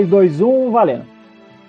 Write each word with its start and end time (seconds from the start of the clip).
3, 0.00 0.08
2, 0.08 0.40
1, 0.40 0.70
valendo. 0.70 1.04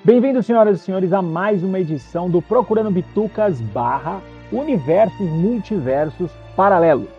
Bem-vindos, 0.06 0.46
senhoras 0.46 0.80
e 0.80 0.84
senhores, 0.84 1.12
a 1.12 1.22
mais 1.22 1.64
uma 1.64 1.80
edição 1.80 2.30
do 2.30 2.42
Procurando 2.42 2.90
Bitucas 2.90 3.60
barra 3.60 4.22
Universos 4.54 5.30
Multiversos 5.30 6.32
Paralelos. 6.56 7.10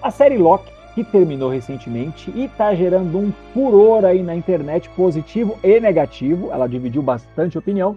A 0.00 0.12
série 0.12 0.38
Loki, 0.38 0.70
que 0.94 1.02
terminou 1.02 1.50
recentemente 1.50 2.30
e 2.36 2.44
está 2.44 2.72
gerando 2.72 3.18
um 3.18 3.32
furor 3.52 4.04
aí 4.04 4.22
na 4.22 4.36
internet 4.36 4.88
positivo 4.90 5.58
e 5.64 5.80
negativo, 5.80 6.52
ela 6.52 6.68
dividiu 6.68 7.02
bastante 7.02 7.58
opinião, 7.58 7.96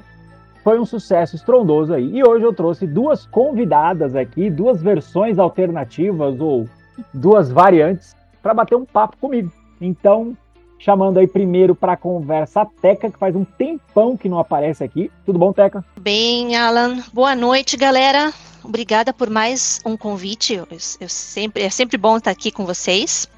foi 0.64 0.80
um 0.80 0.86
sucesso 0.86 1.36
estrondoso 1.36 1.94
aí. 1.94 2.18
E 2.18 2.24
hoje 2.28 2.44
eu 2.44 2.54
trouxe 2.54 2.88
duas 2.88 3.28
convidadas 3.28 4.16
aqui, 4.16 4.50
duas 4.50 4.82
versões 4.82 5.38
alternativas 5.38 6.40
ou 6.40 6.68
duas 7.14 7.52
variantes 7.52 8.16
para 8.42 8.54
bater 8.54 8.76
um 8.76 8.86
papo 8.86 9.16
comigo. 9.18 9.52
Então, 9.80 10.36
chamando 10.82 11.20
aí 11.20 11.28
primeiro 11.28 11.76
para 11.76 11.96
conversa 11.96 12.62
a 12.62 12.66
Teca, 12.66 13.10
que 13.10 13.18
faz 13.18 13.36
um 13.36 13.46
tempão 13.46 14.18
que 14.18 14.28
não 14.28 14.40
aparece 14.40 14.84
aqui. 14.84 15.12
Tudo 15.26 15.38
bom, 15.38 15.54
Teca? 15.54 15.86
Bem, 16.00 16.56
Alan. 16.56 17.04
Boa 17.14 17.36
noite, 17.36 17.78
galera. 17.78 18.34
Obrigada 18.64 19.14
por 19.14 19.30
mais 19.30 19.80
um 19.86 19.96
convite. 19.96 20.56
Eu, 20.56 20.68
eu 21.00 21.10
sempre, 21.10 21.64
é 21.64 21.70
sempre 21.70 21.98
bom 21.98 22.18
estar 22.18 22.32
aqui 22.32 22.52
com 22.52 22.66
vocês. 22.66 23.30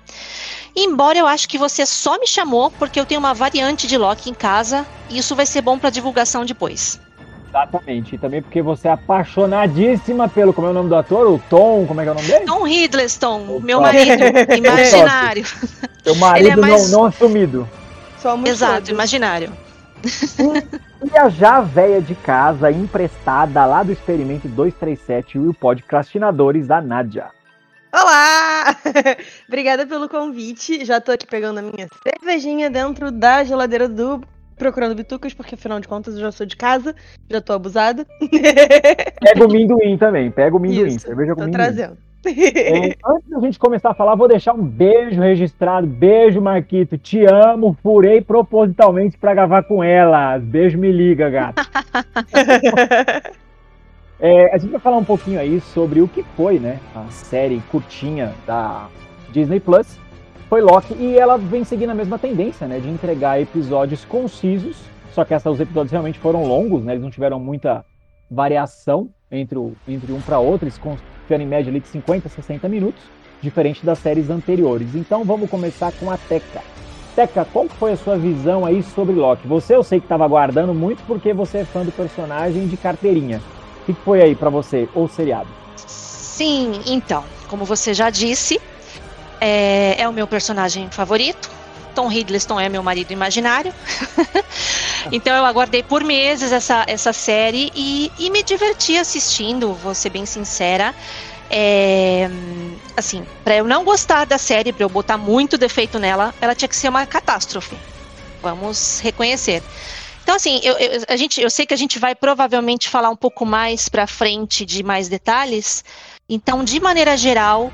Embora 0.75 1.19
eu 1.19 1.27
acho 1.27 1.47
que 1.47 1.57
você 1.57 1.85
só 1.85 2.17
me 2.17 2.27
chamou 2.27 2.71
porque 2.71 2.99
eu 2.99 3.05
tenho 3.05 3.19
uma 3.19 3.33
variante 3.33 3.87
de 3.87 3.97
Loki 3.97 4.29
em 4.29 4.33
casa 4.33 4.85
e 5.09 5.17
isso 5.17 5.35
vai 5.35 5.45
ser 5.45 5.61
bom 5.61 5.77
para 5.77 5.89
divulgação 5.89 6.45
depois. 6.45 6.99
Exatamente. 7.53 8.15
E 8.15 8.17
também 8.17 8.41
porque 8.41 8.63
você 8.63 8.87
é 8.87 8.91
apaixonadíssima 8.91 10.27
pelo. 10.27 10.51
Como 10.51 10.67
é 10.67 10.71
o 10.71 10.73
nome 10.73 10.89
do 10.89 10.95
ator? 10.95 11.27
O 11.27 11.39
Tom, 11.49 11.85
como 11.85 12.01
é 12.01 12.03
que 12.03 12.09
é 12.09 12.11
o 12.11 12.15
nome 12.15 12.27
dele? 12.27 12.45
Tom 12.45 12.67
Hiddleston, 12.67 13.41
o 13.41 13.61
meu 13.61 13.79
marido 13.79 14.23
imaginário. 14.57 15.45
Seu 16.03 16.15
marido 16.15 16.49
é 16.49 16.55
mais... 16.55 16.91
não, 16.91 16.99
não 16.99 17.05
assumido. 17.05 17.69
Somos 18.19 18.49
Exato, 18.49 18.73
todos. 18.73 18.89
imaginário. 18.89 19.51
E 20.03 21.17
a 21.17 21.29
já 21.29 21.61
véia 21.61 22.01
de 22.01 22.15
casa 22.15 22.71
emprestada 22.71 23.65
lá 23.65 23.83
do 23.83 23.91
Experimento 23.91 24.47
237 24.47 25.37
e 25.37 25.39
o 25.39 25.53
podcastinadores 25.53 26.65
da 26.65 26.81
Nádia. 26.81 27.27
Olá! 27.93 28.75
Obrigada 29.47 29.85
pelo 29.85 30.09
convite. 30.09 30.83
Já 30.83 30.99
tô 30.99 31.11
aqui 31.11 31.27
pegando 31.27 31.59
a 31.59 31.61
minha 31.61 31.87
cervejinha 32.01 32.69
dentro 32.69 33.11
da 33.11 33.43
geladeira 33.43 33.87
do 33.87 34.23
procurando 34.63 34.95
bitucas, 34.95 35.33
porque 35.33 35.55
afinal 35.55 35.81
de 35.81 35.89
contas 35.89 36.15
eu 36.15 36.21
já 36.21 36.31
sou 36.31 36.45
de 36.45 36.55
casa, 36.55 36.95
já 37.29 37.41
tô 37.41 37.51
abusada. 37.51 38.07
Pega 39.19 39.45
o 39.45 39.51
minduim 39.51 39.97
também, 39.97 40.31
pega 40.31 40.55
o 40.55 40.59
minduim. 40.59 40.87
Isso, 40.87 40.99
cerveja 40.99 41.33
com 41.33 41.41
tô 41.41 41.47
minduim. 41.47 41.63
trazendo. 41.65 41.97
É, 42.25 42.95
antes 43.05 43.29
da 43.29 43.39
gente 43.41 43.59
começar 43.59 43.91
a 43.91 43.93
falar, 43.93 44.15
vou 44.15 44.29
deixar 44.29 44.53
um 44.53 44.63
beijo 44.63 45.19
registrado. 45.19 45.85
Beijo, 45.85 46.39
Marquito. 46.39 46.97
Te 46.97 47.25
amo. 47.25 47.75
Furei 47.83 48.21
propositalmente 48.21 49.17
para 49.17 49.33
gravar 49.33 49.63
com 49.63 49.83
ela. 49.83 50.39
Beijo, 50.39 50.77
me 50.77 50.89
liga, 50.89 51.29
gato. 51.29 51.61
é, 54.21 54.55
a 54.55 54.57
gente 54.57 54.71
vai 54.71 54.79
falar 54.79 54.95
um 54.95 55.03
pouquinho 55.03 55.41
aí 55.41 55.59
sobre 55.59 55.99
o 55.99 56.07
que 56.07 56.23
foi, 56.37 56.59
né? 56.59 56.79
A 56.95 57.03
série 57.09 57.61
curtinha 57.69 58.33
da 58.47 58.87
Disney 59.33 59.59
Plus 59.59 59.99
foi 60.53 60.61
Loki 60.61 60.93
e 60.99 61.17
ela 61.17 61.35
vem 61.35 61.63
seguindo 61.63 61.89
a 61.89 61.95
mesma 61.95 62.19
tendência, 62.19 62.67
né, 62.67 62.79
de 62.79 62.87
entregar 62.87 63.41
episódios 63.41 64.05
concisos, 64.05 64.77
só 65.11 65.25
que 65.25 65.33
os 65.33 65.59
episódios 65.59 65.91
realmente 65.91 66.19
foram 66.19 66.45
longos, 66.45 66.83
né, 66.83 66.91
eles 66.93 67.01
não 67.01 67.09
tiveram 67.09 67.39
muita 67.39 67.83
variação 68.29 69.09
entre, 69.31 69.57
o, 69.57 69.73
entre 69.87 70.13
um 70.13 70.21
para 70.21 70.37
outro, 70.37 70.65
eles 70.65 70.79
ficaram 71.23 71.43
em 71.43 71.47
média 71.47 71.71
ali 71.71 71.79
de 71.79 71.87
50 71.87 72.27
a 72.27 72.29
60 72.29 72.69
minutos, 72.69 73.01
diferente 73.41 73.83
das 73.83 73.97
séries 73.97 74.29
anteriores. 74.29 74.93
Então 74.93 75.23
vamos 75.23 75.49
começar 75.49 75.91
com 75.93 76.11
a 76.11 76.17
Teca. 76.19 76.61
Teca, 77.15 77.47
qual 77.51 77.67
foi 77.67 77.93
a 77.93 77.97
sua 77.97 78.15
visão 78.15 78.63
aí 78.63 78.83
sobre 78.83 79.15
Loki? 79.15 79.47
Você 79.47 79.75
eu 79.75 79.81
sei 79.81 79.99
que 79.99 80.05
estava 80.05 80.23
aguardando 80.23 80.71
muito 80.71 81.01
porque 81.07 81.33
você 81.33 81.59
é 81.59 81.65
fã 81.65 81.83
do 81.83 81.91
personagem 81.91 82.67
de 82.67 82.77
carteirinha. 82.77 83.41
O 83.81 83.85
que 83.85 83.93
foi 83.93 84.21
aí 84.21 84.35
para 84.35 84.51
você, 84.51 84.87
o 84.93 85.07
seriado? 85.07 85.49
Sim, 85.77 86.79
então, 86.85 87.23
como 87.49 87.65
você 87.65 87.91
já 87.91 88.11
disse, 88.11 88.61
é, 89.43 89.95
é 90.01 90.07
o 90.07 90.13
meu 90.13 90.25
personagem 90.25 90.89
favorito. 90.89 91.51
Tom 91.93 92.09
Hiddleston 92.09 92.59
é 92.59 92.69
meu 92.69 92.81
marido 92.81 93.11
imaginário. 93.11 93.73
então 95.11 95.35
eu 95.35 95.45
aguardei 95.45 95.83
por 95.83 96.01
meses 96.01 96.53
essa, 96.53 96.85
essa 96.87 97.11
série 97.11 97.69
e, 97.75 98.09
e 98.17 98.29
me 98.29 98.41
diverti 98.41 98.97
assistindo, 98.97 99.73
vou 99.73 99.93
ser 99.93 100.09
bem 100.09 100.25
sincera. 100.25 100.95
É, 101.49 102.29
assim, 102.95 103.27
para 103.43 103.57
eu 103.57 103.65
não 103.65 103.83
gostar 103.83 104.25
da 104.25 104.37
série, 104.37 104.71
para 104.71 104.85
eu 104.85 104.89
botar 104.89 105.17
muito 105.17 105.57
defeito 105.57 105.99
nela, 105.99 106.33
ela 106.39 106.55
tinha 106.55 106.69
que 106.69 106.75
ser 106.75 106.87
uma 106.87 107.05
catástrofe. 107.05 107.75
Vamos 108.41 109.01
reconhecer. 109.01 109.61
Então, 110.23 110.35
assim, 110.35 110.61
eu, 110.63 110.73
eu, 110.77 111.01
a 111.09 111.17
gente, 111.17 111.41
eu 111.41 111.49
sei 111.49 111.65
que 111.65 111.73
a 111.73 111.77
gente 111.77 111.99
vai 111.99 112.15
provavelmente 112.15 112.87
falar 112.87 113.09
um 113.09 113.15
pouco 113.15 113.45
mais 113.45 113.89
para 113.89 114.07
frente 114.07 114.65
de 114.65 114.81
mais 114.83 115.09
detalhes. 115.09 115.83
Então, 116.29 116.63
de 116.63 116.79
maneira 116.79 117.17
geral, 117.17 117.71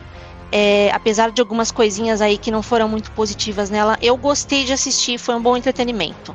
é, 0.52 0.90
apesar 0.92 1.32
de 1.32 1.42
algumas 1.42 1.72
coisinhas 1.72 2.22
aí 2.22 2.38
que 2.38 2.52
não 2.52 2.64
foram 2.64 2.88
muito 2.88 3.12
positivas 3.12 3.70
nela, 3.70 3.98
eu 4.02 4.18
gostei 4.18 4.66
de 4.66 4.74
assistir, 4.74 5.18
foi 5.18 5.36
um 5.36 5.42
bom 5.42 5.56
entretenimento. 5.56 6.34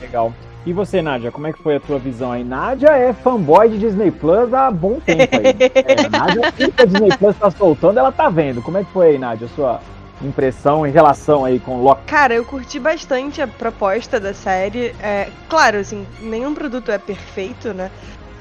Legal. 0.00 0.32
E 0.64 0.72
você, 0.72 1.02
Nádia, 1.02 1.32
como 1.32 1.48
é 1.48 1.52
que 1.52 1.60
foi 1.60 1.76
a 1.76 1.80
tua 1.80 1.98
visão 1.98 2.30
aí? 2.30 2.44
Nádia 2.44 2.90
é 2.90 3.12
fanboy 3.12 3.68
de 3.68 3.78
Disney 3.78 4.12
Plus 4.12 4.54
há 4.54 4.70
bom 4.70 5.00
tempo 5.00 5.36
aí. 5.36 5.56
é, 5.74 6.08
Nádia, 6.08 6.52
tudo 6.52 6.72
que 6.72 6.82
a 6.82 6.84
Disney 6.84 7.16
Plus 7.16 7.36
tá 7.36 7.50
soltando, 7.50 7.98
ela 7.98 8.12
tá 8.12 8.28
vendo. 8.28 8.62
Como 8.62 8.78
é 8.78 8.84
que 8.84 8.92
foi 8.92 9.08
aí, 9.08 9.18
Nádia, 9.18 9.46
a 9.46 9.50
sua 9.50 9.80
impressão 10.22 10.86
em 10.86 10.92
relação 10.92 11.44
aí 11.44 11.58
com 11.58 11.82
Loki? 11.82 12.02
Cara, 12.06 12.32
eu 12.32 12.44
curti 12.44 12.78
bastante 12.78 13.42
a 13.42 13.48
proposta 13.48 14.20
da 14.20 14.32
série. 14.32 14.94
É, 15.00 15.28
claro, 15.48 15.78
assim, 15.78 16.06
nenhum 16.20 16.54
produto 16.54 16.92
é 16.92 16.98
perfeito, 16.98 17.74
né? 17.74 17.90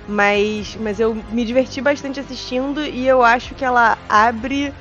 Mas, 0.07 0.77
mas 0.79 0.99
eu 0.99 1.15
me 1.31 1.45
diverti 1.45 1.79
bastante 1.79 2.19
assistindo 2.19 2.81
e 2.81 3.07
eu 3.07 3.21
acho 3.21 3.53
que 3.55 3.63
ela 3.63 3.97
abre 4.09 4.73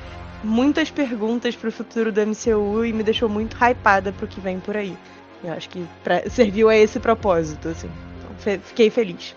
muitas 0.43 0.89
perguntas 0.89 1.55
pro 1.55 1.71
futuro 1.71 2.11
do 2.11 2.21
MCU 2.21 2.85
e 2.85 2.91
me 2.91 3.03
deixou 3.03 3.29
muito 3.29 3.55
hypada 3.55 4.11
pro 4.11 4.27
que 4.27 4.41
vem 4.41 4.59
por 4.59 4.75
aí. 4.75 4.97
Eu 5.43 5.53
acho 5.53 5.69
que 5.69 5.85
pra, 6.03 6.29
serviu 6.29 6.69
a 6.69 6.75
esse 6.75 6.99
propósito, 6.99 7.69
assim. 7.69 7.89
Então, 8.19 8.59
fiquei 8.61 8.89
feliz. 8.89 9.35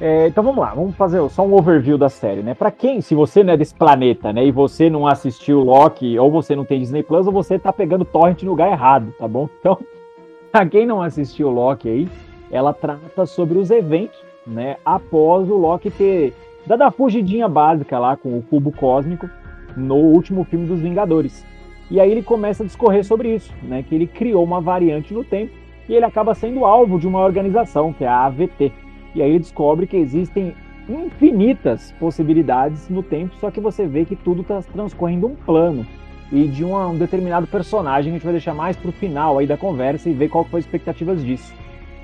É, 0.00 0.26
então 0.26 0.42
vamos 0.42 0.60
lá, 0.60 0.74
vamos 0.74 0.96
fazer 0.96 1.26
só 1.30 1.46
um 1.46 1.54
overview 1.54 1.96
da 1.96 2.08
série, 2.08 2.42
né? 2.42 2.52
Para 2.52 2.70
quem, 2.70 3.00
se 3.00 3.14
você 3.14 3.44
não 3.44 3.52
é 3.52 3.56
desse 3.56 3.74
planeta, 3.74 4.32
né, 4.32 4.44
e 4.44 4.50
você 4.50 4.90
não 4.90 5.06
assistiu 5.06 5.60
Loki, 5.60 6.18
ou 6.18 6.30
você 6.30 6.56
não 6.56 6.64
tem 6.64 6.80
Disney 6.80 7.02
Plus, 7.02 7.26
ou 7.26 7.32
você 7.32 7.58
tá 7.58 7.72
pegando 7.72 8.04
torrent 8.04 8.42
no 8.42 8.50
lugar 8.50 8.72
errado, 8.72 9.14
tá 9.18 9.28
bom? 9.28 9.48
Então, 9.60 9.78
pra 10.50 10.66
quem 10.66 10.84
não 10.84 11.00
assistiu 11.00 11.48
Loki 11.48 11.88
aí, 11.88 12.08
ela 12.50 12.72
trata 12.72 13.24
sobre 13.24 13.56
os 13.56 13.70
eventos 13.70 14.18
né? 14.46 14.76
Após 14.84 15.48
o 15.48 15.56
Loki 15.56 15.90
ter 15.90 16.34
dado 16.66 16.82
a 16.82 16.90
fugidinha 16.90 17.48
básica 17.48 17.98
lá 17.98 18.16
com 18.16 18.38
o 18.38 18.42
cubo 18.42 18.72
cósmico 18.72 19.28
no 19.76 19.96
último 19.96 20.44
filme 20.44 20.66
dos 20.66 20.80
Vingadores. 20.80 21.44
E 21.90 22.00
aí 22.00 22.10
ele 22.10 22.22
começa 22.22 22.62
a 22.62 22.66
discorrer 22.66 23.04
sobre 23.04 23.34
isso, 23.34 23.52
né? 23.62 23.82
Que 23.82 23.94
ele 23.94 24.06
criou 24.06 24.42
uma 24.42 24.60
variante 24.60 25.12
no 25.12 25.22
tempo 25.22 25.52
e 25.88 25.94
ele 25.94 26.04
acaba 26.04 26.34
sendo 26.34 26.64
alvo 26.64 26.98
de 26.98 27.06
uma 27.06 27.20
organização, 27.20 27.92
que 27.92 28.04
é 28.04 28.08
a 28.08 28.24
AVT. 28.24 28.72
E 29.14 29.22
aí 29.22 29.30
ele 29.30 29.40
descobre 29.40 29.86
que 29.86 29.96
existem 29.96 30.54
infinitas 30.88 31.92
possibilidades 31.98 32.88
no 32.88 33.02
tempo, 33.02 33.34
só 33.40 33.50
que 33.50 33.60
você 33.60 33.86
vê 33.86 34.04
que 34.04 34.16
tudo 34.16 34.42
está 34.42 34.60
transcorrendo 34.62 35.26
um 35.26 35.34
plano 35.34 35.86
e 36.32 36.48
de 36.48 36.64
um, 36.64 36.76
um 36.76 36.96
determinado 36.96 37.46
personagem 37.46 38.10
a 38.10 38.14
gente 38.14 38.24
vai 38.24 38.32
deixar 38.32 38.54
mais 38.54 38.76
para 38.76 38.88
o 38.88 38.92
final 38.92 39.38
aí 39.38 39.46
da 39.46 39.56
conversa 39.56 40.08
e 40.08 40.12
ver 40.12 40.28
qual 40.28 40.44
foi 40.44 40.60
as 40.60 40.66
expectativas 40.66 41.24
disso. 41.24 41.54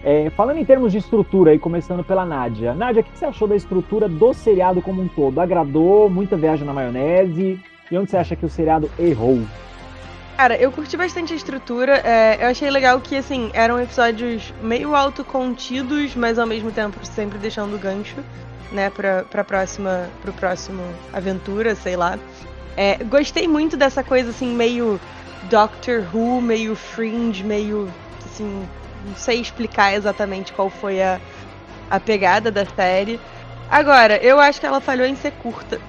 É, 0.02 0.30
falando 0.30 0.58
em 0.58 0.64
termos 0.64 0.92
de 0.92 0.98
estrutura, 0.98 1.50
aí 1.50 1.58
começando 1.58 2.02
pela 2.02 2.24
Nádia. 2.24 2.74
Nádia, 2.74 3.02
o 3.02 3.04
que 3.04 3.18
você 3.18 3.26
achou 3.26 3.46
da 3.46 3.54
estrutura 3.54 4.08
do 4.08 4.32
seriado 4.32 4.80
como 4.80 5.02
um 5.02 5.08
todo? 5.08 5.38
Agradou? 5.40 6.08
Muita 6.08 6.36
viagem 6.36 6.66
na 6.66 6.72
maionese? 6.72 7.60
E 7.90 7.98
onde 7.98 8.10
você 8.10 8.16
acha 8.16 8.34
que 8.34 8.46
o 8.46 8.48
seriado 8.48 8.90
errou? 8.98 9.40
Cara, 10.38 10.56
eu 10.56 10.72
curti 10.72 10.96
bastante 10.96 11.34
a 11.34 11.36
estrutura. 11.36 11.98
É, 11.98 12.38
eu 12.42 12.48
achei 12.48 12.70
legal 12.70 12.98
que, 12.98 13.14
assim, 13.14 13.50
eram 13.52 13.78
episódios 13.78 14.54
meio 14.62 14.94
autocontidos, 14.94 16.16
mas 16.16 16.38
ao 16.38 16.46
mesmo 16.46 16.72
tempo 16.72 16.98
sempre 17.04 17.36
deixando 17.36 17.78
gancho, 17.78 18.16
né, 18.72 18.88
pra, 18.88 19.24
pra 19.24 19.44
próxima, 19.44 20.08
pro 20.22 20.32
próximo 20.32 20.82
aventura, 21.12 21.74
sei 21.74 21.94
lá. 21.94 22.18
É, 22.74 23.04
gostei 23.04 23.46
muito 23.46 23.76
dessa 23.76 24.02
coisa, 24.02 24.30
assim, 24.30 24.54
meio 24.54 24.98
Doctor 25.50 26.06
Who, 26.10 26.40
meio 26.40 26.74
Fringe, 26.74 27.44
meio, 27.44 27.90
assim, 28.24 28.66
não 29.04 29.14
sei 29.14 29.40
explicar 29.40 29.94
exatamente 29.94 30.52
qual 30.52 30.70
foi 30.70 31.02
a, 31.02 31.20
a 31.90 31.98
pegada 32.00 32.50
da 32.50 32.64
série. 32.66 33.20
Agora, 33.70 34.16
eu 34.16 34.40
acho 34.40 34.60
que 34.60 34.66
ela 34.66 34.80
falhou 34.80 35.06
em 35.06 35.16
ser 35.16 35.32
curta. 35.32 35.80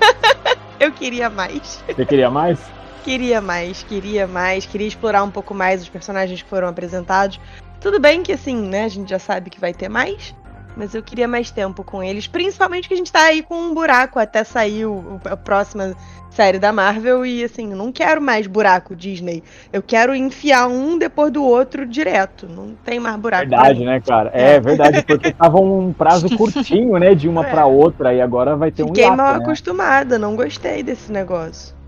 eu 0.80 0.90
queria 0.92 1.30
mais. 1.30 1.82
Você 1.86 2.04
queria 2.04 2.30
mais? 2.30 2.58
queria 3.02 3.40
mais, 3.40 3.82
queria 3.82 4.26
mais, 4.26 4.64
queria 4.64 4.86
explorar 4.86 5.22
um 5.22 5.30
pouco 5.30 5.52
mais 5.52 5.82
os 5.82 5.88
personagens 5.88 6.40
que 6.40 6.48
foram 6.48 6.68
apresentados. 6.68 7.40
Tudo 7.80 7.98
bem 7.98 8.22
que 8.22 8.32
assim, 8.32 8.56
né, 8.56 8.84
a 8.84 8.88
gente 8.88 9.10
já 9.10 9.18
sabe 9.18 9.50
que 9.50 9.60
vai 9.60 9.74
ter 9.74 9.88
mais, 9.88 10.34
Mas 10.76 10.94
eu 10.94 11.02
queria 11.02 11.28
mais 11.28 11.50
tempo 11.50 11.84
com 11.84 12.02
eles. 12.02 12.26
Principalmente 12.26 12.88
que 12.88 12.94
a 12.94 12.96
gente 12.96 13.12
tá 13.12 13.24
aí 13.24 13.42
com 13.42 13.54
um 13.54 13.74
buraco 13.74 14.18
até 14.18 14.42
sair 14.42 14.86
o, 14.86 15.20
a 15.24 15.36
próxima 15.36 15.94
série 16.30 16.58
da 16.58 16.72
Marvel. 16.72 17.24
E 17.26 17.44
assim, 17.44 17.70
eu 17.70 17.76
não 17.76 17.92
quero 17.92 18.20
mais 18.20 18.46
buraco 18.46 18.96
Disney. 18.96 19.42
Eu 19.72 19.82
quero 19.82 20.14
enfiar 20.14 20.68
um 20.68 20.98
depois 20.98 21.30
do 21.30 21.44
outro 21.44 21.86
direto. 21.86 22.48
Não 22.48 22.74
tem 22.84 22.98
mais 22.98 23.16
buraco. 23.16 23.48
Verdade, 23.48 23.84
né, 23.84 24.00
cara? 24.00 24.30
É, 24.32 24.54
é 24.54 24.60
verdade, 24.60 25.02
porque 25.02 25.32
tava 25.32 25.60
um 25.60 25.92
prazo 25.92 26.28
curtinho, 26.36 26.98
né? 26.98 27.14
De 27.14 27.28
uma 27.28 27.46
é. 27.46 27.50
para 27.50 27.66
outra. 27.66 28.14
E 28.14 28.20
agora 28.20 28.56
vai 28.56 28.70
ter 28.70 28.84
Fiquei 28.86 29.04
um. 29.04 29.10
Fiquei 29.10 29.16
mal 29.16 29.34
né? 29.34 29.44
acostumada, 29.44 30.18
não 30.18 30.34
gostei 30.34 30.82
desse 30.82 31.12
negócio. 31.12 31.81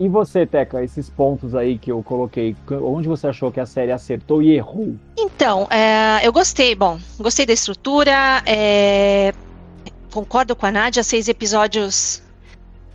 E 0.00 0.08
você, 0.08 0.46
Teca, 0.46 0.82
esses 0.82 1.10
pontos 1.10 1.56
aí 1.56 1.76
que 1.76 1.90
eu 1.90 2.02
coloquei, 2.04 2.54
onde 2.70 3.08
você 3.08 3.26
achou 3.26 3.50
que 3.50 3.58
a 3.58 3.66
série 3.66 3.90
acertou 3.90 4.40
e 4.40 4.54
errou? 4.54 4.94
Então, 5.16 5.66
é, 5.70 6.20
eu 6.22 6.32
gostei, 6.32 6.74
bom, 6.74 7.00
gostei 7.18 7.44
da 7.44 7.52
estrutura, 7.52 8.42
é, 8.46 9.34
concordo 10.12 10.54
com 10.54 10.66
a 10.66 10.70
Nádia, 10.70 11.02
seis 11.02 11.28
episódios. 11.28 12.22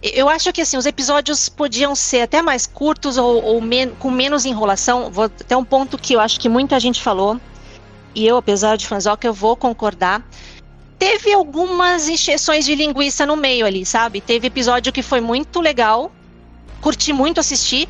Eu 0.02 0.30
acho 0.30 0.52
que 0.54 0.62
assim, 0.62 0.78
os 0.78 0.86
episódios 0.86 1.50
podiam 1.50 1.94
ser 1.94 2.22
até 2.22 2.42
mais 2.42 2.66
curtos 2.66 3.18
ou, 3.18 3.44
ou 3.44 3.62
men 3.62 3.90
com 4.00 4.10
menos 4.10 4.46
enrolação. 4.46 5.12
Vou 5.12 5.26
até 5.26 5.58
um 5.58 5.64
ponto 5.64 5.98
que 5.98 6.14
eu 6.14 6.22
acho 6.22 6.40
que 6.40 6.48
muita 6.48 6.80
gente 6.80 7.02
falou, 7.02 7.38
e 8.16 8.26
eu, 8.26 8.38
apesar 8.38 8.78
de 8.78 8.88
fanzoca, 8.88 9.28
eu 9.28 9.34
vou 9.34 9.58
concordar 9.58 10.24
teve 11.00 11.34
algumas 11.34 12.08
injeções 12.08 12.64
de 12.64 12.76
linguiça 12.76 13.26
no 13.26 13.36
meio 13.36 13.66
ali, 13.66 13.86
sabe? 13.86 14.22
Teve 14.22 14.48
episódio 14.48 14.94
que 14.94 15.02
foi 15.02 15.20
muito 15.20 15.60
legal, 15.60 16.10
curti 16.84 17.14
muito 17.14 17.40
assistir. 17.40 17.88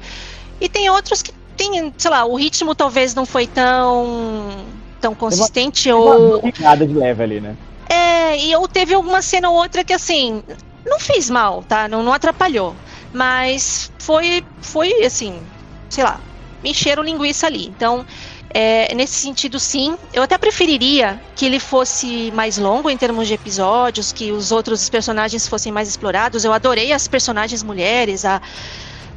E 0.61 0.69
tem 0.69 0.89
outros 0.89 1.21
que 1.23 1.33
tem, 1.57 1.93
sei 1.97 2.11
lá, 2.11 2.23
o 2.25 2.35
ritmo 2.35 2.75
talvez 2.75 3.15
não 3.15 3.25
foi 3.25 3.47
tão 3.47 4.65
tão 5.01 5.13
consistente 5.13 5.91
uma, 5.91 6.15
ou 6.15 6.41
nada 6.59 6.85
de 6.85 6.93
leve 6.93 7.23
ali, 7.23 7.41
né? 7.41 7.57
É, 7.89 8.37
e 8.37 8.55
ou 8.55 8.67
teve 8.67 8.93
alguma 8.93 9.21
cena 9.21 9.49
ou 9.49 9.57
outra 9.57 9.83
que 9.83 9.91
assim, 9.91 10.41
não 10.85 10.99
fez 10.99 11.29
mal, 11.29 11.63
tá? 11.63 11.87
Não, 11.89 12.01
não 12.01 12.13
atrapalhou, 12.13 12.73
mas 13.11 13.91
foi 13.99 14.43
foi 14.61 15.03
assim, 15.03 15.41
sei 15.89 16.03
lá, 16.03 16.19
me 16.63 16.69
encheram 16.69 17.03
linguiça 17.03 17.47
ali. 17.47 17.67
Então, 17.67 18.05
é, 18.53 18.93
nesse 18.93 19.15
sentido, 19.15 19.59
sim. 19.59 19.97
Eu 20.13 20.21
até 20.21 20.37
preferiria 20.37 21.19
que 21.35 21.45
ele 21.45 21.59
fosse 21.59 22.31
mais 22.35 22.57
longo 22.57 22.89
em 22.89 22.95
termos 22.95 23.27
de 23.27 23.33
episódios, 23.33 24.11
que 24.11 24.31
os 24.31 24.51
outros 24.51 24.89
personagens 24.89 25.47
fossem 25.47 25.71
mais 25.71 25.87
explorados. 25.89 26.45
Eu 26.45 26.53
adorei 26.53 26.93
as 26.93 27.07
personagens 27.07 27.63
mulheres, 27.63 28.23
a, 28.25 28.39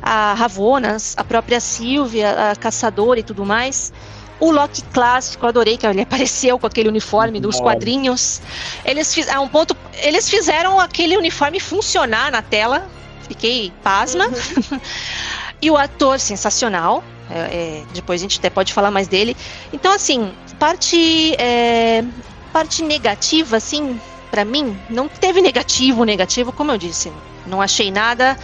a 0.03 0.33
Ravonas, 0.33 1.15
a 1.19 1.23
própria 1.23 1.61
Sylvia, 1.61 2.51
a 2.51 2.57
Caçadora 2.57 3.21
e 3.21 3.23
tudo 3.23 3.45
mais. 3.45 3.93
O 4.41 4.51
Loki 4.51 4.83
clássico, 4.93 5.45
eu 5.45 5.49
adorei 5.51 5.77
que 5.77 5.87
ele 5.87 6.01
apareceu 6.03 6.59
com 6.59 6.67
aquele 6.67 6.89
uniforme 6.89 7.39
dos 7.39 7.61
quadrinhos. 7.61 8.41
Eles 8.87 9.13
fiz, 9.13 9.29
um 9.37 9.49
ponto, 9.49 9.77
eles 10.03 10.31
fizeram 10.31 10.81
aquele 10.81 11.15
uniforme 11.15 11.61
funcionar 11.61 12.33
na 12.33 12.41
tela. 12.41 12.89
Fiquei 13.29 13.71
pasma. 13.83 14.29
Uhum. 14.29 14.81
e 15.61 15.71
o 15.71 15.77
ator 15.77 16.19
sensacional, 16.21 17.03
é, 17.31 17.39
é, 17.39 17.85
depois 17.93 18.21
a 18.21 18.23
gente 18.23 18.39
até 18.39 18.51
pode 18.51 18.73
falar 18.73 18.91
mais 18.91 19.09
dele. 19.09 19.37
Então, 19.73 19.93
assim, 19.93 20.33
parte, 20.59 21.35
é, 21.39 22.05
parte 22.53 22.83
negativa, 22.83 23.57
assim, 23.57 24.01
para 24.31 24.45
mim, 24.45 24.79
não 24.89 25.09
teve 25.09 25.41
negativo, 25.41 26.05
negativo, 26.05 26.53
como 26.53 26.73
eu 26.73 26.79
disse. 26.79 27.13
Não 27.47 27.61
achei 27.61 27.91
nada 27.91 28.37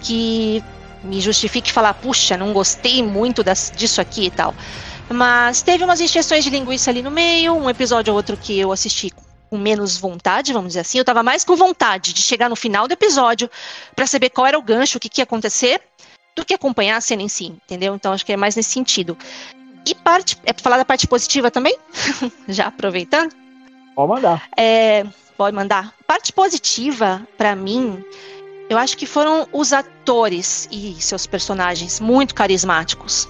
que 0.00 0.62
me 1.02 1.20
justifique 1.20 1.72
falar, 1.72 1.94
puxa, 1.94 2.36
não 2.36 2.52
gostei 2.52 3.02
muito 3.02 3.42
das, 3.42 3.72
disso 3.74 4.00
aqui 4.00 4.26
e 4.26 4.30
tal. 4.30 4.54
Mas 5.08 5.62
teve 5.62 5.84
umas 5.84 6.00
injeções 6.00 6.44
de 6.44 6.50
linguiça 6.50 6.90
ali 6.90 7.02
no 7.02 7.10
meio, 7.10 7.54
um 7.54 7.68
episódio 7.68 8.12
ou 8.12 8.16
outro 8.16 8.36
que 8.36 8.58
eu 8.58 8.72
assisti 8.72 9.12
com 9.50 9.58
menos 9.58 9.98
vontade, 9.98 10.52
vamos 10.52 10.68
dizer 10.68 10.80
assim. 10.80 10.98
Eu 10.98 11.04
tava 11.04 11.22
mais 11.22 11.44
com 11.44 11.54
vontade 11.56 12.14
de 12.14 12.22
chegar 12.22 12.48
no 12.48 12.56
final 12.56 12.88
do 12.88 12.92
episódio 12.92 13.50
para 13.94 14.06
saber 14.06 14.30
qual 14.30 14.46
era 14.46 14.58
o 14.58 14.62
gancho, 14.62 14.96
o 14.96 15.00
que, 15.00 15.08
que 15.08 15.20
ia 15.20 15.24
acontecer, 15.24 15.82
do 16.34 16.44
que 16.44 16.54
acompanhar 16.54 16.96
a 16.96 17.00
cena 17.00 17.22
em 17.22 17.28
si, 17.28 17.46
entendeu? 17.46 17.94
Então 17.94 18.12
acho 18.12 18.24
que 18.24 18.32
é 18.32 18.36
mais 18.36 18.56
nesse 18.56 18.70
sentido. 18.70 19.16
E 19.86 19.94
parte, 19.94 20.38
é 20.44 20.52
pra 20.52 20.62
falar 20.62 20.76
da 20.78 20.84
parte 20.84 21.06
positiva 21.06 21.50
também? 21.50 21.76
Já 22.48 22.68
aproveitando? 22.68 23.34
Pode 23.94 24.08
mandar. 24.08 24.48
É, 24.56 25.04
pode 25.36 25.54
mandar. 25.54 25.92
Parte 26.06 26.32
positiva, 26.32 27.26
para 27.36 27.54
mim, 27.54 28.02
eu 28.70 28.78
acho 28.78 28.96
que 28.96 29.06
foram 29.06 29.46
os 29.52 29.72
atores 29.72 30.68
e 30.70 30.96
seus 31.00 31.26
personagens 31.26 32.00
muito 32.00 32.34
carismáticos. 32.34 33.28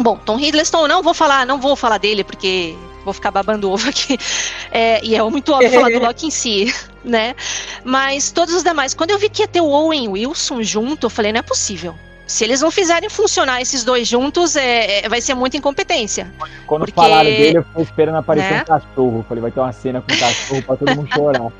Bom, 0.00 0.16
Tom 0.16 0.38
Hiddleston, 0.38 0.86
não 0.86 1.02
vou 1.02 1.12
falar, 1.12 1.44
não 1.44 1.60
vou 1.60 1.76
falar 1.76 1.98
dele 1.98 2.24
porque 2.24 2.74
vou 3.04 3.12
ficar 3.12 3.30
babando 3.30 3.70
ovo 3.70 3.88
aqui. 3.88 4.18
É, 4.70 5.02
e 5.02 5.14
é 5.14 5.22
muito 5.22 5.50
óbvio 5.50 5.70
falar 5.70 5.88
do 5.88 5.98
Loki 6.04 6.26
em 6.26 6.30
si, 6.30 6.74
né? 7.02 7.34
Mas 7.82 8.30
todos 8.30 8.54
os 8.54 8.62
demais, 8.62 8.92
quando 8.92 9.12
eu 9.12 9.18
vi 9.18 9.30
que 9.30 9.40
ia 9.40 9.48
ter 9.48 9.62
o 9.62 9.70
Owen 9.70 10.08
Wilson 10.08 10.62
junto, 10.62 11.06
eu 11.06 11.10
falei, 11.10 11.32
não 11.32 11.38
é 11.38 11.42
possível. 11.42 11.94
Se 12.28 12.44
eles 12.44 12.60
não 12.60 12.70
fizerem 12.70 13.08
funcionar 13.08 13.62
esses 13.62 13.82
dois 13.82 14.06
juntos, 14.06 14.54
é, 14.54 15.06
é 15.06 15.08
vai 15.08 15.18
ser 15.18 15.34
muita 15.34 15.56
incompetência. 15.56 16.30
Quando 16.66 16.80
porque... 16.80 16.92
falaram 16.92 17.30
dele, 17.30 17.56
eu 17.56 17.64
fiquei 17.64 17.82
esperando 17.82 18.16
aparecer 18.16 18.52
né? 18.52 18.60
um 18.60 18.64
cachorro. 18.66 19.24
Falei, 19.26 19.40
vai 19.40 19.50
ter 19.50 19.60
uma 19.60 19.72
cena 19.72 20.02
com 20.02 20.12
um 20.12 20.18
cachorro 20.18 20.62
pra 20.62 20.76
todo 20.76 20.94
mundo 20.94 21.08
chorar. 21.10 21.50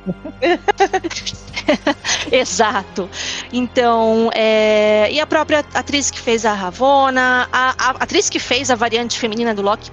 Exato. 2.30 3.08
Então, 3.50 4.30
é... 4.34 5.10
e 5.10 5.18
a 5.18 5.26
própria 5.26 5.64
atriz 5.72 6.10
que 6.10 6.20
fez 6.20 6.44
a 6.44 6.52
Ravona, 6.52 7.48
a, 7.50 7.74
a, 7.78 7.90
atriz 7.92 8.28
que 8.28 8.38
fez 8.38 8.70
a 8.70 8.74
variante 8.74 9.18
feminina 9.18 9.54
do 9.54 9.62
Loki 9.62 9.90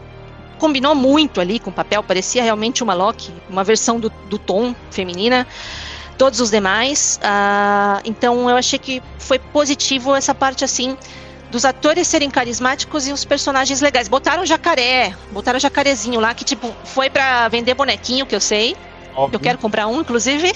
combinou 0.59 0.93
muito 0.93 1.39
ali 1.39 1.57
com 1.59 1.69
o 1.69 1.73
papel, 1.73 2.03
parecia 2.03 2.41
realmente 2.41 2.83
uma 2.83 2.93
Loki, 2.93 3.31
uma 3.49 3.63
versão 3.63 3.99
do, 3.99 4.09
do 4.29 4.37
Tom 4.37 4.75
feminina 4.89 5.47
todos 6.17 6.39
os 6.39 6.49
demais. 6.49 7.19
Uh, 7.21 8.01
então 8.05 8.49
eu 8.49 8.55
achei 8.55 8.79
que 8.79 9.01
foi 9.19 9.39
positivo 9.39 10.15
essa 10.15 10.33
parte 10.33 10.63
assim 10.63 10.97
dos 11.51 11.63
atores 11.63 12.07
serem 12.07 12.29
carismáticos 12.29 13.07
e 13.07 13.11
os 13.11 13.23
personagens 13.23 13.81
legais. 13.81 14.07
Botaram 14.07 14.45
jacaré, 14.45 15.15
botaram 15.31 15.59
jacarezinho 15.59 16.19
lá 16.19 16.33
que 16.33 16.43
tipo 16.43 16.73
foi 16.83 17.09
para 17.09 17.47
vender 17.47 17.73
bonequinho 17.73 18.25
que 18.25 18.35
eu 18.35 18.41
sei. 18.41 18.75
Óbvio. 19.15 19.37
Eu 19.37 19.39
quero 19.39 19.57
comprar 19.57 19.87
um, 19.87 20.01
inclusive. 20.01 20.51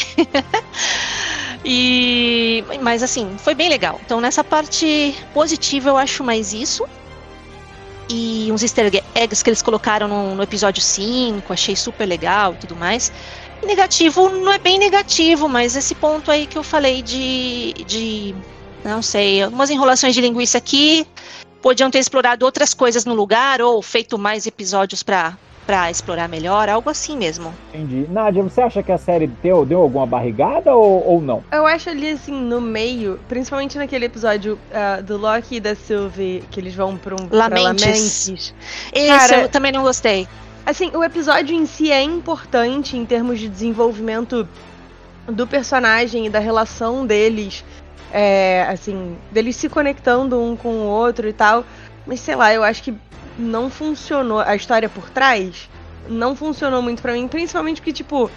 e 1.64 2.64
mas 2.82 3.04
assim 3.04 3.36
foi 3.38 3.54
bem 3.54 3.70
legal. 3.70 4.00
Então 4.06 4.20
nessa 4.20 4.44
parte 4.44 5.16
positiva 5.34 5.90
eu 5.90 5.98
acho 5.98 6.24
mais 6.24 6.54
isso. 6.54 6.86
E 8.12 8.50
uns 8.52 8.64
easter 8.64 8.92
eggs 9.14 9.44
que 9.44 9.50
eles 9.52 9.62
colocaram 9.62 10.08
no, 10.08 10.36
no 10.36 10.42
episódio 10.42 10.82
5, 10.82 11.54
achei 11.54 11.76
super 11.76 12.08
legal 12.08 12.54
e 12.54 12.58
tudo 12.58 12.76
mais. 12.76 13.12
Negativo 13.64 14.30
não 14.30 14.52
é 14.52 14.58
bem 14.58 14.80
negativo, 14.80 15.48
mas 15.48 15.76
esse 15.76 15.94
ponto 15.96 16.32
aí 16.32 16.48
que 16.48 16.58
eu 16.58 16.64
falei 16.64 17.02
de. 17.02 17.74
de 17.86 18.36
não 18.84 19.02
sei, 19.02 19.44
algumas 19.44 19.70
enrolações 19.70 20.16
de 20.16 20.22
linguiça 20.22 20.58
aqui. 20.58 21.06
Podiam 21.62 21.92
ter 21.92 22.00
explorado 22.00 22.46
outras 22.46 22.74
coisas 22.74 23.04
no 23.04 23.14
lugar 23.14 23.62
ou 23.62 23.82
feito 23.82 24.18
mais 24.18 24.48
episódios 24.48 25.04
para 25.04 25.38
para 25.70 25.92
explorar 25.92 26.28
melhor, 26.28 26.68
algo 26.68 26.90
assim 26.90 27.16
mesmo. 27.16 27.54
Entendi. 27.72 28.08
Nádia, 28.10 28.42
você 28.42 28.60
acha 28.60 28.82
que 28.82 28.92
a 28.92 28.98
série 28.98 29.28
deu, 29.28 29.64
deu 29.64 29.82
alguma 29.82 30.04
barrigada 30.04 30.74
ou, 30.74 31.08
ou 31.08 31.22
não? 31.22 31.44
Eu 31.52 31.64
acho 31.68 31.92
ali, 31.92 32.10
assim, 32.10 32.32
no 32.32 32.60
meio, 32.60 33.20
principalmente 33.28 33.78
naquele 33.78 34.06
episódio 34.06 34.58
uh, 34.72 35.04
do 35.04 35.16
Loki 35.16 35.58
e 35.58 35.60
da 35.60 35.76
Sylvie, 35.76 36.44
que 36.50 36.60
eles 36.60 36.74
vão 36.74 36.98
pra 36.98 37.14
um 37.14 37.28
Lamentes. 37.30 37.38
Pra 37.54 37.62
Lamentes. 37.62 38.54
Esse 38.92 39.08
Cara, 39.08 39.42
eu 39.42 39.50
também 39.50 39.72
não 39.72 39.84
gostei. 39.84 40.28
Assim, 40.70 40.92
o 40.94 41.04
episódio 41.04 41.56
em 41.56 41.66
si 41.66 41.92
é 41.92 42.04
importante 42.04 42.96
em 42.96 43.04
termos 43.04 43.40
de 43.40 43.50
desenvolvimento 43.50 44.48
do 45.26 45.48
personagem 45.48 46.28
e 46.28 46.30
da 46.30 46.38
relação 46.38 47.08
deles. 47.08 47.66
É, 48.12 48.68
assim, 48.70 49.18
deles 49.32 49.56
se 49.56 49.68
conectando 49.68 50.40
um 50.40 50.56
com 50.56 50.70
o 50.70 50.86
outro 50.86 51.28
e 51.28 51.34
tal. 51.34 51.66
Mas 52.06 52.20
sei 52.20 52.36
lá, 52.36 52.54
eu 52.54 52.64
acho 52.64 52.84
que 52.84 52.94
não 53.36 53.68
funcionou. 53.68 54.42
A 54.42 54.56
história 54.56 54.88
por 54.88 55.10
trás 55.10 55.68
não 56.08 56.36
funcionou 56.36 56.84
muito 56.84 57.02
para 57.02 57.14
mim, 57.14 57.28
principalmente 57.28 57.82
porque, 57.82 57.92
tipo, 57.92 58.30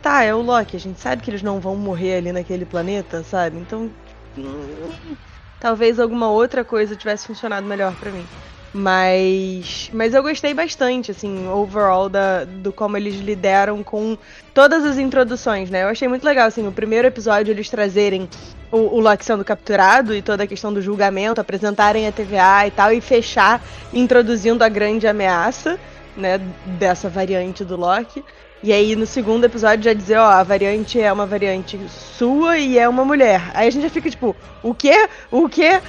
tá, 0.00 0.22
é 0.22 0.32
o 0.32 0.42
Loki, 0.42 0.76
a 0.76 0.80
gente 0.80 1.00
sabe 1.00 1.22
que 1.22 1.30
eles 1.30 1.42
não 1.42 1.58
vão 1.58 1.74
morrer 1.74 2.18
ali 2.18 2.30
naquele 2.30 2.64
planeta, 2.64 3.24
sabe? 3.24 3.58
Então. 3.58 3.90
Hum, 4.38 5.16
talvez 5.58 5.98
alguma 5.98 6.30
outra 6.30 6.64
coisa 6.64 6.94
tivesse 6.94 7.26
funcionado 7.26 7.66
melhor 7.66 7.96
para 7.96 8.12
mim. 8.12 8.28
Mas, 8.76 9.88
mas 9.92 10.14
eu 10.14 10.22
gostei 10.22 10.52
bastante, 10.52 11.12
assim, 11.12 11.46
overall, 11.46 12.08
da, 12.08 12.42
do 12.44 12.72
como 12.72 12.96
eles 12.96 13.14
lideram 13.20 13.84
com 13.84 14.18
todas 14.52 14.84
as 14.84 14.98
introduções, 14.98 15.70
né? 15.70 15.84
Eu 15.84 15.88
achei 15.88 16.08
muito 16.08 16.24
legal, 16.24 16.48
assim, 16.48 16.66
o 16.66 16.72
primeiro 16.72 17.06
episódio 17.06 17.52
eles 17.52 17.70
trazerem 17.70 18.28
o, 18.72 18.78
o 18.78 18.98
Loki 18.98 19.24
sendo 19.24 19.44
capturado 19.44 20.12
e 20.12 20.20
toda 20.20 20.42
a 20.42 20.46
questão 20.48 20.72
do 20.74 20.82
julgamento, 20.82 21.40
apresentarem 21.40 22.08
a 22.08 22.10
TVA 22.10 22.66
e 22.66 22.70
tal, 22.72 22.92
e 22.92 23.00
fechar 23.00 23.62
introduzindo 23.92 24.64
a 24.64 24.68
grande 24.68 25.06
ameaça, 25.06 25.78
né, 26.16 26.40
dessa 26.66 27.08
variante 27.08 27.64
do 27.64 27.76
Loki. 27.76 28.24
E 28.60 28.72
aí 28.72 28.96
no 28.96 29.06
segundo 29.06 29.44
episódio 29.44 29.84
já 29.84 29.92
dizer, 29.92 30.16
ó, 30.16 30.26
a 30.26 30.42
variante 30.42 31.00
é 31.00 31.12
uma 31.12 31.26
variante 31.26 31.78
sua 31.88 32.58
e 32.58 32.76
é 32.76 32.88
uma 32.88 33.04
mulher. 33.04 33.52
Aí 33.54 33.68
a 33.68 33.70
gente 33.70 33.82
já 33.82 33.90
fica 33.90 34.10
tipo, 34.10 34.34
o 34.64 34.74
quê? 34.74 35.08
O 35.30 35.48
quê? 35.48 35.80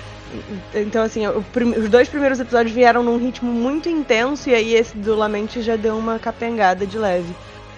Então, 0.74 1.04
assim, 1.04 1.26
os 1.28 1.90
dois 1.90 2.08
primeiros 2.08 2.40
episódios 2.40 2.74
vieram 2.74 3.04
num 3.04 3.18
ritmo 3.18 3.52
muito 3.52 3.90
intenso, 3.90 4.50
e 4.50 4.56
aí 4.56 4.74
esse 4.74 4.98
do 4.98 5.16
Lamente 5.16 5.62
já 5.62 5.76
deu 5.76 5.98
uma 5.98 6.20
capengada 6.20 6.86
de 6.86 6.98
leve. 6.98 7.34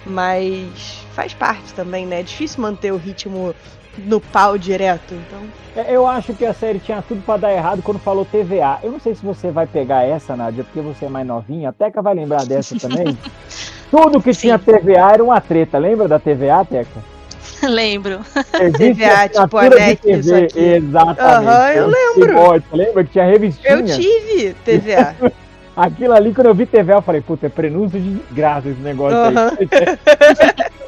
Mas 0.06 1.04
faz 1.12 1.34
parte 1.34 1.74
também, 1.74 2.06
né? 2.06 2.20
É 2.20 2.22
difícil 2.22 2.62
manter 2.62 2.92
o 2.92 2.96
ritmo 2.96 3.54
no 3.98 4.20
pau 4.20 4.56
direto, 4.56 5.14
então. 5.14 5.42
É, 5.76 5.94
eu 5.94 6.06
acho 6.06 6.32
que 6.34 6.44
a 6.44 6.54
série 6.54 6.78
tinha 6.78 7.02
tudo 7.02 7.22
para 7.22 7.40
dar 7.40 7.52
errado 7.52 7.82
quando 7.82 7.98
falou 7.98 8.24
TVA. 8.24 8.78
Eu 8.82 8.92
não 8.92 9.00
sei 9.00 9.14
se 9.14 9.24
você 9.24 9.50
vai 9.50 9.66
pegar 9.66 10.04
essa, 10.04 10.36
Nádia, 10.36 10.64
porque 10.64 10.80
você 10.80 11.06
é 11.06 11.08
mais 11.08 11.26
novinha. 11.26 11.68
A 11.68 11.72
Teca 11.72 12.00
vai 12.00 12.14
lembrar 12.14 12.44
dessa 12.44 12.78
também. 12.78 13.16
tudo 13.90 14.22
que 14.22 14.32
Sim. 14.32 14.40
tinha 14.40 14.58
TVA 14.58 15.12
era 15.12 15.24
uma 15.24 15.40
treta. 15.40 15.78
Lembra 15.78 16.08
da 16.08 16.18
TVA, 16.18 16.64
Teca? 16.64 17.17
Lembro. 17.68 18.20
TVA, 18.76 19.28
tipo 19.32 19.58
a 19.58 19.66
isso 19.66 20.34
aqui. 20.34 20.58
Exatamente. 20.58 21.20
Aham, 21.20 21.72
eu 21.72 21.86
lembro. 21.86 22.64
lembra 22.72 23.04
que 23.04 23.10
tinha 23.10 23.24
revistinha? 23.24 23.72
Eu 23.72 23.84
tive 23.84 24.54
TVA. 24.64 25.14
Aquilo 25.76 26.12
ali, 26.12 26.34
quando 26.34 26.48
eu 26.48 26.54
vi 26.54 26.66
TVA, 26.66 26.94
eu 26.94 27.02
falei, 27.02 27.20
puta, 27.20 27.46
é 27.46 27.48
prenúncio 27.48 28.00
de 28.00 28.20
graça 28.32 28.68
esse 28.68 28.80
negócio 28.80 29.16
uhum. 29.16 29.26
aí. 29.28 29.68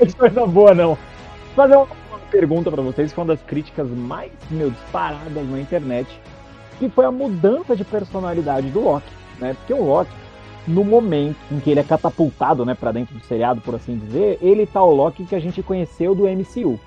Não 0.00 0.06
é 0.08 0.12
coisa 0.18 0.46
boa, 0.46 0.74
não. 0.74 0.88
Vou 0.88 1.54
fazer 1.54 1.76
uma, 1.76 1.86
uma 2.10 2.18
pergunta 2.28 2.72
para 2.72 2.82
vocês, 2.82 3.12
foi 3.12 3.22
uma 3.22 3.34
das 3.34 3.44
críticas 3.44 3.88
mais, 3.88 4.32
meu, 4.50 4.70
disparadas 4.70 5.48
na 5.48 5.60
internet, 5.60 6.08
que 6.80 6.88
foi 6.88 7.04
a 7.04 7.12
mudança 7.12 7.76
de 7.76 7.84
personalidade 7.84 8.68
do 8.70 8.80
Loki, 8.80 9.12
né? 9.38 9.54
Porque 9.54 9.72
o 9.72 9.84
Loki, 9.84 10.10
no 10.66 10.84
momento 10.84 11.36
em 11.50 11.58
que 11.58 11.70
ele 11.70 11.80
é 11.80 11.84
catapultado, 11.84 12.64
né, 12.64 12.74
para 12.74 12.92
dentro 12.92 13.14
do 13.14 13.24
seriado, 13.24 13.60
por 13.60 13.74
assim 13.74 13.96
dizer, 13.96 14.38
ele 14.40 14.66
tá 14.66 14.82
o 14.82 14.94
Loki 14.94 15.24
que 15.24 15.34
a 15.34 15.40
gente 15.40 15.62
conheceu 15.62 16.14
do 16.14 16.28
MCU, 16.28 16.78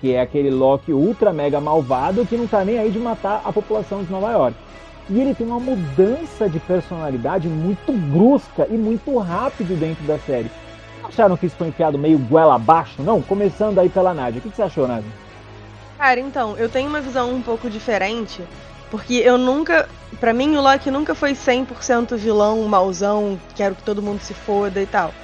que 0.00 0.12
é 0.12 0.20
aquele 0.20 0.50
Loki 0.50 0.92
ultra 0.92 1.32
mega 1.32 1.60
malvado 1.60 2.26
que 2.26 2.36
não 2.36 2.46
tá 2.46 2.64
nem 2.64 2.78
aí 2.78 2.90
de 2.90 2.98
matar 2.98 3.42
a 3.44 3.52
população 3.52 4.02
de 4.02 4.10
Nova 4.10 4.30
York. 4.32 4.56
E 5.10 5.20
ele 5.20 5.34
tem 5.34 5.46
uma 5.46 5.58
mudança 5.58 6.48
de 6.48 6.60
personalidade 6.60 7.48
muito 7.48 7.92
brusca 7.92 8.66
e 8.70 8.74
muito 8.74 9.16
rápido 9.18 9.78
dentro 9.78 10.04
da 10.04 10.18
série. 10.18 10.50
Acharam 11.02 11.36
que 11.36 11.46
isso 11.46 11.56
foi 11.56 11.68
enfiado 11.68 11.98
meio 11.98 12.18
goela 12.18 12.54
abaixo? 12.54 13.02
Não? 13.02 13.20
Começando 13.20 13.78
aí 13.78 13.88
pela 13.88 14.14
Nádia. 14.14 14.38
O 14.38 14.42
que 14.42 14.54
você 14.54 14.62
achou, 14.62 14.86
Nádia? 14.86 15.10
Cara, 15.98 16.20
então, 16.20 16.56
eu 16.56 16.68
tenho 16.68 16.88
uma 16.88 17.00
visão 17.00 17.34
um 17.34 17.42
pouco 17.42 17.68
diferente. 17.68 18.42
Porque 18.92 19.14
eu 19.14 19.38
nunca. 19.38 19.88
para 20.20 20.34
mim, 20.34 20.54
o 20.54 20.60
Loki 20.60 20.90
nunca 20.90 21.14
foi 21.14 21.32
100% 21.32 22.14
vilão, 22.14 22.62
mauzão, 22.68 23.40
quero 23.56 23.74
que 23.74 23.82
todo 23.82 24.02
mundo 24.02 24.20
se 24.20 24.34
foda 24.34 24.82
e 24.82 24.86
tal. 24.86 25.14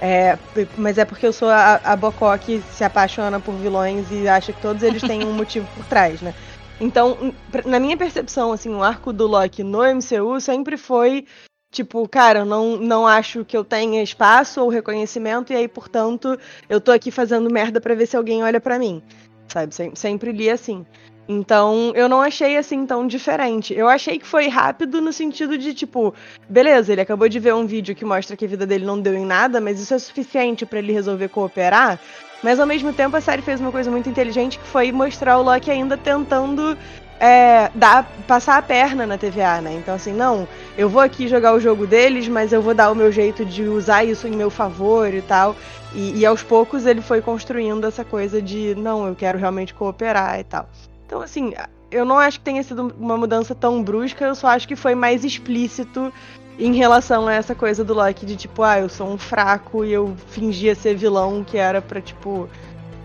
É, 0.00 0.38
mas 0.76 0.96
é 0.96 1.04
porque 1.04 1.26
eu 1.26 1.32
sou 1.32 1.48
a, 1.48 1.80
a 1.82 1.96
Bocó 1.96 2.38
que 2.38 2.62
se 2.72 2.84
apaixona 2.84 3.40
por 3.40 3.52
vilões 3.56 4.06
e 4.12 4.28
acha 4.28 4.52
que 4.52 4.62
todos 4.62 4.84
eles 4.84 5.02
têm 5.02 5.24
um 5.24 5.32
motivo 5.34 5.66
por 5.74 5.84
trás, 5.86 6.22
né? 6.22 6.32
Então, 6.80 7.34
na 7.64 7.80
minha 7.80 7.96
percepção, 7.96 8.52
assim, 8.52 8.72
o 8.72 8.80
arco 8.80 9.12
do 9.12 9.26
Loki 9.26 9.64
no 9.64 9.82
MCU 9.82 10.40
sempre 10.40 10.76
foi 10.76 11.26
tipo, 11.72 12.08
cara, 12.08 12.40
eu 12.40 12.44
não, 12.44 12.76
não 12.76 13.08
acho 13.08 13.44
que 13.44 13.56
eu 13.56 13.64
tenha 13.64 14.04
espaço 14.04 14.62
ou 14.62 14.68
reconhecimento, 14.68 15.52
e 15.52 15.56
aí, 15.56 15.66
portanto, 15.66 16.38
eu 16.68 16.80
tô 16.80 16.92
aqui 16.92 17.10
fazendo 17.10 17.50
merda 17.50 17.80
para 17.80 17.94
ver 17.96 18.06
se 18.06 18.16
alguém 18.16 18.44
olha 18.44 18.60
para 18.60 18.78
mim. 18.78 19.02
Sabe? 19.48 19.74
Sempre 19.96 20.30
li 20.30 20.48
assim. 20.48 20.86
Então, 21.28 21.92
eu 21.94 22.08
não 22.08 22.20
achei 22.20 22.56
assim 22.56 22.86
tão 22.86 23.06
diferente. 23.06 23.74
Eu 23.74 23.88
achei 23.88 24.18
que 24.18 24.26
foi 24.26 24.48
rápido 24.48 25.00
no 25.00 25.12
sentido 25.12 25.58
de, 25.58 25.74
tipo, 25.74 26.14
beleza, 26.48 26.92
ele 26.92 27.00
acabou 27.00 27.28
de 27.28 27.40
ver 27.40 27.54
um 27.54 27.66
vídeo 27.66 27.94
que 27.94 28.04
mostra 28.04 28.36
que 28.36 28.44
a 28.44 28.48
vida 28.48 28.64
dele 28.64 28.84
não 28.84 29.00
deu 29.00 29.14
em 29.14 29.24
nada, 29.24 29.60
mas 29.60 29.80
isso 29.80 29.92
é 29.92 29.98
suficiente 29.98 30.64
para 30.64 30.78
ele 30.78 30.92
resolver 30.92 31.28
cooperar. 31.28 31.98
Mas 32.42 32.60
ao 32.60 32.66
mesmo 32.66 32.92
tempo 32.92 33.16
a 33.16 33.20
série 33.20 33.42
fez 33.42 33.60
uma 33.60 33.72
coisa 33.72 33.90
muito 33.90 34.08
inteligente 34.08 34.58
que 34.58 34.66
foi 34.66 34.92
mostrar 34.92 35.38
o 35.38 35.42
Loki 35.42 35.70
ainda 35.70 35.96
tentando 35.96 36.76
é, 37.18 37.70
dar, 37.74 38.04
passar 38.26 38.58
a 38.58 38.62
perna 38.62 39.06
na 39.06 39.18
TVA, 39.18 39.60
né? 39.60 39.74
Então, 39.74 39.94
assim, 39.94 40.12
não, 40.12 40.46
eu 40.76 40.88
vou 40.88 41.00
aqui 41.00 41.26
jogar 41.26 41.54
o 41.54 41.60
jogo 41.60 41.86
deles, 41.86 42.28
mas 42.28 42.52
eu 42.52 42.62
vou 42.62 42.74
dar 42.74 42.90
o 42.90 42.94
meu 42.94 43.10
jeito 43.10 43.44
de 43.44 43.64
usar 43.64 44.04
isso 44.04 44.28
em 44.28 44.32
meu 44.32 44.50
favor 44.50 45.12
e 45.12 45.22
tal. 45.22 45.56
E, 45.94 46.18
e 46.18 46.26
aos 46.26 46.42
poucos 46.42 46.84
ele 46.86 47.00
foi 47.00 47.20
construindo 47.20 47.86
essa 47.86 48.04
coisa 48.04 48.40
de, 48.40 48.74
não, 48.76 49.06
eu 49.06 49.14
quero 49.14 49.38
realmente 49.38 49.72
cooperar 49.72 50.38
e 50.38 50.44
tal. 50.44 50.68
Então, 51.06 51.22
assim, 51.22 51.54
eu 51.90 52.04
não 52.04 52.18
acho 52.18 52.40
que 52.40 52.44
tenha 52.44 52.62
sido 52.62 52.92
uma 52.98 53.16
mudança 53.16 53.54
tão 53.54 53.82
brusca, 53.82 54.24
eu 54.24 54.34
só 54.34 54.48
acho 54.48 54.66
que 54.66 54.74
foi 54.74 54.94
mais 54.94 55.24
explícito 55.24 56.12
em 56.58 56.74
relação 56.74 57.28
a 57.28 57.34
essa 57.34 57.54
coisa 57.54 57.84
do 57.84 57.94
Loki 57.94 58.26
de 58.26 58.34
tipo, 58.34 58.62
ah, 58.62 58.80
eu 58.80 58.88
sou 58.88 59.08
um 59.08 59.16
fraco 59.16 59.84
e 59.84 59.92
eu 59.92 60.16
fingia 60.28 60.74
ser 60.74 60.96
vilão, 60.96 61.44
que 61.44 61.56
era 61.56 61.80
pra, 61.80 62.00
tipo, 62.00 62.48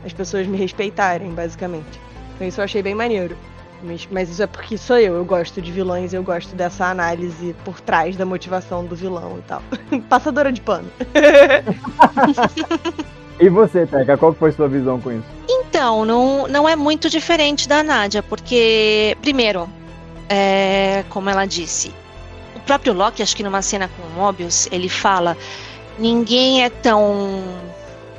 as 0.03 0.13
pessoas 0.13 0.47
me 0.47 0.57
respeitarem, 0.57 1.29
basicamente. 1.31 1.99
Então 2.35 2.47
isso 2.47 2.59
eu 2.59 2.65
achei 2.65 2.81
bem 2.81 2.95
maneiro. 2.95 3.37
Mas, 3.83 4.07
mas 4.11 4.29
isso 4.29 4.43
é 4.43 4.47
porque 4.47 4.77
sou 4.77 4.97
eu, 4.97 5.15
eu 5.15 5.25
gosto 5.25 5.61
de 5.61 5.71
vilões, 5.71 6.13
eu 6.13 6.21
gosto 6.21 6.55
dessa 6.55 6.85
análise 6.85 7.55
por 7.65 7.81
trás 7.81 8.15
da 8.15 8.25
motivação 8.25 8.85
do 8.85 8.95
vilão 8.95 9.39
e 9.39 9.41
tal. 9.41 9.61
Passadora 10.07 10.51
de 10.51 10.61
pano. 10.61 10.89
e 13.41 13.49
você, 13.49 13.85
Teca, 13.85 14.17
qual 14.17 14.33
foi 14.33 14.51
sua 14.51 14.67
visão 14.67 15.01
com 15.01 15.11
isso? 15.11 15.25
Então, 15.49 16.05
não, 16.05 16.47
não 16.47 16.69
é 16.69 16.75
muito 16.75 17.09
diferente 17.09 17.67
da 17.67 17.81
Nádia, 17.81 18.21
porque, 18.21 19.17
primeiro, 19.21 19.67
é, 20.29 21.03
como 21.09 21.29
ela 21.29 21.45
disse, 21.45 21.91
o 22.55 22.59
próprio 22.61 22.93
Loki, 22.93 23.23
acho 23.23 23.35
que 23.35 23.43
numa 23.43 23.61
cena 23.61 23.89
com 23.89 24.03
o 24.03 24.09
Mobius, 24.11 24.67
ele 24.71 24.87
fala: 24.87 25.35
ninguém 25.97 26.63
é 26.63 26.69
tão 26.69 27.41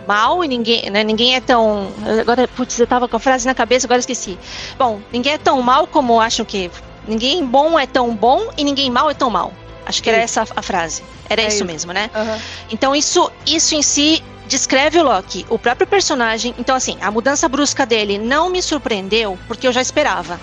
mal 0.07 0.45
e 0.45 0.49
ninguém, 0.49 0.91
né, 0.91 1.05
ninguém 1.05 1.37
é 1.37 1.41
tão. 1.41 1.89
Agora, 2.21 2.49
putz, 2.49 2.79
eu 2.79 2.87
tava 2.87 3.07
com 3.09 3.17
a 3.17 3.21
frase 3.21 3.47
na 3.47 3.55
cabeça, 3.55 3.87
agora 3.87 4.01
esqueci. 4.01 4.39
Bom, 4.77 5.01
ninguém 5.13 5.35
é 5.35 5.39
tão 5.39 5.63
mal 5.63 5.87
como 5.87 6.21
acham 6.21 6.45
que. 6.45 6.71
Ninguém 7.07 7.45
bom 7.45 7.79
é 7.79 7.87
tão 7.87 8.15
bom 8.15 8.51
e 8.57 8.63
ninguém 8.63 8.89
mal 8.91 9.11
é 9.11 9.15
tão 9.15 9.29
mal. 9.29 9.53
Acho 9.85 10.03
que 10.03 10.09
era 10.09 10.19
essa 10.19 10.45
a 10.55 10.63
frase. 10.63 11.03
Era 11.29 11.43
é 11.43 11.47
isso, 11.47 11.57
isso, 11.57 11.65
mesmo, 11.65 11.93
né? 11.93 12.11
Uhum. 12.15 12.39
Então, 12.71 12.95
isso, 12.95 13.31
isso 13.47 13.75
em 13.75 13.83
si 13.83 14.23
descreve 14.53 14.99
o 14.99 15.03
Loki, 15.03 15.47
o 15.49 15.59
próprio 15.59 15.87
personagem. 15.87 16.55
Então, 16.59 16.77
assim, 16.77 16.99
a 17.01 17.11
mudança 17.11 17.49
brusca 17.49 17.87
dele 17.87 18.19
não 18.19 18.51
me 18.51 18.61
surpreendeu, 18.63 19.39
porque 19.49 19.67
eu 19.67 19.73
já 19.73 19.81
esperava 19.81 20.39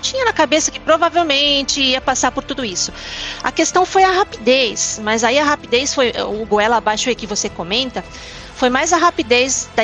tinha 0.00 0.22
na 0.26 0.34
cabeça 0.34 0.70
que 0.70 0.78
provavelmente 0.78 1.80
ia 1.80 1.98
passar 1.98 2.30
por 2.30 2.44
tudo 2.44 2.62
isso. 2.62 2.92
A 3.42 3.50
questão 3.50 3.86
foi 3.86 4.04
a 4.04 4.10
rapidez, 4.10 5.00
mas 5.02 5.24
aí 5.24 5.38
a 5.38 5.44
rapidez 5.44 5.94
foi 5.94 6.12
o 6.28 6.44
goela 6.44 6.76
abaixo 6.76 7.08
aí 7.08 7.14
que 7.14 7.26
você 7.26 7.48
comenta, 7.48 8.04
foi 8.54 8.68
mais 8.68 8.92
a 8.92 8.98
rapidez 8.98 9.66
da, 9.74 9.82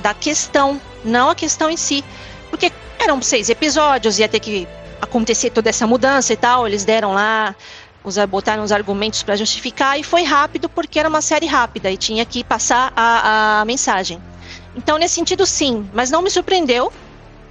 da 0.00 0.12
questão, 0.12 0.78
não 1.02 1.30
a 1.30 1.34
questão 1.34 1.70
em 1.70 1.76
si. 1.78 2.04
Porque 2.50 2.70
eram 2.98 3.22
seis 3.22 3.48
episódios, 3.48 4.18
ia 4.18 4.28
ter 4.28 4.40
que 4.40 4.68
acontecer 5.00 5.48
toda 5.48 5.70
essa 5.70 5.86
mudança 5.86 6.34
e 6.34 6.36
tal, 6.36 6.66
eles 6.66 6.84
deram 6.84 7.14
lá 7.14 7.56
botaram 8.28 8.62
os 8.62 8.72
argumentos 8.72 9.22
para 9.22 9.36
justificar 9.36 9.98
e 9.98 10.02
foi 10.02 10.24
rápido 10.24 10.68
porque 10.68 10.98
era 10.98 11.08
uma 11.08 11.22
série 11.22 11.46
rápida 11.46 11.90
e 11.90 11.96
tinha 11.96 12.24
que 12.24 12.42
passar 12.42 12.92
a, 12.96 13.60
a 13.60 13.64
mensagem. 13.64 14.20
Então, 14.74 14.98
nesse 14.98 15.14
sentido, 15.14 15.46
sim, 15.46 15.88
mas 15.92 16.10
não 16.10 16.22
me 16.22 16.30
surpreendeu 16.30 16.92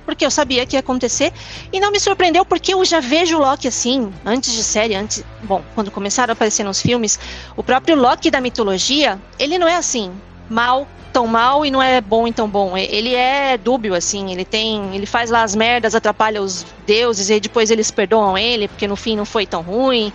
porque 0.06 0.26
eu 0.26 0.32
sabia 0.32 0.66
que 0.66 0.76
ia 0.76 0.80
acontecer. 0.80 1.32
E 1.72 1.80
não 1.80 1.92
me 1.92 2.00
surpreendeu 2.00 2.44
porque 2.44 2.74
eu 2.74 2.84
já 2.84 3.00
vejo 3.00 3.38
o 3.38 3.40
Loki 3.40 3.68
assim, 3.68 4.12
antes 4.26 4.54
de 4.54 4.64
série, 4.64 4.96
antes. 4.96 5.24
Bom, 5.44 5.64
quando 5.74 5.92
começaram 5.92 6.32
a 6.32 6.34
aparecer 6.34 6.64
nos 6.64 6.82
filmes, 6.82 7.20
o 7.56 7.64
próprio 7.64 7.96
Loki 7.96 8.30
da 8.30 8.42
mitologia, 8.42 9.20
ele 9.40 9.58
não 9.58 9.68
é 9.68 9.76
assim, 9.76 10.12
mal, 10.50 10.88
tão 11.12 11.28
mal 11.28 11.66
e 11.66 11.72
não 11.72 11.82
é 11.82 12.02
bom 12.02 12.28
e 12.28 12.34
tão 12.34 12.48
bom. 12.48 12.78
Ele 12.78 13.14
é 13.14 13.58
dúbio, 13.58 13.94
assim, 13.94 14.32
ele 14.32 14.46
tem. 14.46 14.96
Ele 14.96 15.06
faz 15.06 15.30
lá 15.30 15.44
as 15.44 15.56
merdas, 15.56 15.96
atrapalha 15.96 16.42
os 16.42 16.66
deuses 16.86 17.30
e 17.30 17.40
depois 17.40 17.72
eles 17.72 17.92
perdoam 17.92 18.38
ele, 18.38 18.68
porque 18.68 18.88
no 18.88 18.96
fim 18.96 19.16
não 19.16 19.26
foi 19.26 19.46
tão 19.46 19.62
ruim. 19.62 20.12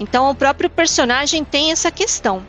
Então 0.00 0.30
o 0.30 0.34
próprio 0.34 0.70
personagem 0.70 1.44
tem 1.44 1.70
essa 1.70 1.90
questão. 1.92 2.44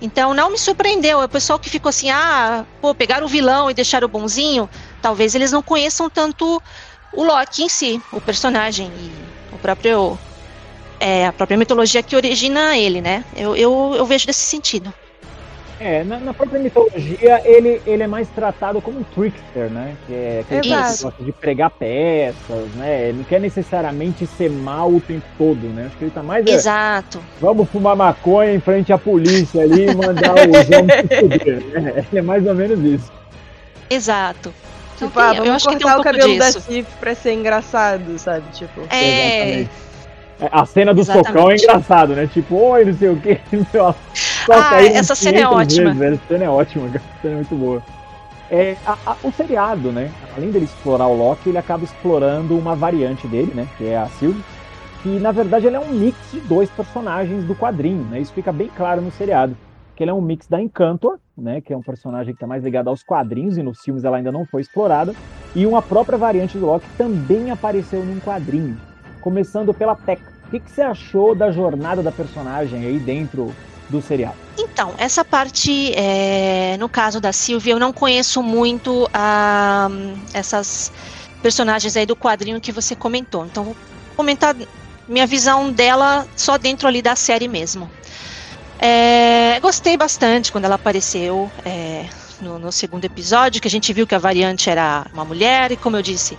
Então 0.00 0.34
não 0.34 0.50
me 0.50 0.58
surpreendeu. 0.58 1.20
O 1.20 1.28
pessoal 1.28 1.58
que 1.58 1.68
ficou 1.68 1.88
assim, 1.88 2.10
ah, 2.10 2.64
pô, 2.80 2.94
pegaram 2.94 3.26
o 3.26 3.28
vilão 3.28 3.70
e 3.70 3.74
deixaram 3.74 4.06
o 4.06 4.10
bonzinho 4.10 4.68
talvez 5.00 5.34
eles 5.34 5.50
não 5.50 5.62
conheçam 5.62 6.08
tanto 6.10 6.62
o 7.12 7.24
Loki 7.24 7.62
em 7.64 7.68
si, 7.68 8.00
o 8.12 8.20
personagem 8.20 8.86
e 8.88 9.54
o 9.54 9.58
próprio 9.58 10.18
é, 11.00 11.26
a 11.26 11.32
própria 11.32 11.56
mitologia 11.56 12.02
que 12.02 12.14
origina 12.14 12.76
ele, 12.76 13.00
né? 13.00 13.24
Eu, 13.34 13.56
eu, 13.56 13.94
eu 13.96 14.06
vejo 14.06 14.26
desse 14.26 14.42
sentido. 14.42 14.92
É, 15.80 16.04
na, 16.04 16.20
na, 16.20 16.34
própria 16.34 16.60
mitologia 16.60 17.40
ele, 17.42 17.80
ele 17.86 18.02
é 18.02 18.06
mais 18.06 18.28
tratado 18.28 18.82
como 18.82 19.00
um 19.00 19.02
trickster, 19.02 19.70
né? 19.70 19.96
Que 20.06 20.12
é 20.12 20.40
aquele 20.42 20.60
que 20.60 20.68
gosta 20.68 21.14
de 21.18 21.32
pregar 21.32 21.70
peças, 21.70 22.68
né? 22.74 23.08
Ele 23.08 23.18
não 23.18 23.24
quer 23.24 23.40
necessariamente 23.40 24.26
ser 24.26 24.50
mal 24.50 24.92
o 24.92 25.00
tempo 25.00 25.24
todo, 25.38 25.66
né? 25.68 25.86
Acho 25.86 25.96
que 25.96 26.04
ele 26.04 26.10
tá 26.10 26.22
mais. 26.22 26.46
É, 26.46 26.50
Exato. 26.50 27.16
É, 27.18 27.40
vamos 27.40 27.66
fumar 27.70 27.96
maconha 27.96 28.52
em 28.52 28.60
frente 28.60 28.92
à 28.92 28.98
polícia 28.98 29.62
ali 29.62 29.86
e 29.86 29.94
mandar 29.94 30.34
os 30.34 30.68
homens 30.68 31.08
se 31.08 31.20
fuder, 31.20 31.82
né? 31.82 32.04
É 32.12 32.20
mais 32.20 32.46
ou 32.46 32.54
menos 32.54 32.78
isso. 32.80 33.10
Exato. 33.88 34.52
Tipo, 34.98 35.18
ah, 35.18 35.32
vamos 35.32 35.62
cortar 35.64 35.96
um 35.96 36.00
o 36.00 36.04
cabelo 36.04 36.34
disso. 36.34 36.58
da 36.58 36.60
Cif 36.60 36.90
pra 37.00 37.14
ser 37.14 37.32
engraçado, 37.32 38.18
sabe? 38.18 38.44
Tipo. 38.52 38.82
É. 38.90 39.62
é 39.62 39.68
a 40.50 40.64
cena 40.64 40.94
do 40.94 41.00
Exatamente. 41.00 41.26
socão 41.28 41.50
é 41.50 41.56
engraçado, 41.56 42.14
né? 42.14 42.26
Tipo, 42.26 42.56
oi, 42.56 42.84
não 42.84 42.94
sei 42.94 43.08
o 43.08 43.16
que. 43.16 43.40
ah, 44.50 44.82
essa 44.82 45.14
cena 45.14 45.38
é 45.38 45.46
ótima. 45.46 45.94
Vezes, 45.94 46.18
essa 46.18 46.28
cena 46.28 46.44
é 46.44 46.48
ótima, 46.48 46.86
essa 46.88 47.04
cena 47.20 47.32
é 47.32 47.36
muito 47.36 47.54
boa. 47.54 47.82
É, 48.50 48.76
a, 48.84 48.96
a, 49.06 49.16
o 49.22 49.32
seriado, 49.32 49.92
né? 49.92 50.10
Além 50.36 50.50
dele 50.50 50.64
explorar 50.64 51.06
o 51.06 51.16
Loki, 51.16 51.48
ele 51.50 51.58
acaba 51.58 51.84
explorando 51.84 52.58
uma 52.58 52.74
variante 52.74 53.26
dele, 53.26 53.52
né? 53.54 53.68
Que 53.78 53.88
é 53.88 53.98
a 53.98 54.06
Sylvie. 54.06 54.42
Que 55.02 55.08
na 55.18 55.32
verdade 55.32 55.66
ele 55.66 55.76
é 55.76 55.80
um 55.80 55.88
mix 55.88 56.16
de 56.32 56.40
dois 56.40 56.68
personagens 56.68 57.44
do 57.44 57.54
quadrinho, 57.54 58.04
né? 58.10 58.20
Isso 58.20 58.32
fica 58.32 58.52
bem 58.52 58.68
claro 58.76 59.00
no 59.00 59.10
seriado 59.10 59.56
que 60.00 60.04
ele 60.04 60.12
é 60.12 60.14
um 60.14 60.22
mix 60.22 60.48
da 60.48 60.58
Encantor, 60.58 61.18
né, 61.36 61.60
que 61.60 61.74
é 61.74 61.76
um 61.76 61.82
personagem 61.82 62.32
que 62.32 62.38
está 62.38 62.46
mais 62.46 62.64
ligado 62.64 62.88
aos 62.88 63.02
quadrinhos 63.02 63.58
e 63.58 63.62
nos 63.62 63.82
filmes 63.82 64.02
ela 64.02 64.16
ainda 64.16 64.32
não 64.32 64.46
foi 64.46 64.62
explorada, 64.62 65.14
e 65.54 65.66
uma 65.66 65.82
própria 65.82 66.16
variante 66.16 66.56
do 66.56 66.64
Loki 66.64 66.86
também 66.96 67.50
apareceu 67.50 68.02
num 68.02 68.18
quadrinho, 68.18 68.80
começando 69.20 69.74
pela 69.74 69.94
Teca. 69.94 70.29
O 70.50 70.52
que, 70.52 70.58
que 70.58 70.70
você 70.72 70.82
achou 70.82 71.32
da 71.32 71.52
jornada 71.52 72.02
da 72.02 72.10
personagem 72.10 72.84
aí 72.84 72.98
dentro 72.98 73.54
do 73.88 74.02
serial? 74.02 74.34
Então, 74.58 74.92
essa 74.98 75.24
parte, 75.24 75.92
é, 75.94 76.76
no 76.76 76.88
caso 76.88 77.20
da 77.20 77.32
Sylvie, 77.32 77.70
eu 77.70 77.78
não 77.78 77.92
conheço 77.92 78.42
muito 78.42 79.08
ah, 79.14 79.88
essas 80.34 80.90
personagens 81.40 81.96
aí 81.96 82.04
do 82.04 82.16
quadrinho 82.16 82.60
que 82.60 82.72
você 82.72 82.96
comentou. 82.96 83.46
Então, 83.46 83.62
vou 83.62 83.76
comentar 84.16 84.56
minha 85.06 85.24
visão 85.24 85.70
dela 85.70 86.26
só 86.34 86.58
dentro 86.58 86.88
ali 86.88 87.00
da 87.00 87.14
série 87.14 87.46
mesmo. 87.46 87.88
É, 88.80 89.60
gostei 89.60 89.96
bastante 89.96 90.50
quando 90.50 90.64
ela 90.64 90.74
apareceu 90.74 91.48
é, 91.64 92.06
no, 92.40 92.58
no, 92.58 92.72
segundo 92.72 93.04
episódio, 93.04 93.62
que 93.62 93.68
a 93.68 93.70
gente 93.70 93.92
viu 93.92 94.04
que 94.04 94.16
a 94.16 94.18
variante 94.18 94.68
era 94.68 95.06
uma 95.12 95.24
mulher, 95.24 95.70
e 95.70 95.76
como 95.76 95.96
eu 95.96 96.02
disse, 96.02 96.36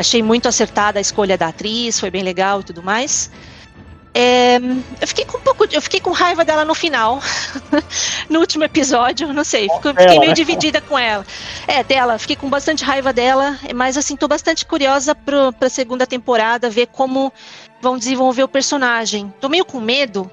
achei 0.00 0.22
muito 0.22 0.48
acertada 0.48 0.98
a 0.98 1.00
escolha 1.00 1.36
da 1.36 1.48
atriz, 1.48 2.00
foi 2.00 2.10
bem 2.10 2.22
legal 2.22 2.60
e 2.60 2.64
tudo 2.64 2.82
mais. 2.82 3.30
É, 4.12 4.56
eu 5.00 5.06
fiquei 5.06 5.24
com 5.24 5.38
um 5.38 5.40
pouco, 5.40 5.66
eu 5.70 5.80
fiquei 5.80 6.00
com 6.00 6.10
raiva 6.10 6.44
dela 6.44 6.64
no 6.64 6.74
final, 6.74 7.22
no 8.28 8.40
último 8.40 8.64
episódio, 8.64 9.32
não 9.32 9.44
sei, 9.44 9.68
fiquei, 9.68 9.92
fiquei 9.92 10.18
meio 10.18 10.30
né? 10.30 10.34
dividida 10.34 10.80
com 10.80 10.98
ela. 10.98 11.24
É, 11.68 11.84
dela, 11.84 12.18
fiquei 12.18 12.34
com 12.34 12.50
bastante 12.50 12.82
raiva 12.82 13.12
dela, 13.12 13.56
mas 13.72 13.96
assim, 13.96 14.16
tô 14.16 14.26
bastante 14.26 14.66
curiosa 14.66 15.14
pro, 15.14 15.52
pra 15.52 15.68
segunda 15.68 16.08
temporada, 16.08 16.68
ver 16.68 16.88
como 16.88 17.32
vão 17.80 17.96
desenvolver 17.96 18.42
o 18.42 18.48
personagem. 18.48 19.32
Tô 19.40 19.48
meio 19.48 19.64
com 19.64 19.78
medo 19.78 20.28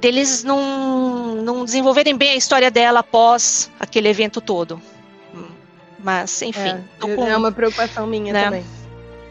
deles 0.00 0.42
não, 0.42 1.34
não 1.34 1.62
desenvolverem 1.62 2.16
bem 2.16 2.30
a 2.30 2.36
história 2.36 2.70
dela 2.70 3.00
após 3.00 3.70
aquele 3.78 4.08
evento 4.08 4.40
todo. 4.40 4.80
Mas, 6.02 6.40
enfim. 6.40 6.60
É, 6.60 6.82
com, 6.98 7.26
é 7.26 7.36
uma 7.36 7.52
preocupação 7.52 8.06
minha 8.06 8.32
né? 8.32 8.44
também. 8.44 8.79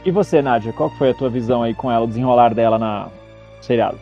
E 0.05 0.11
você, 0.11 0.41
Nádia, 0.41 0.71
qual 0.71 0.89
foi 0.89 1.09
a 1.09 1.13
tua 1.13 1.29
visão 1.29 1.61
aí 1.61 1.73
com 1.73 1.91
ela, 1.91 2.05
o 2.05 2.07
desenrolar 2.07 2.53
dela 2.53 2.79
na, 2.79 3.09
seriado? 3.61 3.99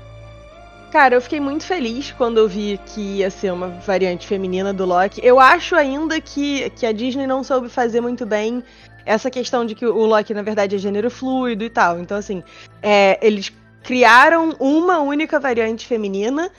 Cara, 0.92 1.16
eu 1.16 1.22
fiquei 1.22 1.40
muito 1.40 1.66
feliz 1.66 2.12
quando 2.12 2.38
eu 2.38 2.48
vi 2.48 2.80
que 2.86 3.18
ia 3.18 3.30
ser 3.30 3.52
uma 3.52 3.68
variante 3.68 4.26
feminina 4.26 4.72
do 4.72 4.86
Loki. 4.86 5.20
Eu 5.24 5.40
acho 5.40 5.76
ainda 5.76 6.20
que, 6.22 6.70
que 6.72 6.86
a 6.86 6.92
Disney 6.92 7.28
não 7.28 7.44
soube 7.44 7.68
fazer 7.68 8.00
muito 8.00 8.26
bem 8.26 8.64
essa 9.06 9.30
questão 9.30 9.66
de 9.66 9.76
que 9.76 9.86
o 9.86 10.06
Loki, 10.06 10.34
na 10.34 10.42
verdade, 10.42 10.76
é 10.76 10.80
gênero 10.80 11.10
fluido 11.10 11.64
e 11.64 11.70
tal. 11.70 12.00
Então, 12.00 12.18
assim, 12.18 12.42
é, 12.82 13.20
eles 13.22 13.52
criaram 13.84 14.56
uma 14.60 15.00
única 15.00 15.40
variante 15.40 15.86
feminina 15.86 16.52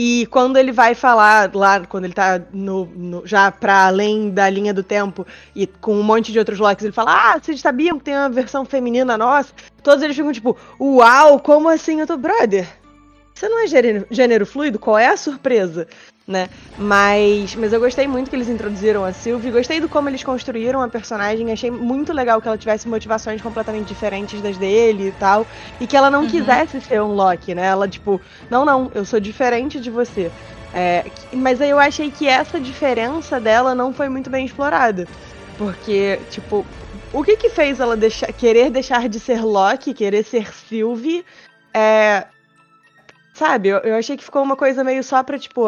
e 0.00 0.26
quando 0.26 0.56
ele 0.56 0.70
vai 0.70 0.94
falar 0.94 1.50
lá, 1.52 1.84
quando 1.84 2.04
ele 2.04 2.14
tá 2.14 2.40
no, 2.52 2.86
no, 2.86 3.26
já 3.26 3.50
pra 3.50 3.88
além 3.88 4.30
da 4.30 4.48
linha 4.48 4.72
do 4.72 4.84
tempo 4.84 5.26
e 5.56 5.66
com 5.66 5.92
um 5.92 6.04
monte 6.04 6.30
de 6.30 6.38
outros 6.38 6.60
Locks, 6.60 6.84
ele 6.84 6.92
fala: 6.92 7.32
Ah, 7.32 7.40
vocês 7.42 7.60
sabiam 7.60 7.98
que 7.98 8.04
tem 8.04 8.14
uma 8.14 8.28
versão 8.28 8.64
feminina 8.64 9.18
nossa? 9.18 9.52
Todos 9.82 10.04
eles 10.04 10.14
ficam 10.14 10.30
tipo: 10.30 10.56
Uau, 10.80 11.40
como 11.40 11.68
assim? 11.68 11.98
Eu 11.98 12.06
tô, 12.06 12.16
brother. 12.16 12.68
Você 13.34 13.48
não 13.48 13.64
é 13.64 13.66
gênero, 13.66 14.06
gênero 14.08 14.46
fluido? 14.46 14.78
Qual 14.78 14.96
é 14.96 15.08
a 15.08 15.16
surpresa? 15.16 15.88
Né? 16.28 16.50
Mas, 16.76 17.54
mas 17.56 17.72
eu 17.72 17.80
gostei 17.80 18.06
muito 18.06 18.28
que 18.28 18.36
eles 18.36 18.48
introduziram 18.48 19.02
a 19.02 19.12
Sylvie, 19.14 19.50
gostei 19.50 19.80
do 19.80 19.88
como 19.88 20.10
eles 20.10 20.22
construíram 20.22 20.82
a 20.82 20.88
personagem, 20.88 21.50
achei 21.50 21.70
muito 21.70 22.12
legal 22.12 22.40
que 22.42 22.46
ela 22.46 22.58
tivesse 22.58 22.86
motivações 22.86 23.40
completamente 23.40 23.88
diferentes 23.88 24.42
das 24.42 24.58
dele 24.58 25.08
e 25.08 25.12
tal, 25.12 25.46
e 25.80 25.86
que 25.86 25.96
ela 25.96 26.10
não 26.10 26.24
uhum. 26.24 26.28
quisesse 26.28 26.82
ser 26.82 27.00
um 27.00 27.14
Loki, 27.14 27.54
né? 27.54 27.66
Ela, 27.66 27.88
tipo, 27.88 28.20
não, 28.50 28.62
não, 28.64 28.90
eu 28.94 29.06
sou 29.06 29.18
diferente 29.18 29.80
de 29.80 29.90
você. 29.90 30.30
É, 30.74 31.06
mas 31.32 31.62
aí 31.62 31.70
eu 31.70 31.78
achei 31.78 32.10
que 32.10 32.28
essa 32.28 32.60
diferença 32.60 33.40
dela 33.40 33.74
não 33.74 33.92
foi 33.92 34.10
muito 34.10 34.28
bem 34.28 34.44
explorada. 34.44 35.08
Porque, 35.56 36.20
tipo, 36.30 36.64
o 37.12 37.24
que 37.24 37.36
que 37.36 37.48
fez 37.48 37.80
ela 37.80 37.96
deixar, 37.96 38.30
querer 38.34 38.70
deixar 38.70 39.08
de 39.08 39.18
ser 39.18 39.42
Loki, 39.42 39.94
querer 39.94 40.22
ser 40.24 40.52
Sylvie? 40.52 41.24
É, 41.72 42.26
sabe, 43.32 43.68
eu, 43.68 43.78
eu, 43.78 43.96
achei 43.96 44.16
que 44.16 44.24
ficou 44.24 44.42
uma 44.42 44.56
coisa 44.56 44.84
meio 44.84 45.02
só 45.02 45.22
pra, 45.22 45.38
tipo, 45.38 45.62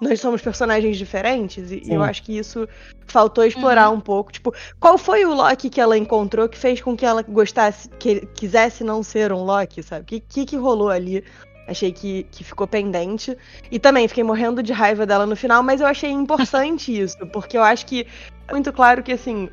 nós 0.00 0.20
somos 0.20 0.40
personagens 0.40 0.96
diferentes, 0.96 1.70
e 1.70 1.84
Sim. 1.84 1.94
eu 1.94 2.02
acho 2.02 2.22
que 2.22 2.36
isso 2.36 2.66
faltou 3.06 3.44
explorar 3.44 3.90
uhum. 3.90 3.96
um 3.96 4.00
pouco. 4.00 4.32
Tipo, 4.32 4.54
qual 4.78 4.96
foi 4.96 5.24
o 5.24 5.34
Loki 5.34 5.68
que 5.68 5.80
ela 5.80 5.98
encontrou 5.98 6.48
que 6.48 6.56
fez 6.56 6.80
com 6.80 6.96
que 6.96 7.04
ela 7.04 7.22
gostasse, 7.22 7.88
que 7.98 8.26
quisesse 8.34 8.82
não 8.82 9.02
ser 9.02 9.32
um 9.32 9.42
Loki, 9.42 9.82
sabe? 9.82 10.02
O 10.02 10.06
que, 10.06 10.20
que, 10.20 10.46
que 10.46 10.56
rolou 10.56 10.88
ali? 10.88 11.22
Achei 11.68 11.92
que, 11.92 12.24
que 12.30 12.42
ficou 12.42 12.66
pendente. 12.66 13.36
E 13.70 13.78
também 13.78 14.08
fiquei 14.08 14.24
morrendo 14.24 14.62
de 14.62 14.72
raiva 14.72 15.06
dela 15.06 15.26
no 15.26 15.36
final, 15.36 15.62
mas 15.62 15.80
eu 15.80 15.86
achei 15.86 16.10
importante 16.10 16.90
isso, 16.98 17.18
porque 17.26 17.56
eu 17.56 17.62
acho 17.62 17.86
que 17.86 18.06
é 18.48 18.52
muito 18.52 18.72
claro 18.72 19.02
que, 19.02 19.12
assim, 19.12 19.48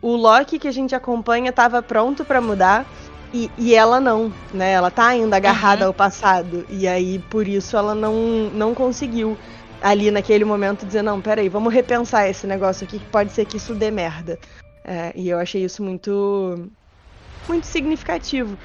o 0.00 0.16
Loki 0.16 0.58
que 0.58 0.66
a 0.66 0.72
gente 0.72 0.94
acompanha 0.94 1.50
estava 1.50 1.80
pronto 1.80 2.24
para 2.24 2.40
mudar. 2.40 2.86
E, 3.32 3.50
e, 3.56 3.74
ela 3.74 3.98
não, 3.98 4.32
né? 4.52 4.72
Ela 4.72 4.90
tá 4.90 5.06
ainda 5.06 5.36
agarrada 5.36 5.82
uhum. 5.82 5.88
ao 5.88 5.94
passado. 5.94 6.66
E 6.68 6.86
aí, 6.86 7.18
por 7.30 7.48
isso, 7.48 7.76
ela 7.76 7.94
não, 7.94 8.50
não 8.52 8.74
conseguiu 8.74 9.36
ali 9.80 10.10
naquele 10.10 10.44
momento 10.44 10.86
dizer, 10.86 11.02
não, 11.02 11.20
peraí, 11.20 11.48
vamos 11.48 11.72
repensar 11.72 12.28
esse 12.28 12.46
negócio 12.46 12.84
aqui, 12.84 12.98
que 12.98 13.06
pode 13.06 13.32
ser 13.32 13.46
que 13.46 13.56
isso 13.56 13.74
dê 13.74 13.90
merda. 13.90 14.38
É, 14.84 15.12
e 15.14 15.28
eu 15.28 15.38
achei 15.38 15.64
isso 15.64 15.82
muito. 15.82 16.68
muito 17.48 17.66
significativo. 17.66 18.56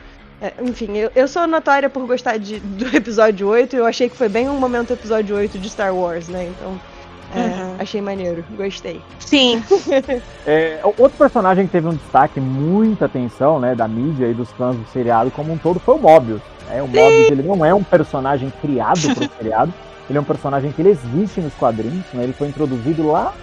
É, 0.42 0.54
enfim, 0.62 0.96
eu, 0.98 1.12
eu 1.16 1.28
sou 1.28 1.48
notória 1.48 1.90
por 1.90 2.06
gostar 2.06 2.38
de, 2.38 2.60
do 2.60 2.96
episódio 2.96 3.48
8 3.48 3.76
e 3.76 3.80
eu 3.80 3.86
achei 3.86 4.10
que 4.10 4.16
foi 4.16 4.30
bem 4.30 4.50
um 4.50 4.60
momento 4.60 4.94
episódio 4.94 5.36
8 5.36 5.58
de 5.58 5.70
Star 5.70 5.96
Wars, 5.96 6.28
né? 6.28 6.46
Então. 6.46 6.80
Uhum. 7.36 7.76
Achei 7.80 8.02
maneiro, 8.02 8.44
gostei. 8.56 9.02
Sim. 9.20 9.62
é, 10.46 10.80
outro 10.84 11.18
personagem 11.18 11.66
que 11.66 11.72
teve 11.72 11.88
um 11.88 11.94
destaque, 11.94 12.40
muita 12.40 13.06
atenção, 13.06 13.60
né, 13.60 13.76
da 13.76 13.88
mídia 13.88 14.28
e 14.28 14.34
dos 14.34 14.52
fãs 14.52 14.76
do 14.76 14.86
seriado 14.88 15.30
como 15.32 15.54
um 15.54 15.58
todo 15.58 15.80
foi 15.80 15.96
o 15.96 16.00
Mobius. 16.00 16.42
É, 16.72 16.82
o 16.82 16.88
Mobius 16.88 17.32
ele 17.32 17.44
não 17.44 17.66
é 17.66 17.74
um 17.74 17.84
personagem 17.84 18.52
criado 18.62 19.13
para 19.13 19.26
o 19.26 19.30
seriado, 19.38 19.74
ele 20.10 20.18
é 20.18 20.22
um 20.22 20.26
personagem 20.26 20.72
que 20.72 20.82
ele 20.82 20.90
existe 20.90 21.42
nos 21.42 21.54
quadrinhos, 21.54 22.06
né, 22.13 22.24
ele 22.24 22.34
foi 22.34 22.48
introduzido 22.48 23.08
lá 23.08 23.34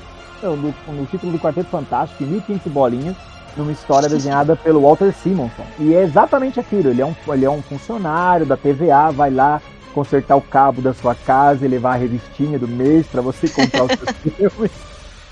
no, 0.42 0.74
no 0.92 1.06
título 1.06 1.32
do 1.32 1.38
Quarteto 1.38 1.68
Fantástico, 1.70 2.22
em 2.22 2.26
1500 2.26 2.72
bolinhas, 2.72 3.16
numa 3.56 3.72
história 3.72 4.08
desenhada 4.08 4.56
pelo 4.56 4.82
Walter 4.82 5.12
Simonson. 5.12 5.64
E 5.78 5.94
é 5.94 6.02
exatamente 6.02 6.58
aquilo, 6.58 6.90
ele 6.90 7.00
é 7.00 7.06
um, 7.06 7.14
ele 7.28 7.44
é 7.44 7.50
um 7.50 7.62
funcionário 7.62 8.44
da 8.44 8.56
TVA, 8.56 9.10
vai 9.12 9.30
lá, 9.30 9.60
consertar 9.94 10.36
o 10.36 10.42
cabo 10.42 10.82
da 10.82 10.92
sua 10.92 11.14
casa 11.14 11.64
e 11.64 11.68
levar 11.68 11.92
a 11.92 11.96
revistinha 11.96 12.58
do 12.58 12.66
mês 12.66 13.06
para 13.06 13.22
você 13.22 13.48
comprar 13.48 13.84
os 13.84 13.92
seus 13.92 14.10
filmes. 14.36 14.72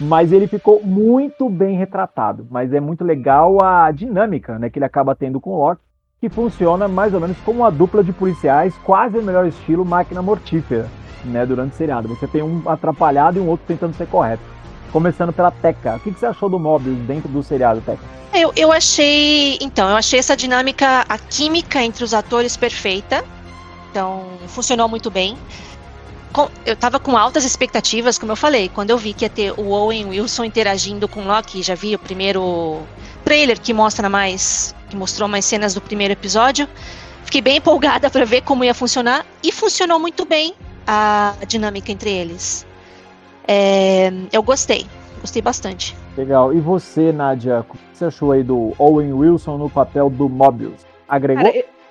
Mas 0.01 0.33
ele 0.33 0.47
ficou 0.47 0.83
muito 0.83 1.49
bem 1.51 1.77
retratado. 1.77 2.47
Mas 2.51 2.73
é 2.73 2.81
muito 2.81 3.05
legal 3.05 3.63
a 3.63 3.91
dinâmica 3.91 4.59
né, 4.59 4.71
que 4.71 4.79
ele 4.79 4.87
acaba 4.87 5.15
tendo 5.15 5.41
com 5.41 5.51
o 5.51 5.59
Loki, 5.59 5.83
que 6.21 6.29
funciona 6.29 6.87
mais 6.87 7.13
ou 7.13 7.21
menos 7.21 7.37
como 7.41 7.61
uma 7.61 7.71
dupla 7.71 8.03
de 8.03 8.13
policiais, 8.13 8.75
quase 8.85 9.19
o 9.19 9.23
melhor 9.23 9.47
estilo 9.47 9.85
máquina 9.85 10.23
mortífera, 10.23 10.89
né, 11.25 11.45
durante 11.45 11.73
o 11.73 11.77
seriado. 11.77 12.09
Você 12.09 12.27
tem 12.27 12.43
um 12.43 12.63
atrapalhado 12.67 13.39
e 13.39 13.43
um 13.43 13.49
outro 13.49 13.67
tentando 13.67 13.95
ser 13.95 14.07
correto. 14.07 14.43
Começando 14.93 15.33
pela 15.33 15.51
Teca. 15.51 15.97
O 15.97 16.01
que, 16.01 16.13
que 16.13 16.21
você 16.21 16.27
achou 16.27 16.49
do 16.49 16.59
Mobius 16.59 16.99
dentro 17.07 17.29
do 17.29 17.43
seriado, 17.43 17.81
Teca? 17.81 18.03
Eu, 18.33 18.53
eu 18.57 18.73
achei. 18.73 19.59
Então, 19.61 19.89
eu 19.89 19.97
achei 19.97 20.19
essa 20.19 20.37
dinâmica, 20.37 21.05
a 21.09 21.19
química 21.19 21.83
entre 21.83 22.05
os 22.05 22.15
atores 22.15 22.57
perfeita. 22.57 23.25
Então, 23.93 24.25
funcionou 24.49 24.89
muito 24.89 25.11
bem. 25.11 25.37
Eu 26.65 26.75
tava 26.75 26.99
com 26.99 27.15
altas 27.15 27.45
expectativas, 27.45 28.19
como 28.19 28.33
eu 28.33 28.37
falei, 28.37 28.71
quando 28.71 28.89
eu 28.89 28.97
vi 28.97 29.13
que 29.13 29.27
ia 29.27 29.29
ter 29.29 29.53
o 29.53 29.69
Owen 29.69 30.07
Wilson 30.07 30.45
interagindo 30.45 31.07
com 31.07 31.21
o 31.21 31.27
Loki, 31.27 31.63
já 31.63 31.75
vi 31.75 31.95
o 31.95 31.99
primeiro 31.99 32.81
trailer 33.23 33.61
que 33.61 33.75
mostra 33.75 34.09
mais, 34.09 34.75
que 34.89 34.97
mostrou 34.97 35.29
mais 35.29 35.45
cenas 35.45 35.75
do 35.75 35.81
primeiro 35.83 36.13
episódio. 36.15 36.67
Fiquei 37.27 37.43
bem 37.43 37.59
empolgada 37.59 38.09
para 38.09 38.25
ver 38.25 38.41
como 38.41 38.65
ia 38.65 38.73
funcionar 38.73 39.27
e 39.43 39.53
funcionou 39.53 39.99
muito 39.99 40.25
bem 40.25 40.55
a 40.87 41.35
dinâmica 41.47 41.93
entre 41.93 42.11
eles. 42.11 42.67
É, 43.47 44.11
eu 44.33 44.43
gostei, 44.43 44.87
gostei 45.21 45.43
bastante. 45.43 45.95
Legal. 46.17 46.55
E 46.55 46.61
você, 46.61 47.13
Nádia, 47.13 47.61
o 47.61 47.65
que 47.65 47.79
você 47.93 48.07
achou 48.07 48.33
aí 48.33 48.43
do 48.43 48.73
Owen 48.79 49.13
Wilson 49.13 49.59
no 49.59 49.69
papel 49.69 50.09
do 50.09 50.31
Mobius? 50.31 50.81
Agregou? 51.07 51.45
Cara, 51.45 51.57
eu 51.59 51.82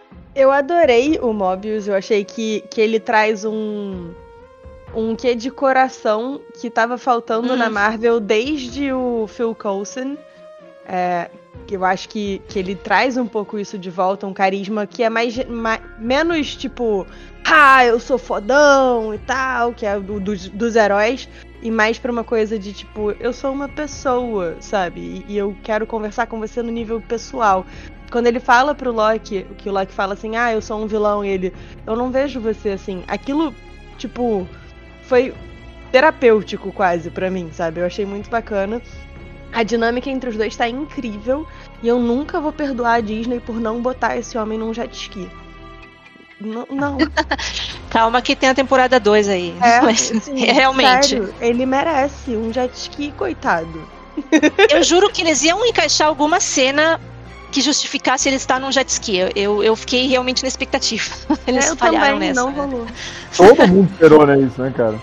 adorei 0.52 1.20
o 1.22 1.34
Mobius, 1.34 1.88
eu 1.88 1.96
achei 1.96 2.24
que, 2.24 2.62
que 2.70 2.80
ele 2.80 3.00
traz 3.00 3.46
um. 3.46 4.12
Um 4.94 5.16
quê 5.16 5.36
de 5.36 5.50
coração 5.50 6.42
que 6.60 6.70
tava 6.70 6.98
faltando 6.98 7.56
na 7.56 7.68
uhum. 7.68 7.72
Marvel 7.72 8.20
desde 8.20 8.92
o 8.92 9.26
Phil 9.26 9.56
Coulson. 9.56 10.18
É, 10.86 11.30
eu 11.70 11.86
acho 11.86 12.10
que, 12.10 12.42
que 12.50 12.60
ele 12.60 12.76
traz 12.76 13.16
um 13.16 13.26
pouco 13.26 13.58
isso 13.58 13.78
de 13.78 13.90
volta, 13.90 14.28
um 14.28 14.34
carisma 14.34 14.86
que 14.86 15.04
é 15.04 15.10
mais, 15.10 15.38
mais 15.46 15.82
menos 15.98 16.56
tipo, 16.56 17.08
ah, 17.46 17.86
eu 17.86 18.00
sou 18.00 18.18
fodão 18.18 19.14
e 19.14 19.18
tal, 19.20 19.74
que 19.74 19.86
é 19.86 20.00
do, 20.00 20.20
dos, 20.20 20.50
dos 20.50 20.76
heróis, 20.76 21.30
e 21.62 21.70
mais 21.72 21.98
pra 21.98 22.12
uma 22.12 22.24
coisa 22.24 22.58
de 22.58 22.74
tipo, 22.74 23.12
eu 23.20 23.32
sou 23.32 23.52
uma 23.52 23.70
pessoa, 23.70 24.58
sabe? 24.60 25.00
E, 25.28 25.34
e, 25.34 25.38
eu 25.38 25.56
quero 25.64 25.86
conversar 25.86 26.28
com 26.28 26.40
você 26.40 26.62
no 26.62 26.72
nível 26.72 27.00
pessoal. 27.02 27.66
Quando 28.12 28.28
ele 28.28 28.42
fala 28.42 28.76
pro 28.76 28.92
Loki, 28.92 29.46
que 29.58 29.70
o 29.70 29.72
Loki 29.72 29.94
fala 29.94 30.14
assim, 30.14 30.36
ah, 30.36 30.52
eu 30.52 30.62
sou 30.62 30.84
um 30.84 30.86
vilão, 30.86 31.24
e 31.24 31.30
ele, 31.30 31.54
eu 31.88 31.96
não 31.96 32.12
vejo 32.12 32.42
você 32.42 32.72
assim. 32.72 33.04
Aquilo, 33.08 33.56
tipo, 33.98 34.46
foi 35.04 35.34
terapêutico 35.92 36.72
quase 36.74 37.10
para 37.10 37.30
mim, 37.32 37.50
sabe? 37.54 37.80
Eu 37.80 37.86
achei 37.86 38.06
muito 38.06 38.30
bacana. 38.30 38.82
A 39.54 39.64
dinâmica 39.64 40.10
entre 40.10 40.30
os 40.30 40.38
dois 40.38 40.56
tá 40.56 40.68
incrível 40.68 41.48
e 41.82 41.88
eu 41.88 42.00
nunca 42.00 42.40
vou 42.40 42.54
perdoar 42.54 42.96
a 42.96 43.02
Disney 43.02 43.40
por 43.40 43.56
não 43.56 43.82
botar 43.82 44.18
esse 44.18 44.38
homem 44.38 44.58
num 44.58 44.74
jet 44.74 44.94
ski. 44.94 45.30
Não. 46.40 46.66
não. 46.70 46.98
Calma 47.90 48.22
que 48.22 48.36
tem 48.36 48.50
a 48.50 48.56
temporada 48.56 49.00
2 49.00 49.28
aí. 49.28 49.56
É, 49.62 49.80
Mas, 49.84 50.00
sim, 50.00 50.46
realmente. 50.46 51.10
Sério, 51.10 51.34
ele 51.40 51.66
merece 51.66 52.36
um 52.36 52.52
jet 52.52 52.74
ski, 52.74 53.12
coitado. 53.12 53.88
Eu 54.70 54.84
juro 54.84 55.10
que 55.10 55.22
eles 55.22 55.44
iam 55.44 55.66
encaixar 55.66 56.08
alguma 56.08 56.40
cena 56.40 57.00
que 57.52 57.62
justificasse 57.62 58.30
ele 58.30 58.38
estar 58.38 58.60
num 58.60 58.72
jet 58.72 58.88
ski. 58.90 59.18
Eu, 59.36 59.62
eu 59.64 59.76
fiquei 59.76 60.08
realmente 60.08 60.42
na 60.42 60.48
expectativa. 60.48 61.14
Eles 61.46 61.68
eu 61.68 61.76
falharam 61.76 62.14
também, 62.14 62.30
nessa. 62.30 62.42
Não 62.42 62.52
rolou. 62.52 62.88
Todo 63.36 63.68
mundo 63.68 63.90
esperou 63.92 64.26
nisso, 64.26 64.62
né, 64.62 64.74
cara? 64.76 64.96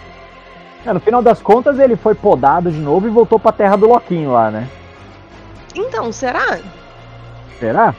É, 0.87 0.93
no 0.93 1.01
final 1.01 1.21
das 1.21 1.43
contas, 1.43 1.79
ele 1.79 1.97
foi 1.97 2.15
podado 2.15 2.71
de 2.71 2.79
novo 2.79 3.07
e 3.07 3.11
voltou 3.11 3.39
pra 3.39 3.53
terra 3.53 3.77
do 3.77 3.87
Loquinho 3.87 4.33
lá, 4.33 4.51
né? 4.51 4.69
Então, 5.75 6.11
será? 6.11 6.59
Será? 7.61 7.95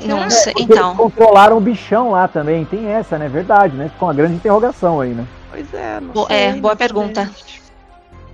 Não 0.00 0.28
sei, 0.28 0.52
é, 0.58 0.62
então. 0.62 0.96
controlaram 0.96 1.56
o 1.56 1.60
bichão 1.60 2.10
lá 2.10 2.26
também, 2.26 2.64
tem 2.64 2.88
essa, 2.88 3.16
né? 3.18 3.28
Verdade, 3.28 3.76
né? 3.76 3.90
Com 3.98 4.06
uma 4.06 4.14
grande 4.14 4.34
interrogação 4.34 5.00
aí, 5.00 5.10
né? 5.10 5.24
Pois 5.50 5.72
é, 5.74 6.00
não 6.00 6.08
Bo 6.08 6.26
sei, 6.26 6.36
É, 6.36 6.52
boa 6.54 6.74
pergunta. 6.74 7.30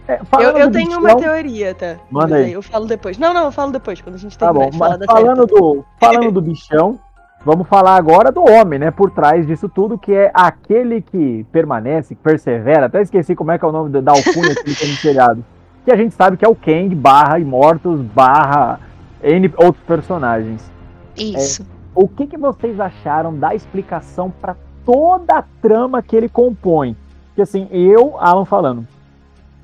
É, 0.09 0.21
eu, 0.41 0.57
eu 0.57 0.71
tenho 0.71 0.99
uma 0.99 1.15
teoria, 1.15 1.75
tá? 1.75 1.97
Manda 2.11 2.37
aí. 2.37 2.51
Eu 2.51 2.63
falo 2.63 2.87
depois. 2.87 3.19
Não, 3.19 3.35
não, 3.35 3.45
eu 3.45 3.53
falo 3.53 3.71
depois, 3.71 4.01
quando 4.01 4.15
a 4.15 4.19
gente 4.19 4.39
terminar 4.39 4.59
tá 4.59 4.65
bom, 4.65 4.71
de 4.71 4.79
falar 4.79 4.99
mas 4.99 5.07
falando 5.07 5.47
do 5.47 5.85
Falando 6.01 6.33
do 6.33 6.41
bichão, 6.41 6.99
vamos 7.45 7.69
falar 7.69 7.97
agora 7.97 8.33
do 8.33 8.43
homem, 8.43 8.79
né? 8.79 8.91
Por 8.91 9.11
trás 9.11 9.47
disso 9.47 9.69
tudo, 9.69 9.99
que 9.99 10.15
é 10.15 10.31
aquele 10.33 11.03
que 11.03 11.45
permanece, 11.53 12.15
que 12.15 12.23
persevera. 12.23 12.87
Até 12.87 13.03
esqueci 13.03 13.37
como 13.37 13.53
é 13.53 13.59
que 13.59 13.65
é 13.67 13.69
o 13.69 13.73
nome 13.73 14.01
da 14.01 14.13
alcunha 14.13 14.55
que 14.55 14.75
tem 14.75 14.89
no 14.89 14.97
seriado. 14.97 15.45
Que 15.85 15.93
a 15.93 15.97
gente 15.97 16.15
sabe 16.15 16.39
que 16.39 16.45
é 16.45 16.49
o 16.49 16.57
Kang 16.57 16.95
barra 16.95 17.39
Imortus 17.39 18.01
barra 18.01 18.81
N 19.23 19.53
outros 19.59 19.85
personagens. 19.85 20.71
Isso. 21.15 21.63
É, 21.63 21.67
o 21.95 22.09
que, 22.09 22.27
que 22.27 22.39
vocês 22.39 22.81
acharam 22.81 23.37
da 23.37 23.55
explicação 23.55 24.31
para 24.31 24.57
toda 24.87 25.35
a 25.35 25.45
trama 25.61 26.01
que 26.01 26.17
ele 26.17 26.31
compõe? 26.31 26.97
Que 27.35 27.43
assim, 27.43 27.69
eu, 27.71 28.17
Alan 28.19 28.45
falando, 28.47 28.87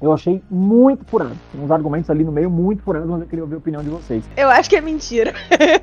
eu 0.05 0.13
achei 0.13 0.43
muito 0.51 1.03
furado. 1.07 1.37
Tem 1.51 1.61
uns 1.61 1.71
argumentos 1.71 2.11
ali 2.11 2.25
no 2.25 2.31
meio 2.31 2.51
muito 2.51 2.83
furados, 2.83 3.09
mas 3.09 3.23
eu 3.23 3.27
queria 3.27 3.43
ouvir 3.43 3.55
a 3.55 3.59
opinião 3.59 3.83
de 3.83 3.89
vocês. 3.89 4.23
Eu 4.37 4.51
acho 4.51 4.69
que 4.69 4.77
é 4.77 4.81
mentira. 4.81 5.33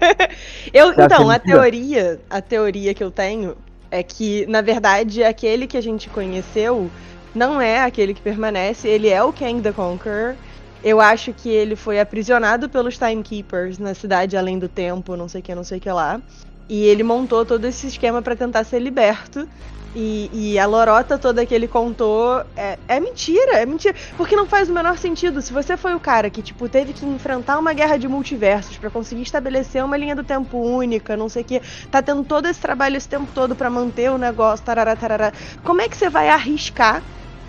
eu, 0.72 0.92
então, 0.92 1.32
é 1.32 1.36
a 1.36 1.40
teoria, 1.40 2.20
a 2.30 2.40
teoria 2.40 2.94
que 2.94 3.04
eu 3.04 3.10
tenho 3.10 3.56
é 3.90 4.04
que, 4.04 4.46
na 4.46 4.62
verdade, 4.62 5.24
aquele 5.24 5.66
que 5.66 5.76
a 5.76 5.82
gente 5.82 6.08
conheceu 6.08 6.90
não 7.34 7.60
é 7.60 7.82
aquele 7.82 8.14
que 8.14 8.22
permanece, 8.22 8.88
ele 8.88 9.10
é 9.10 9.24
o 9.24 9.34
Kang 9.34 9.60
the 9.60 9.72
Conqueror. 9.72 10.36
Eu 10.84 11.02
acho 11.02 11.34
que 11.34 11.50
ele 11.50 11.76
foi 11.76 12.00
aprisionado 12.00 12.70
pelos 12.70 13.00
Timekeepers 13.00 13.80
na 13.80 13.96
cidade 13.96 14.38
além 14.38 14.60
do 14.60 14.68
tempo, 14.68 15.16
não 15.16 15.28
sei 15.28 15.42
o 15.42 15.44
que, 15.44 15.56
não 15.56 15.64
sei 15.64 15.80
o 15.80 15.82
que 15.82 15.92
lá. 15.92 16.22
E 16.70 16.86
ele 16.86 17.04
montou 17.04 17.46
todo 17.46 17.66
esse 17.66 17.88
esquema 17.88 18.22
para 18.22 18.36
tentar 18.36 18.64
ser 18.64 18.80
liberto. 18.80 19.48
E, 19.94 20.30
e, 20.32 20.58
a 20.58 20.66
lorota 20.66 21.18
toda 21.18 21.46
que 21.46 21.54
ele 21.54 21.68
contou 21.68 22.42
é, 22.56 22.80
é, 22.88 23.00
mentira, 23.00 23.60
é 23.60 23.66
mentira. 23.66 23.94
Porque 24.16 24.38
não 24.38 24.46
faz 24.46 24.70
o 24.70 24.74
menor 24.74 24.98
sentido. 24.98 25.42
Se 25.42 25.52
você 25.52 25.76
foi 25.76 25.94
o 25.94 26.00
cara 26.00 26.30
que, 26.30 26.42
tipo, 26.42 26.70
teve 26.70 26.94
que 26.94 27.06
enfrentar 27.06 27.60
uma 27.60 27.74
guerra 27.74 27.98
de 27.98 28.08
multiversos 28.08 28.78
para 28.78 28.90
conseguir 28.90 29.24
estabelecer 29.24 29.84
uma 29.84 29.98
linha 29.98 30.16
do 30.16 30.24
tempo 30.24 30.58
única, 30.58 31.18
não 31.18 31.28
sei 31.28 31.42
o 31.42 31.46
que, 31.46 31.62
tá 31.92 32.02
tendo 32.02 32.24
todo 32.24 32.48
esse 32.48 32.62
trabalho 32.62 32.96
esse 32.96 33.10
tempo 33.10 33.28
todo 33.36 33.54
para 33.54 33.70
manter 33.70 34.10
o 34.12 34.18
negócio, 34.18 34.66
tarará, 34.66 34.96
tarará. 34.96 35.34
Como 35.62 35.82
é 35.82 35.90
que 35.90 35.98
você 35.98 36.10
vai 36.10 36.30
arriscar 36.30 37.04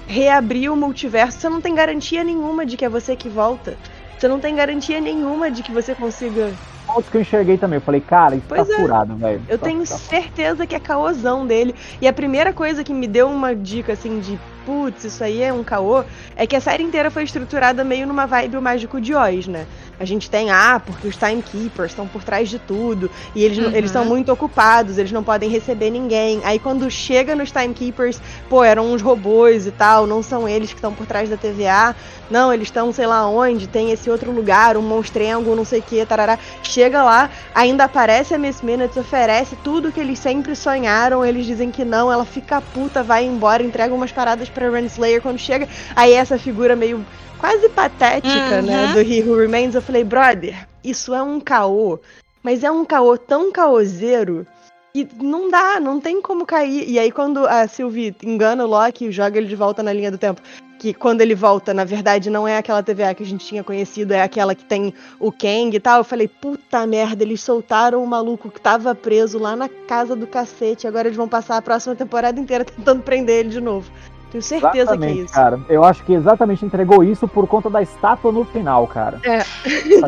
reabrir 0.06 0.70
o 0.70 0.76
multiverso, 0.76 1.38
você 1.38 1.48
não 1.48 1.60
tem 1.60 1.74
garantia 1.74 2.24
nenhuma 2.24 2.66
de 2.66 2.76
que 2.76 2.84
é 2.84 2.88
você 2.88 3.16
que 3.16 3.28
volta. 3.28 3.76
Você 4.18 4.28
não 4.28 4.38
tem 4.38 4.54
garantia 4.54 5.00
nenhuma 5.00 5.50
de 5.50 5.62
que 5.62 5.72
você 5.72 5.94
consiga. 5.94 6.52
Pontos 6.86 7.08
que 7.08 7.16
eu 7.16 7.20
enxerguei 7.20 7.58
também. 7.58 7.78
Eu 7.78 7.82
falei, 7.82 8.00
cara, 8.00 8.36
isso 8.36 8.46
pois 8.48 8.66
tá 8.66 8.74
é. 8.74 8.76
furado, 8.76 9.16
velho. 9.16 9.44
Eu 9.48 9.58
tá, 9.58 9.66
tenho 9.66 9.80
tá... 9.80 9.96
certeza 9.96 10.66
que 10.66 10.74
é 10.74 10.80
caosão 10.80 11.46
dele. 11.46 11.74
E 12.00 12.08
a 12.08 12.12
primeira 12.12 12.52
coisa 12.52 12.84
que 12.84 12.92
me 12.92 13.06
deu 13.06 13.28
uma 13.28 13.54
dica, 13.54 13.92
assim, 13.92 14.18
de 14.20 14.40
putz, 14.64 15.04
isso 15.04 15.24
aí 15.24 15.42
é 15.42 15.52
um 15.52 15.64
caô, 15.64 16.04
é 16.36 16.46
que 16.46 16.54
a 16.56 16.60
série 16.60 16.82
inteira 16.82 17.10
foi 17.10 17.24
estruturada 17.24 17.84
meio 17.84 18.06
numa 18.06 18.26
vibe 18.26 18.56
o 18.56 18.62
Mágico 18.62 19.00
de 19.00 19.14
Oz, 19.14 19.46
né? 19.46 19.66
A 19.98 20.04
gente 20.04 20.28
tem, 20.28 20.50
ah, 20.50 20.80
porque 20.84 21.06
os 21.06 21.16
timekeepers 21.16 21.92
estão 21.92 22.08
por 22.08 22.24
trás 22.24 22.48
de 22.48 22.58
tudo, 22.58 23.10
e 23.34 23.44
eles, 23.44 23.58
uhum. 23.58 23.70
eles 23.70 23.90
estão 23.90 24.04
muito 24.04 24.32
ocupados, 24.32 24.98
eles 24.98 25.12
não 25.12 25.22
podem 25.22 25.48
receber 25.48 25.90
ninguém. 25.90 26.40
Aí 26.44 26.58
quando 26.58 26.90
chega 26.90 27.36
nos 27.36 27.52
timekeepers, 27.52 28.20
pô, 28.48 28.64
eram 28.64 28.92
uns 28.92 29.00
robôs 29.00 29.66
e 29.66 29.70
tal, 29.70 30.06
não 30.06 30.22
são 30.22 30.48
eles 30.48 30.70
que 30.70 30.76
estão 30.76 30.92
por 30.92 31.06
trás 31.06 31.28
da 31.28 31.36
TVA. 31.36 31.94
Não, 32.30 32.52
eles 32.52 32.68
estão, 32.68 32.92
sei 32.92 33.06
lá 33.06 33.28
onde, 33.28 33.66
tem 33.66 33.90
esse 33.90 34.10
outro 34.10 34.32
lugar, 34.32 34.76
um 34.76 34.82
monstrengo, 34.82 35.54
não 35.54 35.64
sei 35.64 35.80
o 35.80 35.82
que, 35.82 36.04
tarará. 36.04 36.38
Chega 36.62 37.02
lá, 37.02 37.30
ainda 37.54 37.84
aparece 37.84 38.34
a 38.34 38.38
Miss 38.38 38.62
Minutes, 38.62 38.96
oferece 38.96 39.54
tudo 39.62 39.92
que 39.92 40.00
eles 40.00 40.18
sempre 40.18 40.56
sonharam, 40.56 41.24
eles 41.24 41.46
dizem 41.46 41.70
que 41.70 41.84
não, 41.84 42.10
ela 42.10 42.24
fica 42.24 42.60
puta, 42.60 43.02
vai 43.02 43.24
embora, 43.24 43.62
entrega 43.62 43.94
umas 43.94 44.10
paradas 44.10 44.48
pra 44.48 44.70
Renslayer 44.70 45.20
quando 45.20 45.38
chega. 45.38 45.68
Aí 45.94 46.12
essa 46.12 46.38
figura 46.38 46.74
meio 46.74 47.04
quase 47.42 47.68
patética, 47.70 48.60
uhum. 48.60 48.62
né, 48.62 48.92
do 48.92 49.00
He 49.00 49.20
Who 49.20 49.36
Remains, 49.36 49.74
eu 49.74 49.82
falei, 49.82 50.04
brother, 50.04 50.64
isso 50.84 51.12
é 51.12 51.20
um 51.20 51.40
caô, 51.40 51.98
mas 52.40 52.62
é 52.62 52.70
um 52.70 52.84
caô 52.84 53.18
tão 53.18 53.50
caoseiro 53.50 54.46
e 54.94 55.08
não 55.20 55.50
dá, 55.50 55.80
não 55.80 55.98
tem 55.98 56.22
como 56.22 56.46
cair. 56.46 56.88
E 56.88 57.00
aí, 57.00 57.10
quando 57.10 57.44
a 57.48 57.66
Sylvie 57.66 58.14
engana 58.22 58.64
o 58.64 58.68
Loki 58.68 59.06
e 59.06 59.10
joga 59.10 59.38
ele 59.38 59.48
de 59.48 59.56
volta 59.56 59.82
na 59.82 59.92
linha 59.92 60.10
do 60.10 60.18
tempo, 60.18 60.40
que 60.78 60.94
quando 60.94 61.20
ele 61.20 61.34
volta, 61.34 61.74
na 61.74 61.84
verdade, 61.84 62.30
não 62.30 62.46
é 62.46 62.58
aquela 62.58 62.82
TVA 62.82 63.12
que 63.12 63.24
a 63.24 63.26
gente 63.26 63.44
tinha 63.44 63.64
conhecido, 63.64 64.12
é 64.12 64.22
aquela 64.22 64.54
que 64.54 64.64
tem 64.64 64.94
o 65.18 65.32
Kang 65.32 65.74
e 65.74 65.80
tal. 65.80 65.98
Eu 65.98 66.04
falei, 66.04 66.28
puta 66.28 66.86
merda, 66.86 67.24
eles 67.24 67.40
soltaram 67.40 68.04
o 68.04 68.06
maluco 68.06 68.50
que 68.50 68.60
tava 68.60 68.94
preso 68.94 69.38
lá 69.38 69.56
na 69.56 69.68
casa 69.68 70.14
do 70.14 70.28
cacete. 70.28 70.86
Agora 70.86 71.08
eles 71.08 71.16
vão 71.16 71.28
passar 71.28 71.56
a 71.56 71.62
próxima 71.62 71.96
temporada 71.96 72.38
inteira 72.38 72.64
tentando 72.64 73.02
prender 73.02 73.40
ele 73.40 73.48
de 73.48 73.60
novo. 73.60 73.90
Tenho 74.32 74.42
certeza 74.42 74.78
exatamente, 74.78 75.12
que 75.12 75.20
é 75.20 75.24
isso. 75.24 75.34
Cara, 75.34 75.60
eu 75.68 75.84
acho 75.84 76.02
que 76.04 76.14
exatamente 76.14 76.64
entregou 76.64 77.04
isso 77.04 77.28
por 77.28 77.46
conta 77.46 77.68
da 77.68 77.82
estátua 77.82 78.32
no 78.32 78.46
final, 78.46 78.86
cara. 78.86 79.20
É. 79.22 79.40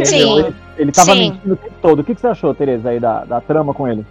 Sim. 0.07 0.39
Ele, 0.39 0.55
ele 0.79 0.93
tava 0.93 1.13
Sim. 1.13 1.19
mentindo 1.33 1.53
o 1.53 1.57
tempo 1.57 1.75
todo. 1.83 1.99
O 1.99 2.05
que, 2.05 2.15
que 2.15 2.21
você 2.23 2.29
achou, 2.29 2.55
Tereza, 2.55 2.89
aí 2.89 2.99
da, 2.99 3.25
da 3.25 3.41
trama 3.43 3.75
com 3.75 3.87
ele? 3.87 4.05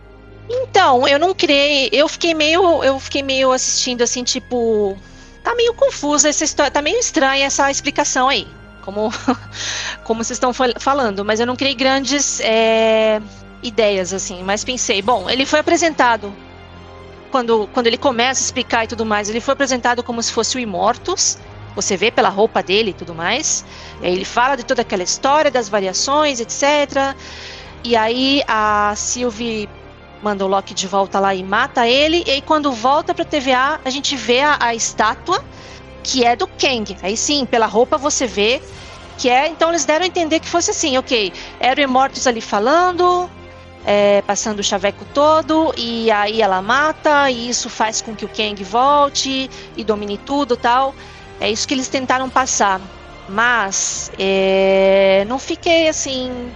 Então, 0.48 1.08
eu 1.08 1.18
não 1.18 1.34
criei. 1.34 1.90
Eu 1.92 2.08
fiquei 2.08 2.36
meio. 2.36 2.84
Eu 2.84 3.00
fiquei 3.00 3.24
meio 3.24 3.52
assistindo 3.52 4.04
assim, 4.04 4.24
tipo. 4.24 4.96
Tá 5.44 5.56
meio 5.56 5.74
confusa 5.74 6.30
essa 6.30 6.44
história. 6.44 6.70
Tá 6.70 6.82
meio 6.82 7.00
estranha 7.00 7.48
essa 7.48 7.72
explicação 7.72 8.30
aí. 8.30 8.48
Como, 8.84 9.12
como 10.06 10.24
vocês 10.24 10.38
estão 10.38 10.52
falando. 10.78 11.26
Mas 11.26 11.40
eu 11.40 11.48
não 11.48 11.56
criei 11.56 11.74
grandes 11.74 12.40
é, 12.42 13.20
ideias, 13.64 14.14
assim. 14.14 14.44
Mas 14.44 14.64
pensei, 14.64 15.02
bom, 15.02 15.28
ele 15.28 15.44
foi 15.44 15.60
apresentado 15.60 16.32
quando, 17.34 17.68
quando 17.74 17.88
ele 17.88 17.98
começa 17.98 18.42
a 18.42 18.46
explicar 18.46 18.84
e 18.84 18.88
tudo 18.88 19.04
mais, 19.04 19.28
ele 19.28 19.42
foi 19.42 19.54
apresentado 19.54 20.04
como 20.04 20.22
se 20.22 20.32
fosse 20.32 20.56
o 20.56 20.60
Imortus. 20.60 21.40
Você 21.76 21.98
vê 21.98 22.12
pela 22.12 22.30
roupa 22.30 22.62
dele 22.62 22.92
e 22.92 22.94
tudo 22.94 23.16
mais. 23.16 23.66
Ele 24.04 24.24
fala 24.24 24.56
de 24.56 24.64
toda 24.64 24.84
aquela 24.84 25.02
história, 25.02 25.50
das 25.50 25.68
variações, 25.68 26.40
etc. 26.40 27.16
E 27.84 27.96
aí 27.96 28.44
a 28.48 28.94
Sylvie 28.96 29.68
manda 30.22 30.46
o 30.46 30.48
Loki 30.48 30.76
de 30.76 30.86
volta 30.86 31.20
lá 31.20 31.34
e 31.34 31.44
mata 31.44 31.88
ele. 31.88 32.24
E 32.28 32.30
aí 32.30 32.42
quando 32.44 32.72
volta 32.72 33.16
pra 33.16 33.26
TVA, 33.26 33.80
a 33.84 33.90
gente 33.90 34.16
vê 34.16 34.42
a, 34.42 34.58
a 34.60 34.76
estátua 34.76 35.44
que 36.04 36.24
é 36.24 36.36
do 36.36 36.46
Kang. 36.46 36.96
Aí 37.02 37.18
sim, 37.18 37.48
pela 37.48 37.66
roupa 37.66 37.98
você 37.98 38.28
vê 38.28 38.62
que 39.18 39.28
é. 39.28 39.48
Então 39.48 39.70
eles 39.70 39.86
deram 39.86 40.06
a 40.06 40.08
entender 40.08 40.40
que 40.40 40.48
fosse 40.48 40.70
assim, 40.70 41.00
ok. 41.00 41.34
Era 41.60 41.82
o 41.82 41.84
Immortus 41.84 42.28
ali 42.28 42.42
falando, 42.42 43.28
é, 43.86 44.22
passando 44.22 44.60
o 44.60 44.64
chaveco 44.64 45.06
todo, 45.06 45.74
e 45.78 46.10
aí 46.12 46.42
ela 46.42 46.62
mata, 46.62 47.30
e 47.30 47.50
isso 47.50 47.70
faz 47.70 48.02
com 48.02 48.16
que 48.16 48.26
o 48.26 48.30
Kang 48.30 48.64
volte 48.64 49.50
e 49.76 49.84
domine 49.84 50.18
tudo 50.18 50.56
tal. 50.56 50.96
É 51.40 51.52
isso 51.52 51.68
que 51.68 51.74
eles 51.74 51.90
tentaram 51.90 52.30
passar. 52.30 52.82
Mas 53.28 54.12
é, 54.18 55.24
não 55.28 55.40
fiquei 55.40 55.88
assim 55.88 56.52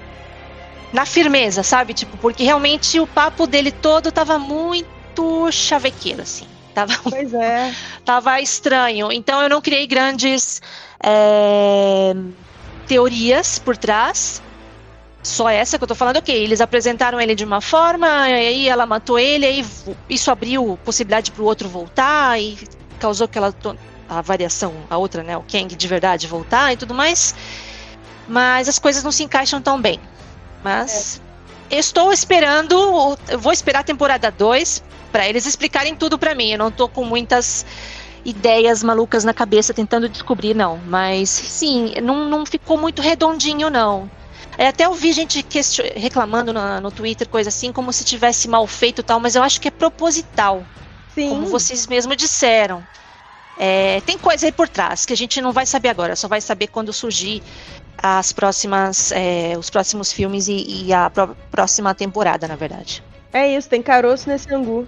na 0.92 1.06
firmeza, 1.06 1.64
sabe? 1.64 1.94
Tipo, 1.94 2.18
porque 2.18 2.44
realmente 2.44 3.00
o 3.00 3.08
papo 3.08 3.48
dele 3.48 3.72
todo 3.72 4.12
tava 4.12 4.38
muito 4.38 5.52
chavequeiro, 5.52 6.22
assim. 6.22 6.48
Tava, 6.74 6.94
pois 7.04 7.34
é. 7.34 7.74
tava 8.06 8.40
estranho. 8.42 9.12
Então 9.12 9.42
eu 9.42 9.50
não 9.50 9.62
criei 9.62 9.88
grandes 9.88 10.62
é, 11.04 12.14
teorias 12.86 13.60
por 13.60 13.76
trás. 13.78 14.42
Só 15.24 15.50
essa 15.50 15.78
que 15.78 15.84
eu 15.84 15.88
tô 15.88 15.96
falando, 15.96 16.18
ok, 16.18 16.36
eles 16.36 16.62
apresentaram 16.62 17.20
ele 17.20 17.36
de 17.36 17.44
uma 17.44 17.60
forma, 17.60 18.08
aí 18.08 18.68
ela 18.68 18.86
matou 18.86 19.20
ele, 19.20 19.46
aí 19.46 19.66
isso 20.10 20.32
abriu 20.32 20.80
possibilidade 20.86 21.32
pro 21.32 21.44
outro 21.44 21.68
voltar 21.68 22.40
e 22.40 22.58
causou 23.00 23.26
aquela 23.26 23.54
a 24.10 24.22
variação, 24.22 24.74
a 24.90 24.98
outra, 24.98 25.22
né, 25.22 25.36
o 25.36 25.44
Kang 25.44 25.76
de 25.76 25.88
verdade 25.88 26.28
voltar 26.28 26.72
e 26.74 26.78
tudo 26.78 26.94
mais. 26.94 27.36
Mas 28.28 28.68
as 28.68 28.80
coisas 28.80 29.04
não 29.04 29.12
se 29.12 29.24
encaixam 29.24 29.62
tão 29.62 29.82
bem. 29.82 30.00
Mas 30.64 31.22
é. 31.70 31.78
estou 31.78 32.12
esperando, 32.12 33.18
eu 33.30 33.40
vou 33.40 33.52
esperar 33.52 33.80
a 33.80 33.84
temporada 33.84 34.32
2 34.32 34.84
para 35.12 35.28
eles 35.28 35.46
explicarem 35.46 35.96
tudo 35.96 36.18
para 36.18 36.36
mim. 36.36 36.52
Eu 36.52 36.58
não 36.58 36.72
tô 36.72 36.88
com 36.88 37.04
muitas 37.04 37.66
ideias 38.26 38.84
malucas 38.84 39.24
na 39.24 39.34
cabeça 39.34 39.74
tentando 39.74 40.10
descobrir, 40.10 40.54
não. 40.54 40.78
Mas 40.86 41.30
sim, 41.30 41.94
não, 42.02 42.30
não 42.30 42.46
ficou 42.46 42.78
muito 42.78 43.02
redondinho, 43.02 43.70
não. 43.70 44.10
É, 44.58 44.68
até 44.68 44.88
ouvi 44.90 45.14
gente 45.14 45.46
reclamando 45.96 46.52
no, 46.52 46.82
no 46.82 46.92
Twitter, 46.92 47.30
coisa 47.30 47.50
assim, 47.50 47.72
como 47.72 47.94
se 47.94 48.04
tivesse 48.04 48.48
mal 48.48 48.66
feito 48.66 49.02
e 49.02 49.04
tal, 49.04 49.20
mas 49.20 49.36
eu 49.36 49.44
acho 49.44 49.62
que 49.62 49.68
é 49.68 49.72
proposital. 49.72 50.66
Sim. 51.14 51.30
Como 51.30 51.48
vocês 51.48 51.86
mesmos 51.86 52.18
disseram. 52.18 52.84
É, 53.60 54.02
tem 54.02 54.18
coisa 54.18 54.46
aí 54.46 54.52
por 54.52 54.68
trás 54.70 55.06
que 55.06 55.14
a 55.14 55.18
gente 55.18 55.42
não 55.42 55.52
vai 55.52 55.66
saber 55.66 55.90
agora, 55.90 56.16
só 56.16 56.28
vai 56.28 56.40
saber 56.42 56.68
quando 56.68 56.94
surgir 56.94 57.42
as 57.98 58.32
próximas, 58.32 59.12
é, 59.12 59.56
os 59.58 59.70
próximos 59.70 60.12
filmes 60.12 60.48
e, 60.48 60.86
e 60.86 60.94
a 60.94 61.12
próxima 61.52 61.94
temporada, 61.96 62.48
na 62.48 62.56
verdade. 62.56 63.04
É 63.34 63.48
isso, 63.48 63.68
tem 63.70 63.82
caroço 63.82 64.30
nesse 64.30 64.54
angu. 64.54 64.88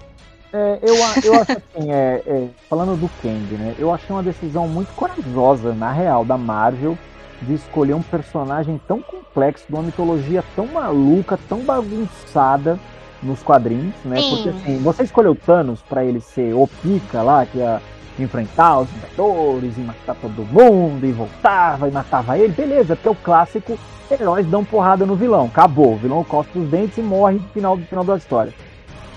É, 0.52 0.80
eu, 0.82 0.96
eu 0.96 1.42
acho 1.42 1.52
assim, 1.52 1.92
é, 1.92 2.24
é, 2.26 2.48
falando 2.68 3.00
do 3.00 3.10
Kang, 3.22 3.54
né? 3.56 3.76
Eu 3.78 3.94
achei 3.94 4.10
uma 4.10 4.24
decisão 4.24 4.68
muito 4.68 4.92
corajosa, 4.94 5.74
na 5.74 5.92
real, 5.92 6.26
da 6.26 6.38
Marvel, 6.38 6.98
de 7.42 7.54
escolher 7.54 7.94
um 7.94 8.02
personagem 8.02 8.80
tão 8.88 9.02
complexo, 9.02 9.66
de 9.68 9.74
uma 9.74 9.84
mitologia 9.84 10.44
tão 10.56 10.68
maluca, 10.68 11.40
tão 11.48 11.60
bagunçada 11.60 12.80
nos 13.22 13.42
quadrinhos, 13.44 13.96
né? 14.06 14.22
Sim. 14.22 14.30
Porque 14.30 14.50
assim, 14.50 14.78
você 14.80 15.04
escolheu 15.04 15.36
Thanos 15.36 15.82
para 15.82 16.04
ele 16.04 16.22
ser 16.22 16.54
o 16.54 16.68
pica 16.68 17.22
lá, 17.22 17.46
que 17.46 17.58
ia 17.58 17.82
enfrentar 18.18 18.80
os 18.80 18.90
Vingadores 18.90 19.78
e 19.78 19.82
matar 19.82 20.16
todo 20.16 20.46
mundo 20.46 21.06
e 21.06 21.12
voltava 21.12 21.88
e 21.88 21.92
matava 21.92 22.38
ele, 22.38 22.54
beleza, 22.54 22.96
porque 22.96 23.08
é 23.08 23.12
o 23.12 23.16
clássico 23.16 23.78
heróis 24.12 24.46
dão 24.48 24.66
porrada 24.66 25.06
no 25.06 25.16
vilão, 25.16 25.46
acabou, 25.46 25.94
o 25.94 25.98
vilão 25.98 26.24
cospe 26.24 26.60
os 26.60 26.70
dentes 26.70 26.98
e 26.98 27.02
morre 27.02 27.36
no 27.36 27.48
final, 27.50 27.78
no 27.78 27.86
final 27.86 28.04
da 28.04 28.18
história. 28.18 28.54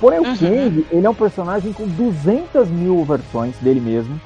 Porém, 0.00 0.18
uhum. 0.18 0.32
o 0.32 0.38
Kang, 0.38 0.86
ele 0.90 1.06
é 1.06 1.10
um 1.10 1.14
personagem 1.14 1.72
com 1.72 1.86
200 1.86 2.68
mil 2.68 3.04
versões 3.04 3.56
dele 3.58 3.80
mesmo, 3.80 4.20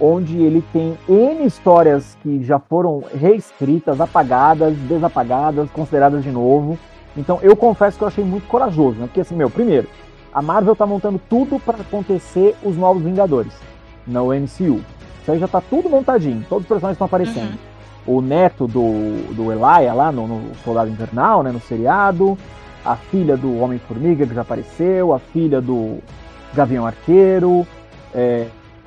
onde 0.00 0.36
ele 0.36 0.62
tem 0.72 0.96
N 1.08 1.44
histórias 1.44 2.16
que 2.22 2.42
já 2.42 2.58
foram 2.58 3.02
reescritas, 3.14 4.00
apagadas, 4.00 4.76
desapagadas, 4.76 5.70
consideradas 5.70 6.22
de 6.22 6.30
novo. 6.30 6.78
Então, 7.16 7.38
eu 7.42 7.54
confesso 7.54 7.98
que 7.98 8.04
eu 8.04 8.08
achei 8.08 8.24
muito 8.24 8.48
corajoso, 8.48 8.98
né? 8.98 9.06
Porque, 9.06 9.20
assim, 9.20 9.36
meu, 9.36 9.50
primeiro, 9.50 9.86
a 10.32 10.40
Marvel 10.40 10.74
tá 10.74 10.86
montando 10.86 11.20
tudo 11.28 11.60
para 11.60 11.78
acontecer 11.80 12.56
os 12.62 12.76
Novos 12.76 13.02
Vingadores 13.02 13.52
no 14.06 14.28
MCU. 14.28 14.80
Isso 15.20 15.30
aí 15.30 15.38
já 15.38 15.46
tá 15.46 15.60
tudo 15.60 15.88
montadinho, 15.88 16.44
todos 16.48 16.64
os 16.64 16.68
personagens 16.68 16.94
estão 16.94 17.04
aparecendo. 17.04 17.52
Uhum. 18.06 18.18
O 18.18 18.20
neto 18.20 18.66
do, 18.66 19.32
do 19.34 19.52
Elia 19.52 19.92
lá 19.92 20.10
no, 20.10 20.26
no 20.26 20.54
Soldado 20.64 20.90
Invernal, 20.90 21.42
né, 21.42 21.52
no 21.52 21.60
seriado, 21.60 22.36
a 22.84 22.96
filha 22.96 23.36
do 23.36 23.60
Homem-Formiga, 23.60 24.26
que 24.26 24.34
já 24.34 24.40
apareceu, 24.40 25.14
a 25.14 25.20
filha 25.20 25.60
do 25.60 25.98
Gavião 26.52 26.84
Arqueiro, 26.84 27.64
é, 28.12 28.46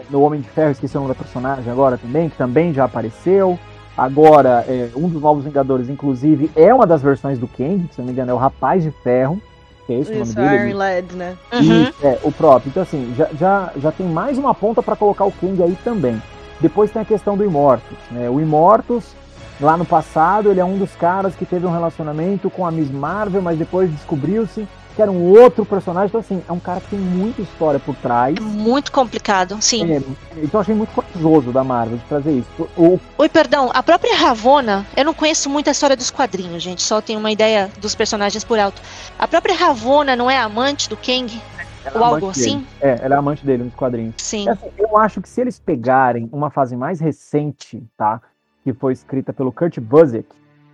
no 0.10 0.22
Homem 0.22 0.42
de 0.42 0.50
Ferro, 0.50 0.72
esqueci 0.72 0.96
o 0.98 1.02
nome 1.02 1.14
da 1.14 1.18
personagem 1.18 1.72
agora 1.72 1.98
também, 1.98 2.30
que 2.30 2.38
também 2.38 2.74
já 2.74 2.86
apareceu. 2.86 3.60
Agora, 3.98 4.66
é, 4.68 4.90
um 4.96 5.08
dos 5.08 5.22
novos 5.22 5.46
Vingadores, 5.46 5.90
inclusive, 5.90 6.52
é 6.56 6.74
uma 6.74 6.86
das 6.86 7.02
versões 7.02 7.40
do 7.40 7.48
Kang, 7.48 7.88
se 7.92 8.00
não 8.00 8.06
me 8.06 8.12
engano, 8.12 8.32
é 8.32 8.34
o 8.34 8.38
Rapaz 8.38 8.84
de 8.84 8.92
Ferro, 8.92 9.42
que 9.86 9.94
é 9.94 10.00
esse 10.00 10.12
Isso, 10.12 10.22
o 10.34 10.42
nome 10.42 10.50
dele. 10.50 10.70
Iron 10.70 10.78
Lad, 10.78 11.12
né? 11.14 11.38
Uhum. 11.54 11.94
é, 12.04 12.20
o 12.24 12.32
próprio. 12.32 12.70
Então, 12.70 12.84
assim, 12.84 13.14
já, 13.16 13.30
já, 13.38 13.72
já 13.78 13.92
tem 13.92 14.06
mais 14.06 14.38
uma 14.38 14.54
ponta 14.54 14.84
para 14.84 14.96
colocar 14.96 15.26
o 15.26 15.32
Kang 15.32 15.62
aí 15.64 15.78
também. 15.84 16.22
Depois 16.60 16.92
tem 16.92 17.02
a 17.02 17.06
questão 17.06 17.38
do 17.38 17.44
Imortus. 17.44 17.98
Né? 18.12 18.30
O 18.30 18.42
Imortus 18.42 19.16
Lá 19.60 19.78
no 19.78 19.86
passado, 19.86 20.52
ele 20.52 20.60
é 20.60 20.66
um 20.66 20.78
dos 20.78 20.94
caras 20.96 21.34
que 21.34 21.46
teve 21.46 21.66
um 21.66 21.72
relacionamento 21.72 22.50
com 22.50 22.66
a 22.66 22.72
Miss 22.72 22.92
Marvel, 22.92 23.42
mas 23.42 23.58
depois 23.58 23.90
descobriu-se 23.90 24.68
que 24.96 25.02
era 25.02 25.12
um 25.12 25.38
outro 25.38 25.66
personagem. 25.66 26.08
Então, 26.08 26.22
assim, 26.22 26.42
é 26.48 26.52
um 26.52 26.60
cara 26.60 26.80
que 26.80 26.90
tem 26.90 27.00
muita 27.00 27.42
história 27.42 27.80
por 27.80 27.96
trás. 27.96 28.36
É 28.38 28.40
muito 28.40 28.92
complicado, 28.92 29.58
sim. 29.62 29.92
É, 29.92 29.98
então, 30.38 30.50
eu 30.54 30.60
achei 30.60 30.76
muito 30.76 30.92
corajoso 30.94 31.52
da 31.52 31.64
Marvel 31.64 31.98
de 31.98 32.04
trazer 32.06 32.32
isso. 32.32 32.70
O... 32.78 33.00
Oi, 33.18 33.30
perdão, 33.30 33.70
a 33.74 33.84
própria 33.84 34.16
Ravona, 34.16 34.86
eu 34.96 35.04
não 35.04 35.14
conheço 35.14 35.50
muito 35.50 35.68
a 35.68 35.72
história 35.72 35.96
dos 35.96 36.10
quadrinhos, 36.10 36.64
gente, 36.64 36.82
só 36.82 37.02
tenho 37.02 37.20
uma 37.20 37.32
ideia 37.32 37.70
dos 37.80 37.94
personagens 37.94 38.44
por 38.44 38.58
alto. 38.58 38.82
A 39.20 39.28
própria 39.28 39.56
Ravona 39.56 40.16
não 40.16 40.30
é 40.30 40.38
amante 40.38 40.90
do 40.90 40.96
Kang? 40.96 41.42
Ela 41.84 41.96
é 41.96 42.00
Ou 42.00 42.04
é 42.04 42.08
algo 42.08 42.30
assim? 42.30 42.58
Dele. 42.58 42.68
É, 42.82 43.00
ela 43.04 43.16
é 43.16 43.18
amante 43.18 43.46
dele 43.46 43.64
nos 43.64 43.76
quadrinhos. 43.76 44.16
Sim. 44.18 44.50
Assim, 44.50 44.70
eu 44.78 44.98
acho 44.98 45.22
que 45.22 45.30
se 45.30 45.42
eles 45.42 45.60
pegarem 45.60 46.30
uma 46.32 46.50
fase 46.50 46.76
mais 46.76 47.00
recente, 47.00 47.84
tá? 47.98 48.22
que 48.66 48.74
foi 48.74 48.94
escrita 48.94 49.32
pelo 49.32 49.52
Kurt 49.52 49.80
Busiek, 49.80 50.28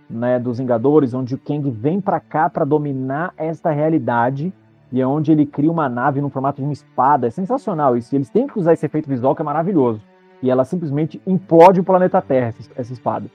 né, 0.08 0.38
dos 0.38 0.58
Vingadores, 0.58 1.14
onde 1.14 1.34
o 1.34 1.38
Kang 1.38 1.70
vem 1.70 2.00
para 2.00 2.20
cá 2.20 2.50
para 2.50 2.64
dominar 2.64 3.32
esta 3.36 3.70
realidade 3.70 4.52
e 4.92 5.00
é 5.00 5.06
onde 5.06 5.32
ele 5.32 5.46
cria 5.46 5.70
uma 5.70 5.88
nave 5.88 6.20
no 6.20 6.28
formato 6.28 6.60
de 6.60 6.66
uma 6.66 6.72
espada. 6.72 7.26
É 7.26 7.30
sensacional 7.30 7.96
isso. 7.96 8.14
Eles 8.14 8.28
têm 8.28 8.46
que 8.46 8.58
usar 8.58 8.74
esse 8.74 8.84
efeito 8.84 9.08
visual 9.08 9.34
que 9.34 9.40
é 9.40 9.44
maravilhoso. 9.44 10.00
E 10.42 10.50
ela 10.50 10.64
simplesmente 10.64 11.20
implode 11.26 11.80
o 11.80 11.84
planeta 11.84 12.20
Terra, 12.20 12.52
essa, 12.76 12.92
espada. 12.92 13.26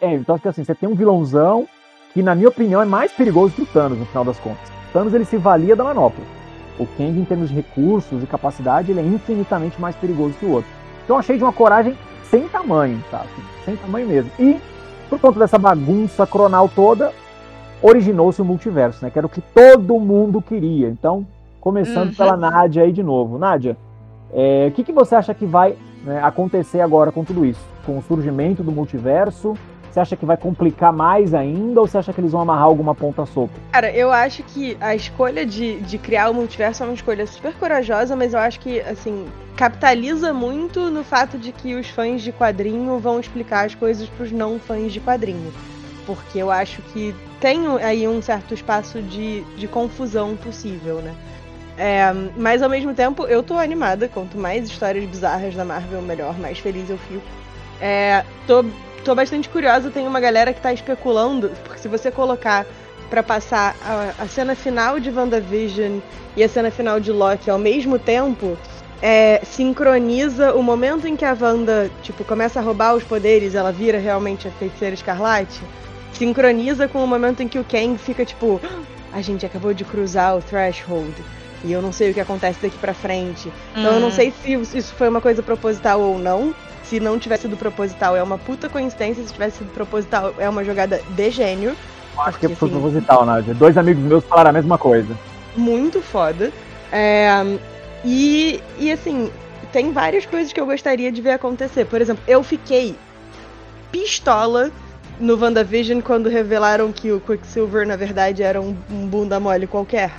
É, 0.00 0.14
então 0.14 0.34
acho 0.34 0.42
que 0.42 0.48
assim, 0.48 0.62
você 0.62 0.74
tem 0.74 0.88
um 0.88 0.94
vilãozão 0.94 1.66
que, 2.12 2.22
na 2.22 2.34
minha 2.34 2.48
opinião, 2.48 2.80
é 2.80 2.84
mais 2.84 3.12
perigoso 3.12 3.54
que 3.54 3.62
o 3.62 3.66
Thanos, 3.66 3.98
no 3.98 4.06
final 4.06 4.24
das 4.24 4.38
contas. 4.38 4.68
O 4.90 4.92
Thanos 4.92 5.12
ele 5.12 5.24
se 5.24 5.36
valia 5.36 5.74
da 5.74 5.82
manopla. 5.82 6.24
O 6.78 6.86
Kang, 6.86 7.18
em 7.18 7.24
termos 7.24 7.48
de 7.48 7.54
recursos 7.54 8.22
e 8.22 8.26
capacidade, 8.26 8.92
ele 8.92 9.00
é 9.00 9.04
infinitamente 9.04 9.80
mais 9.80 9.96
perigoso 9.96 10.34
que 10.38 10.46
o 10.46 10.52
outro. 10.52 10.70
Então 11.04 11.18
achei 11.18 11.36
de 11.36 11.42
uma 11.42 11.52
coragem 11.52 11.96
sem 12.24 12.48
tamanho, 12.48 13.02
sabe? 13.10 13.28
Sem 13.64 13.76
tamanho 13.76 14.06
mesmo. 14.06 14.30
E, 14.38 14.60
por 15.18 15.28
conta 15.28 15.38
dessa 15.40 15.58
bagunça 15.58 16.26
cronal 16.26 16.68
toda, 16.68 17.12
originou-se 17.82 18.40
o 18.40 18.44
multiverso, 18.44 19.04
né? 19.04 19.10
Que 19.10 19.18
era 19.18 19.26
o 19.26 19.30
que 19.30 19.40
todo 19.40 19.98
mundo 19.98 20.40
queria. 20.40 20.88
Então, 20.88 21.26
começando 21.60 22.08
uhum. 22.08 22.14
pela 22.14 22.36
Nádia 22.36 22.82
aí 22.82 22.92
de 22.92 23.02
novo. 23.02 23.38
Nádia, 23.38 23.76
é, 24.32 24.66
o 24.68 24.72
que, 24.72 24.84
que 24.84 24.92
você 24.92 25.14
acha 25.14 25.34
que 25.34 25.46
vai 25.46 25.76
né, 26.04 26.20
acontecer 26.22 26.80
agora 26.80 27.12
com 27.12 27.24
tudo 27.24 27.44
isso? 27.44 27.64
Com 27.86 27.98
o 27.98 28.02
surgimento 28.02 28.62
do 28.62 28.72
multiverso? 28.72 29.54
Você 29.94 30.00
acha 30.00 30.16
que 30.16 30.26
vai 30.26 30.36
complicar 30.36 30.92
mais 30.92 31.32
ainda 31.32 31.80
ou 31.80 31.86
você 31.86 31.98
acha 31.98 32.12
que 32.12 32.20
eles 32.20 32.32
vão 32.32 32.40
amarrar 32.40 32.64
alguma 32.64 32.96
ponta 32.96 33.24
solta? 33.26 33.54
Cara, 33.70 33.92
eu 33.92 34.10
acho 34.10 34.42
que 34.42 34.76
a 34.80 34.92
escolha 34.92 35.46
de, 35.46 35.80
de 35.82 35.98
criar 35.98 36.30
o 36.30 36.34
multiverso 36.34 36.82
é 36.82 36.86
uma 36.86 36.94
escolha 36.94 37.24
super 37.28 37.54
corajosa, 37.54 38.16
mas 38.16 38.34
eu 38.34 38.40
acho 38.40 38.58
que, 38.58 38.80
assim, 38.80 39.24
capitaliza 39.54 40.32
muito 40.32 40.90
no 40.90 41.04
fato 41.04 41.38
de 41.38 41.52
que 41.52 41.76
os 41.76 41.88
fãs 41.90 42.22
de 42.22 42.32
quadrinho 42.32 42.98
vão 42.98 43.20
explicar 43.20 43.66
as 43.66 43.76
coisas 43.76 44.08
para 44.08 44.24
os 44.24 44.32
não 44.32 44.58
fãs 44.58 44.92
de 44.92 44.98
quadrinho. 44.98 45.52
Porque 46.04 46.40
eu 46.40 46.50
acho 46.50 46.82
que 46.92 47.14
tem 47.38 47.64
aí 47.80 48.08
um 48.08 48.20
certo 48.20 48.52
espaço 48.52 49.00
de, 49.00 49.42
de 49.56 49.68
confusão 49.68 50.34
possível, 50.34 50.96
né? 50.96 51.14
É, 51.78 52.12
mas 52.36 52.62
ao 52.62 52.68
mesmo 52.68 52.94
tempo, 52.94 53.26
eu 53.26 53.44
tô 53.44 53.54
animada. 53.54 54.08
Quanto 54.08 54.36
mais 54.36 54.66
histórias 54.66 55.04
bizarras 55.04 55.54
da 55.54 55.64
Marvel, 55.64 56.02
melhor, 56.02 56.36
mais 56.36 56.58
feliz 56.58 56.90
eu 56.90 56.98
fico. 56.98 57.22
É, 57.80 58.24
tô 58.48 58.64
tô 59.04 59.14
bastante 59.14 59.48
curiosa, 59.50 59.90
tem 59.90 60.08
uma 60.08 60.18
galera 60.18 60.52
que 60.52 60.60
tá 60.60 60.72
especulando, 60.72 61.50
porque 61.62 61.78
se 61.78 61.86
você 61.86 62.10
colocar 62.10 62.66
para 63.10 63.22
passar 63.22 63.76
a, 63.84 64.22
a, 64.22 64.26
cena 64.26 64.54
final 64.54 64.98
de 64.98 65.10
WandaVision 65.10 65.98
e 66.34 66.42
a 66.42 66.48
cena 66.48 66.70
final 66.70 66.98
de 66.98 67.12
Loki 67.12 67.50
ao 67.50 67.58
mesmo 67.58 67.98
tempo, 67.98 68.56
é, 69.02 69.42
sincroniza 69.44 70.54
o 70.54 70.62
momento 70.62 71.06
em 71.06 71.14
que 71.14 71.24
a 71.24 71.36
Wanda, 71.38 71.90
tipo, 72.02 72.24
começa 72.24 72.58
a 72.58 72.62
roubar 72.62 72.94
os 72.94 73.04
poderes, 73.04 73.54
ela 73.54 73.70
vira 73.70 73.98
realmente 73.98 74.48
a 74.48 74.50
feiticeira 74.52 74.94
escarlate, 74.94 75.60
sincroniza 76.14 76.88
com 76.88 77.04
o 77.04 77.06
momento 77.06 77.42
em 77.42 77.48
que 77.48 77.58
o 77.58 77.64
Kang 77.64 77.98
fica 77.98 78.24
tipo, 78.24 78.58
ah, 78.64 78.82
a 79.12 79.20
gente 79.20 79.44
acabou 79.44 79.74
de 79.74 79.84
cruzar 79.84 80.34
o 80.36 80.42
threshold. 80.42 81.14
E 81.62 81.72
eu 81.72 81.80
não 81.80 81.92
sei 81.92 82.10
o 82.10 82.14
que 82.14 82.20
acontece 82.20 82.58
daqui 82.60 82.76
para 82.78 82.92
frente. 82.92 83.50
Então 83.72 83.94
eu 83.94 84.00
não 84.00 84.08
hum. 84.08 84.12
sei 84.12 84.32
se 84.42 84.52
isso 84.76 84.94
foi 84.94 85.08
uma 85.08 85.20
coisa 85.20 85.42
proposital 85.42 86.00
ou 86.00 86.18
não 86.18 86.54
se 86.88 87.00
não 87.00 87.18
tivesse 87.18 87.42
sido 87.42 87.56
proposital, 87.56 88.16
é 88.16 88.22
uma 88.22 88.38
puta 88.38 88.68
coincidência. 88.68 89.24
Se 89.24 89.32
tivesse 89.32 89.58
sido 89.58 89.72
proposital, 89.72 90.34
é 90.38 90.48
uma 90.48 90.64
jogada 90.64 91.00
de 91.10 91.30
gênio. 91.30 91.76
Acho 92.16 92.32
porque, 92.32 92.48
que 92.48 92.54
foi 92.54 92.68
assim, 92.68 92.80
proposital, 92.80 93.26
Nádia. 93.26 93.54
Dois 93.54 93.76
amigos 93.76 94.02
meus 94.02 94.24
falaram 94.24 94.50
a 94.50 94.52
mesma 94.52 94.78
coisa. 94.78 95.16
Muito 95.56 96.00
foda. 96.00 96.52
É, 96.92 97.28
e, 98.04 98.60
e 98.78 98.92
assim, 98.92 99.30
tem 99.72 99.92
várias 99.92 100.26
coisas 100.26 100.52
que 100.52 100.60
eu 100.60 100.66
gostaria 100.66 101.10
de 101.10 101.20
ver 101.20 101.32
acontecer. 101.32 101.84
Por 101.86 102.00
exemplo, 102.00 102.22
eu 102.28 102.42
fiquei 102.42 102.96
pistola 103.90 104.70
no 105.18 105.36
WandaVision 105.40 106.00
quando 106.00 106.28
revelaram 106.28 106.92
que 106.92 107.10
o 107.12 107.20
Quicksilver, 107.20 107.86
na 107.86 107.96
verdade, 107.96 108.42
era 108.42 108.60
um, 108.60 108.76
um 108.90 109.06
bunda 109.06 109.40
mole 109.40 109.66
qualquer. 109.66 110.12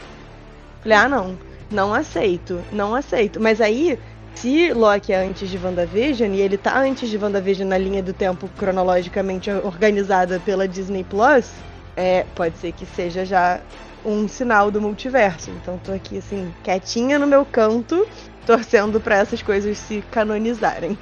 Falei, 0.81 0.97
ah, 0.97 1.09
não, 1.09 1.37
não 1.71 1.93
aceito, 1.93 2.61
não 2.71 2.95
aceito. 2.95 3.39
Mas 3.39 3.61
aí 3.61 3.99
se 4.35 4.73
Loki 4.73 5.11
é 5.11 5.25
antes 5.25 5.49
de 5.49 5.57
WandaVision 5.57 6.33
e 6.33 6.41
ele 6.41 6.57
tá 6.57 6.77
antes 6.77 7.09
de 7.09 7.17
WandaVision 7.17 7.67
na 7.67 7.77
linha 7.77 8.03
do 8.03 8.13
tempo 8.13 8.47
cronologicamente 8.57 9.49
organizada 9.49 10.39
pela 10.39 10.67
Disney 10.67 11.03
Plus, 11.03 11.51
é, 11.95 12.25
pode 12.35 12.57
ser 12.57 12.71
que 12.71 12.85
seja 12.85 13.25
já 13.25 13.61
um 14.05 14.27
sinal 14.27 14.69
do 14.69 14.81
multiverso. 14.81 15.49
Então 15.49 15.79
tô 15.83 15.91
aqui 15.91 16.19
assim, 16.19 16.53
quietinha 16.63 17.17
no 17.17 17.25
meu 17.25 17.45
canto, 17.45 18.07
torcendo 18.45 18.99
para 18.99 19.15
essas 19.15 19.41
coisas 19.41 19.77
se 19.77 20.03
canonizarem. 20.11 20.97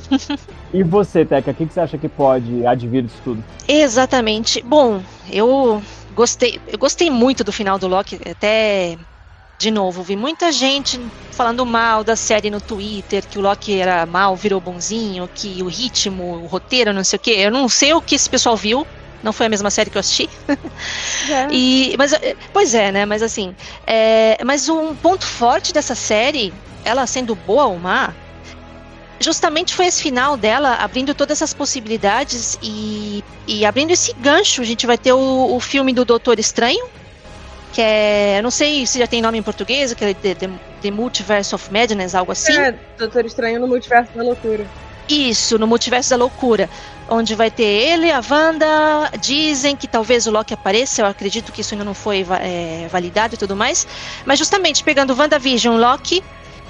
e 0.74 0.82
você, 0.82 1.24
Teca, 1.24 1.50
o 1.50 1.54
que, 1.54 1.66
que 1.66 1.72
você 1.72 1.80
acha 1.80 1.96
que 1.96 2.08
pode 2.08 2.66
advir 2.66 3.02
disso 3.02 3.20
tudo? 3.22 3.44
Exatamente. 3.68 4.62
Bom, 4.62 5.00
eu 5.30 5.80
gostei, 6.14 6.60
eu 6.66 6.78
gostei 6.78 7.10
muito 7.10 7.44
do 7.44 7.52
final 7.52 7.78
do 7.78 7.86
Loki, 7.86 8.18
até 8.28 8.98
de 9.58 9.70
novo, 9.70 10.02
vi 10.02 10.16
muita 10.16 10.52
gente 10.52 11.00
falando 11.32 11.64
mal 11.64 12.04
da 12.04 12.14
série 12.14 12.50
no 12.50 12.60
Twitter, 12.60 13.26
que 13.26 13.38
o 13.38 13.42
Loki 13.42 13.78
era 13.78 14.04
mal, 14.04 14.36
virou 14.36 14.60
bonzinho, 14.60 15.28
que 15.34 15.62
o 15.62 15.66
ritmo, 15.66 16.42
o 16.42 16.46
roteiro, 16.46 16.92
não 16.92 17.02
sei 17.02 17.16
o 17.16 17.20
que. 17.20 17.30
Eu 17.30 17.50
não 17.50 17.68
sei 17.68 17.94
o 17.94 18.02
que 18.02 18.14
esse 18.14 18.28
pessoal 18.28 18.56
viu. 18.56 18.86
Não 19.22 19.32
foi 19.32 19.46
a 19.46 19.48
mesma 19.48 19.70
série 19.70 19.90
que 19.90 19.96
eu 19.96 20.00
assisti. 20.00 20.28
É. 21.28 21.48
e, 21.50 21.96
mas, 21.98 22.12
pois 22.52 22.72
é, 22.74 22.92
né? 22.92 23.04
Mas 23.04 23.20
assim, 23.20 23.54
é, 23.84 24.38
mas 24.44 24.68
um 24.68 24.94
ponto 24.94 25.26
forte 25.26 25.72
dessa 25.72 25.94
série, 25.94 26.52
ela 26.84 27.04
sendo 27.06 27.34
boa 27.34 27.64
ou 27.64 27.78
má, 27.78 28.14
justamente 29.18 29.74
foi 29.74 29.86
esse 29.86 30.02
final 30.02 30.36
dela 30.36 30.74
abrindo 30.76 31.14
todas 31.14 31.38
essas 31.38 31.52
possibilidades 31.52 32.58
e, 32.62 33.24
e 33.46 33.64
abrindo 33.64 33.90
esse 33.90 34.12
gancho. 34.14 34.60
A 34.60 34.64
gente 34.64 34.86
vai 34.86 34.98
ter 34.98 35.12
o, 35.12 35.56
o 35.56 35.58
filme 35.58 35.92
do 35.92 36.04
Doutor 36.04 36.38
Estranho, 36.38 36.86
que 37.72 37.80
é. 37.80 38.40
Não 38.42 38.50
sei 38.50 38.86
se 38.86 38.98
já 38.98 39.06
tem 39.06 39.20
nome 39.20 39.38
em 39.38 39.42
português, 39.42 39.92
que 39.94 40.04
é 40.04 40.14
The, 40.14 40.34
The, 40.34 40.50
The 40.82 40.90
Multiverse 40.90 41.54
of 41.54 41.72
Madness, 41.72 42.14
algo 42.14 42.32
assim. 42.32 42.56
É, 42.56 42.74
Doutor 42.98 43.24
Estranho 43.24 43.60
no 43.60 43.68
Multiverso 43.68 44.12
da 44.14 44.22
Loucura. 44.22 44.66
Isso, 45.08 45.58
no 45.58 45.66
Multiverso 45.66 46.10
da 46.10 46.16
Loucura. 46.16 46.68
Onde 47.08 47.36
vai 47.36 47.50
ter 47.50 47.62
ele, 47.62 48.10
a 48.10 48.20
Wanda, 48.28 49.10
dizem 49.20 49.76
que 49.76 49.86
talvez 49.86 50.26
o 50.26 50.30
Loki 50.32 50.52
apareça, 50.52 51.02
eu 51.02 51.06
acredito 51.06 51.52
que 51.52 51.60
isso 51.60 51.72
ainda 51.72 51.84
não 51.84 51.94
foi 51.94 52.26
é, 52.40 52.88
validado 52.90 53.34
e 53.34 53.38
tudo 53.38 53.54
mais. 53.54 53.86
Mas 54.24 54.40
justamente 54.40 54.82
pegando 54.82 55.16
WandaVision, 55.16 55.76
Loki, 55.76 56.24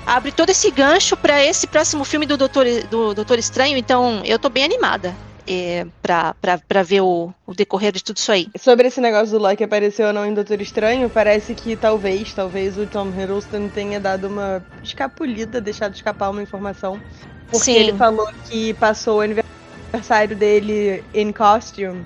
abre 0.05 0.31
todo 0.31 0.51
esse 0.51 0.71
gancho 0.71 1.17
para 1.17 1.43
esse 1.43 1.67
próximo 1.67 2.05
filme 2.05 2.27
do 2.27 2.37
Doutor, 2.37 2.67
do 2.91 3.15
Doutor 3.15 3.39
Estranho, 3.39 3.79
então 3.79 4.21
eu 4.27 4.39
tô 4.39 4.51
bem 4.51 4.65
animada 4.65 5.15
é, 5.47 5.87
para 6.03 6.83
ver 6.83 7.01
o, 7.03 7.33
o, 7.47 7.55
decorrer 7.55 7.93
de 7.93 8.03
tudo 8.03 8.17
isso 8.17 8.33
aí. 8.33 8.49
Sobre 8.59 8.89
esse 8.89 9.01
negócio 9.01 9.39
do 9.39 9.43
Loki 9.43 9.63
apareceu 9.63 10.09
ou 10.09 10.13
não 10.13 10.27
em 10.27 10.35
Doutor 10.35 10.61
Estranho, 10.61 11.09
parece 11.09 11.55
que 11.55 11.77
talvez, 11.77 12.33
talvez 12.35 12.77
o 12.77 12.87
Tom 12.87 13.09
Hiddleston 13.09 13.69
tenha 13.69 14.01
dado 14.01 14.27
uma 14.27 14.65
escapulida, 14.83 15.61
deixado 15.61 15.95
escapar 15.95 16.31
uma 16.31 16.43
informação. 16.43 17.01
Porque 17.51 17.65
Sim. 17.65 17.75
ele 17.75 17.93
falou 17.95 18.29
que 18.49 18.75
passou 18.75 19.19
o 19.19 19.21
aniversário 19.21 20.37
dele 20.37 21.05
em 21.15 21.33
costume. 21.33 22.05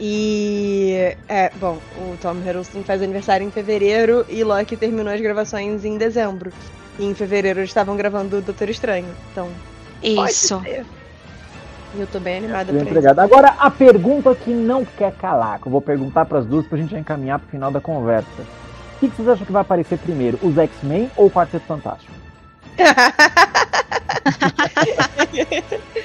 E, 0.00 1.14
é, 1.28 1.52
bom, 1.56 1.78
o 1.96 2.16
Tom 2.20 2.34
Hiddleston 2.34 2.82
faz 2.82 3.00
aniversário 3.00 3.46
em 3.46 3.50
fevereiro 3.50 4.26
e 4.28 4.42
Loki 4.42 4.76
terminou 4.76 5.12
as 5.12 5.20
gravações 5.20 5.84
em 5.84 5.96
dezembro. 5.96 6.52
E 6.98 7.04
em 7.04 7.14
fevereiro 7.14 7.60
eles 7.60 7.70
estavam 7.70 7.96
gravando 7.96 8.38
o 8.38 8.42
Doutor 8.42 8.68
Estranho. 8.68 9.14
Então, 9.30 9.48
isso. 10.02 10.56
Pode 10.56 10.68
ser. 10.68 11.01
Eu 11.94 12.06
tô 12.06 12.18
bem 12.18 12.38
animada 12.38 12.72
pra 12.72 12.82
isso. 12.82 13.20
Agora, 13.20 13.54
a 13.58 13.70
pergunta 13.70 14.34
que 14.34 14.50
não 14.50 14.84
quer 14.84 15.12
calar, 15.12 15.60
que 15.60 15.66
eu 15.66 15.72
vou 15.72 15.82
perguntar 15.82 16.24
para 16.24 16.38
as 16.38 16.46
duas 16.46 16.66
pra 16.66 16.78
gente 16.78 16.92
já 16.92 16.98
encaminhar 16.98 17.38
pro 17.38 17.48
final 17.50 17.70
da 17.70 17.80
conversa. 17.80 18.42
O 18.96 19.00
que, 19.00 19.08
que 19.10 19.16
vocês 19.16 19.28
acham 19.28 19.44
que 19.44 19.52
vai 19.52 19.62
aparecer 19.62 19.98
primeiro, 19.98 20.38
os 20.42 20.56
X-Men 20.56 21.10
ou 21.16 21.26
o 21.26 21.30
Quarteto 21.30 21.66
Fantástico? 21.66 22.12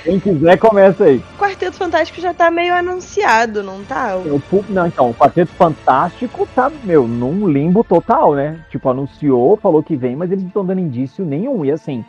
Quem 0.04 0.20
quiser, 0.20 0.58
começa 0.58 1.06
aí. 1.06 1.18
O 1.18 1.38
Quarteto 1.38 1.78
Fantástico 1.78 2.20
já 2.20 2.34
tá 2.34 2.50
meio 2.50 2.74
anunciado, 2.74 3.62
não 3.64 3.84
tá? 3.84 4.18
O... 4.18 4.42
Não, 4.70 4.88
então, 4.88 5.10
o 5.10 5.14
Quarteto 5.14 5.52
Fantástico 5.54 6.48
tá, 6.56 6.72
meu, 6.84 7.08
num 7.08 7.48
limbo 7.48 7.84
total, 7.84 8.34
né? 8.34 8.60
Tipo, 8.70 8.90
anunciou, 8.90 9.58
falou 9.58 9.84
que 9.84 9.96
vem, 9.96 10.16
mas 10.16 10.32
eles 10.32 10.44
não 10.44 10.50
estão 10.50 10.66
dando 10.66 10.82
indício 10.82 11.24
nenhum. 11.26 11.64
E 11.64 11.72
assim, 11.72 12.04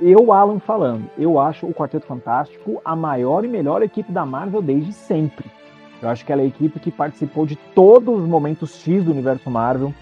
eu, 0.00 0.32
Alan, 0.32 0.58
falando, 0.58 1.08
eu 1.18 1.38
acho 1.38 1.66
o 1.66 1.74
Quarteto 1.74 2.06
Fantástico 2.06 2.80
a 2.84 2.94
maior 2.94 3.44
e 3.44 3.48
melhor 3.48 3.82
equipe 3.82 4.12
da 4.12 4.26
Marvel 4.26 4.60
desde 4.60 4.92
sempre. 4.92 5.50
Eu 6.02 6.08
acho 6.08 6.24
que 6.24 6.32
ela 6.32 6.42
é 6.42 6.44
a 6.44 6.48
equipe 6.48 6.78
que 6.78 6.90
participou 6.90 7.46
de 7.46 7.56
todos 7.74 8.20
os 8.20 8.28
momentos 8.28 8.76
X 8.76 9.02
do 9.04 9.10
universo 9.10 9.50
Marvel. 9.50 9.94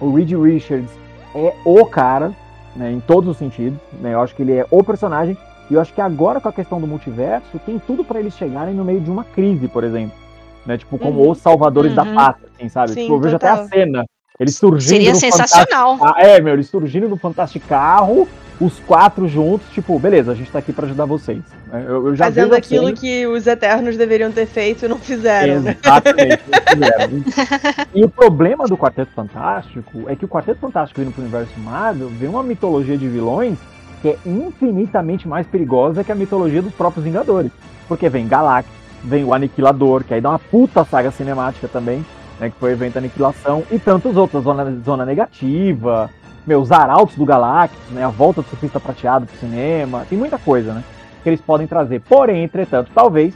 O 0.00 0.14
Reed 0.14 0.32
Richards 0.32 0.90
é 1.34 1.54
o 1.64 1.84
cara, 1.86 2.32
né, 2.76 2.92
em 2.92 3.00
todos 3.00 3.28
os 3.28 3.36
sentidos. 3.36 3.78
Né, 4.00 4.14
eu 4.14 4.20
acho 4.20 4.34
que 4.34 4.42
ele 4.42 4.52
é 4.52 4.66
o 4.70 4.84
personagem. 4.84 5.36
E 5.68 5.74
eu 5.74 5.80
acho 5.80 5.92
que 5.92 6.00
agora, 6.00 6.40
com 6.40 6.48
a 6.48 6.52
questão 6.52 6.80
do 6.80 6.86
multiverso, 6.86 7.58
tem 7.66 7.78
tudo 7.78 8.04
para 8.04 8.20
eles 8.20 8.34
chegarem 8.34 8.74
no 8.74 8.84
meio 8.84 9.00
de 9.00 9.10
uma 9.10 9.24
crise, 9.24 9.68
por 9.68 9.84
exemplo. 9.84 10.16
Né, 10.64 10.78
tipo, 10.78 10.98
como 10.98 11.22
uhum. 11.22 11.30
os 11.30 11.38
salvadores 11.38 11.90
uhum. 11.90 11.96
da 11.96 12.14
pátria, 12.14 12.48
assim, 12.54 12.68
sabe? 12.68 12.92
Sim, 12.92 13.02
tipo, 13.02 13.14
eu 13.14 13.20
vejo 13.20 13.38
total. 13.38 13.54
até 13.54 13.62
a 13.62 13.68
cena. 13.68 14.04
Eles 14.38 14.56
surgindo. 14.56 14.88
Seria 14.88 15.14
sensacional. 15.14 15.98
Fantástico... 15.98 16.26
É, 16.26 16.40
meu, 16.40 16.54
eles 16.54 16.68
surgindo 16.68 17.08
no 17.08 17.16
Fantástico 17.16 17.66
Carro 17.66 18.28
os 18.60 18.78
quatro 18.80 19.26
juntos, 19.26 19.66
tipo, 19.70 19.98
beleza, 19.98 20.32
a 20.32 20.34
gente 20.34 20.50
tá 20.50 20.58
aqui 20.58 20.72
para 20.72 20.84
ajudar 20.84 21.06
vocês. 21.06 21.42
É, 21.72 21.80
eu, 21.80 22.08
eu 22.08 22.16
já 22.16 22.26
Fazendo 22.26 22.54
aquilo 22.54 22.86
assim, 22.86 22.94
que 22.94 23.26
os 23.26 23.46
Eternos 23.46 23.96
deveriam 23.96 24.30
ter 24.30 24.46
feito 24.46 24.84
e 24.84 24.88
não 24.88 24.98
fizeram. 24.98 25.60
Né? 25.60 25.76
Exatamente, 25.82 26.42
não 26.46 26.60
fizeram. 26.68 27.24
e 27.94 28.04
o 28.04 28.08
problema 28.08 28.66
do 28.66 28.76
Quarteto 28.76 29.12
Fantástico 29.12 30.04
é 30.08 30.14
que 30.14 30.26
o 30.26 30.28
Quarteto 30.28 30.60
Fantástico 30.60 31.00
vindo 31.00 31.12
pro 31.12 31.22
universo 31.22 31.58
Marvel 31.58 32.08
vê 32.08 32.26
uma 32.26 32.42
mitologia 32.42 32.98
de 32.98 33.08
vilões 33.08 33.58
que 34.02 34.08
é 34.08 34.18
infinitamente 34.26 35.26
mais 35.26 35.46
perigosa 35.46 36.04
que 36.04 36.12
a 36.12 36.14
mitologia 36.14 36.60
dos 36.60 36.72
próprios 36.72 37.04
Vingadores. 37.04 37.50
Porque 37.88 38.08
vem 38.08 38.28
Galactus, 38.28 38.72
vem 39.02 39.24
o 39.24 39.32
Aniquilador, 39.32 40.04
que 40.04 40.14
aí 40.14 40.20
dá 40.20 40.30
uma 40.30 40.38
puta 40.38 40.84
saga 40.84 41.10
cinemática 41.10 41.66
também, 41.66 42.04
né, 42.38 42.50
que 42.50 42.56
foi 42.56 42.70
o 42.70 42.72
evento 42.72 42.98
Aniquilação, 42.98 43.62
e 43.70 43.78
tantos 43.78 44.16
outros, 44.16 44.44
Zona, 44.44 44.70
Zona 44.84 45.04
Negativa, 45.04 46.10
meus 46.46 46.72
arautos 46.72 47.16
do 47.16 47.24
Galactus, 47.24 47.90
né? 47.90 48.04
A 48.04 48.08
volta 48.08 48.42
do 48.42 48.48
surfista 48.48 48.80
prateado 48.80 49.26
pro 49.26 49.36
cinema, 49.36 50.06
tem 50.08 50.18
muita 50.18 50.38
coisa, 50.38 50.72
né? 50.72 50.84
Que 51.22 51.28
eles 51.28 51.40
podem 51.40 51.66
trazer. 51.66 52.00
Porém, 52.00 52.42
entretanto, 52.44 52.90
talvez 52.94 53.34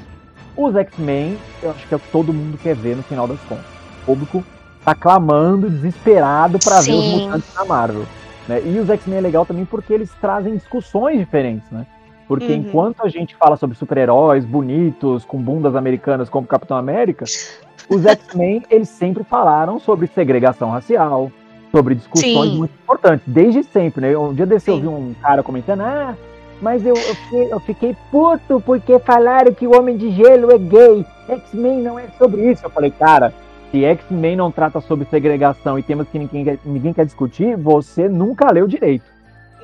os 0.56 0.74
X-Men, 0.76 1.36
eu 1.62 1.70
acho 1.70 1.86
que 1.86 1.94
é 1.94 1.96
o 1.96 2.00
que 2.00 2.10
todo 2.10 2.32
mundo 2.32 2.58
quer 2.58 2.74
ver 2.74 2.96
no 2.96 3.02
final 3.02 3.26
das 3.26 3.40
contas. 3.40 3.64
O 4.02 4.06
público 4.06 4.44
tá 4.84 4.94
clamando, 4.94 5.70
desesperado 5.70 6.58
para 6.58 6.80
ver 6.80 6.92
os 6.92 7.04
mutantes 7.04 7.54
na 7.54 7.64
Marvel. 7.64 8.04
Né? 8.46 8.62
E 8.64 8.78
os 8.78 8.88
X-Men 8.88 9.18
é 9.18 9.20
legal 9.20 9.46
também 9.46 9.64
porque 9.64 9.92
eles 9.92 10.10
trazem 10.20 10.54
discussões 10.54 11.18
diferentes, 11.18 11.68
né? 11.70 11.86
Porque 12.28 12.46
uhum. 12.46 12.60
enquanto 12.60 13.04
a 13.04 13.08
gente 13.08 13.34
fala 13.34 13.56
sobre 13.56 13.76
super-heróis 13.76 14.44
bonitos, 14.44 15.24
com 15.24 15.38
bundas 15.38 15.76
americanas 15.76 16.28
como 16.28 16.46
Capitão 16.46 16.76
América, 16.76 17.24
os 17.88 18.06
X-Men, 18.06 18.62
eles 18.70 18.88
sempre 18.88 19.24
falaram 19.24 19.78
sobre 19.78 20.06
segregação 20.06 20.70
racial, 20.70 21.30
sobre 21.74 21.96
discussões 21.96 22.50
Sim. 22.50 22.56
muito 22.56 22.72
importantes, 22.84 23.24
desde 23.26 23.64
sempre, 23.64 24.00
né? 24.00 24.16
Um 24.16 24.32
dia 24.32 24.46
desse 24.46 24.66
Sim. 24.66 24.76
eu 24.76 24.80
vi 24.80 24.86
um 24.86 25.14
cara 25.20 25.42
comentando, 25.42 25.80
ah, 25.80 26.14
mas 26.62 26.86
eu, 26.86 26.94
eu, 26.94 27.14
fiquei, 27.16 27.52
eu 27.52 27.60
fiquei 27.60 27.96
puto 28.12 28.62
porque 28.64 29.00
falaram 29.00 29.52
que 29.52 29.66
o 29.66 29.76
Homem 29.76 29.96
de 29.96 30.12
Gelo 30.12 30.52
é 30.52 30.58
gay. 30.58 31.04
X-Men 31.28 31.82
não 31.82 31.98
é 31.98 32.06
sobre 32.16 32.48
isso. 32.48 32.64
Eu 32.64 32.70
falei, 32.70 32.92
cara, 32.92 33.34
se 33.72 33.84
X-Men 33.84 34.36
não 34.36 34.52
trata 34.52 34.80
sobre 34.80 35.04
segregação 35.06 35.76
e 35.76 35.82
temas 35.82 36.06
que 36.08 36.16
ninguém, 36.16 36.56
ninguém 36.64 36.92
quer 36.92 37.06
discutir, 37.06 37.56
você 37.56 38.08
nunca 38.08 38.52
leu 38.52 38.68
direito. 38.68 39.04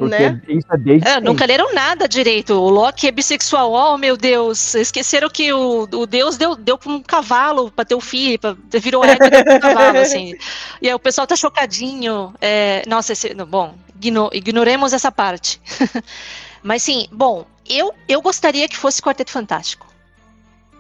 Porque 0.01 0.31
né? 0.31 0.41
isso 0.49 0.67
é 0.73 0.79
desde. 0.79 1.09
É, 1.09 1.21
nunca 1.21 1.45
leram 1.45 1.75
nada 1.75 2.09
direito. 2.09 2.55
O 2.55 2.71
Loki 2.71 3.07
é 3.07 3.11
bissexual. 3.11 3.73
Oh, 3.73 3.99
meu 3.99 4.17
Deus. 4.17 4.75
Esqueceram 4.75 5.29
que 5.29 5.53
o, 5.53 5.83
o 5.83 6.07
Deus 6.07 6.37
deu, 6.37 6.57
deu 6.57 6.79
pra 6.79 6.91
um 6.91 7.03
cavalo 7.03 7.71
pra 7.71 7.85
ter 7.85 7.95
um 7.95 8.01
filho. 8.01 8.39
Pra, 8.39 8.57
virou 8.81 9.05
égua 9.05 9.29
deu 9.29 9.45
pra 9.45 9.55
um 9.57 9.61
cavalo, 9.61 9.99
assim. 9.99 10.35
E 10.81 10.89
aí 10.89 10.95
o 10.95 10.99
pessoal 10.99 11.27
tá 11.27 11.37
chocadinho. 11.37 12.33
É, 12.41 12.83
nossa, 12.89 13.13
esse, 13.13 13.35
bom, 13.35 13.75
igno, 13.95 14.31
ignoremos 14.33 14.93
essa 14.93 15.13
parte. 15.13 15.61
Mas 16.63 16.83
sim, 16.83 17.07
bom, 17.13 17.47
eu, 17.69 17.93
eu 18.09 18.23
gostaria 18.23 18.69
que 18.69 18.77
fosse 18.77 19.03
Quarteto 19.03 19.31
Fantástico 19.31 19.90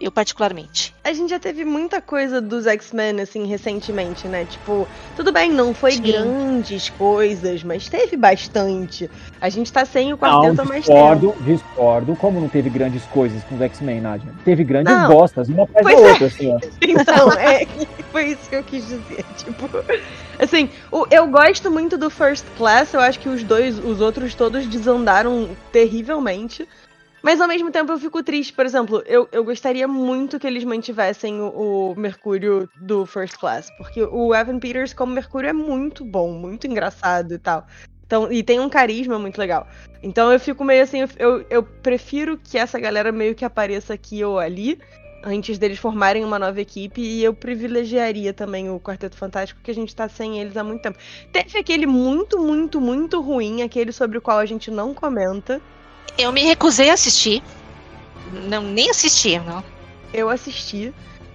eu 0.00 0.10
particularmente. 0.10 0.94
A 1.04 1.12
gente 1.12 1.28
já 1.28 1.38
teve 1.38 1.64
muita 1.64 2.00
coisa 2.00 2.40
dos 2.40 2.66
X-Men, 2.66 3.20
assim, 3.20 3.46
recentemente, 3.46 4.26
né? 4.26 4.46
Tipo, 4.46 4.88
tudo 5.14 5.30
bem, 5.30 5.50
não 5.50 5.74
foi 5.74 5.92
Sim. 5.92 6.02
grandes 6.02 6.88
coisas, 6.88 7.62
mas 7.62 7.88
teve 7.88 8.16
bastante. 8.16 9.10
A 9.40 9.50
gente 9.50 9.70
tá 9.70 9.84
sem 9.84 10.12
o 10.12 10.18
quarteto 10.18 10.62
há 10.62 10.64
mais 10.64 10.84
discordo, 10.84 11.32
tempo. 11.32 11.42
Discordo, 11.42 12.16
como 12.16 12.40
não 12.40 12.48
teve 12.48 12.70
grandes 12.70 13.04
coisas 13.06 13.44
com 13.44 13.56
os 13.56 13.60
X-Men, 13.60 14.00
Nadia? 14.00 14.32
Teve 14.44 14.64
grandes 14.64 14.92
não. 14.92 15.08
bostas, 15.08 15.48
uma 15.48 15.64
atrás 15.64 15.84
da 15.84 15.92
é. 15.92 16.10
outra, 16.10 16.26
assim, 16.26 16.54
ó. 16.54 16.58
Então, 16.80 17.32
é, 17.32 17.66
foi 18.10 18.28
isso 18.28 18.48
que 18.48 18.56
eu 18.56 18.64
quis 18.64 18.86
dizer, 18.86 19.24
tipo... 19.36 19.68
Assim, 20.38 20.70
eu 21.10 21.26
gosto 21.26 21.70
muito 21.70 21.98
do 21.98 22.08
First 22.08 22.46
Class, 22.56 22.94
eu 22.94 23.00
acho 23.00 23.20
que 23.20 23.28
os 23.28 23.42
dois, 23.42 23.78
os 23.78 24.00
outros 24.00 24.34
todos 24.34 24.66
desandaram 24.66 25.50
terrivelmente. 25.70 26.66
Mas 27.22 27.40
ao 27.40 27.48
mesmo 27.48 27.70
tempo 27.70 27.92
eu 27.92 27.98
fico 27.98 28.22
triste, 28.22 28.52
por 28.52 28.64
exemplo, 28.64 29.02
eu, 29.06 29.28
eu 29.30 29.44
gostaria 29.44 29.86
muito 29.86 30.38
que 30.38 30.46
eles 30.46 30.64
mantivessem 30.64 31.40
o, 31.40 31.92
o, 31.92 31.94
Mercúrio 31.96 32.68
do 32.80 33.04
First 33.04 33.36
Class, 33.36 33.70
porque 33.76 34.02
o 34.02 34.34
Evan 34.34 34.58
Peters 34.58 34.94
como 34.94 35.12
Mercúrio 35.12 35.50
é 35.50 35.52
muito 35.52 36.04
bom, 36.04 36.32
muito 36.32 36.66
engraçado 36.66 37.34
e 37.34 37.38
tal. 37.38 37.66
Então, 38.06 38.32
e 38.32 38.42
tem 38.42 38.58
um 38.58 38.68
carisma 38.68 39.18
muito 39.18 39.38
legal. 39.38 39.68
Então 40.02 40.32
eu 40.32 40.40
fico 40.40 40.64
meio 40.64 40.82
assim, 40.82 40.98
eu, 41.18 41.44
eu 41.48 41.62
prefiro 41.62 42.38
que 42.38 42.58
essa 42.58 42.80
galera 42.80 43.12
meio 43.12 43.34
que 43.34 43.44
apareça 43.44 43.94
aqui 43.94 44.24
ou 44.24 44.38
ali, 44.38 44.80
antes 45.22 45.58
deles 45.58 45.78
formarem 45.78 46.24
uma 46.24 46.38
nova 46.38 46.60
equipe, 46.60 47.00
e 47.00 47.22
eu 47.22 47.34
privilegiaria 47.34 48.32
também 48.32 48.70
o 48.70 48.80
Quarteto 48.80 49.16
Fantástico, 49.16 49.60
que 49.62 49.70
a 49.70 49.74
gente 49.74 49.94
tá 49.94 50.08
sem 50.08 50.40
eles 50.40 50.56
há 50.56 50.64
muito 50.64 50.82
tempo. 50.82 50.98
Teve 51.30 51.58
aquele 51.58 51.86
muito, 51.86 52.38
muito, 52.38 52.80
muito 52.80 53.20
ruim, 53.20 53.62
aquele 53.62 53.92
sobre 53.92 54.18
o 54.18 54.22
qual 54.22 54.38
a 54.38 54.46
gente 54.46 54.70
não 54.70 54.94
comenta, 54.94 55.60
eu 56.18 56.32
me 56.32 56.42
recusei 56.42 56.90
a 56.90 56.94
assistir. 56.94 57.42
Não, 58.32 58.62
nem 58.62 58.90
assisti, 58.90 59.38
não. 59.38 59.64
Eu 60.12 60.28
assisti. 60.28 60.92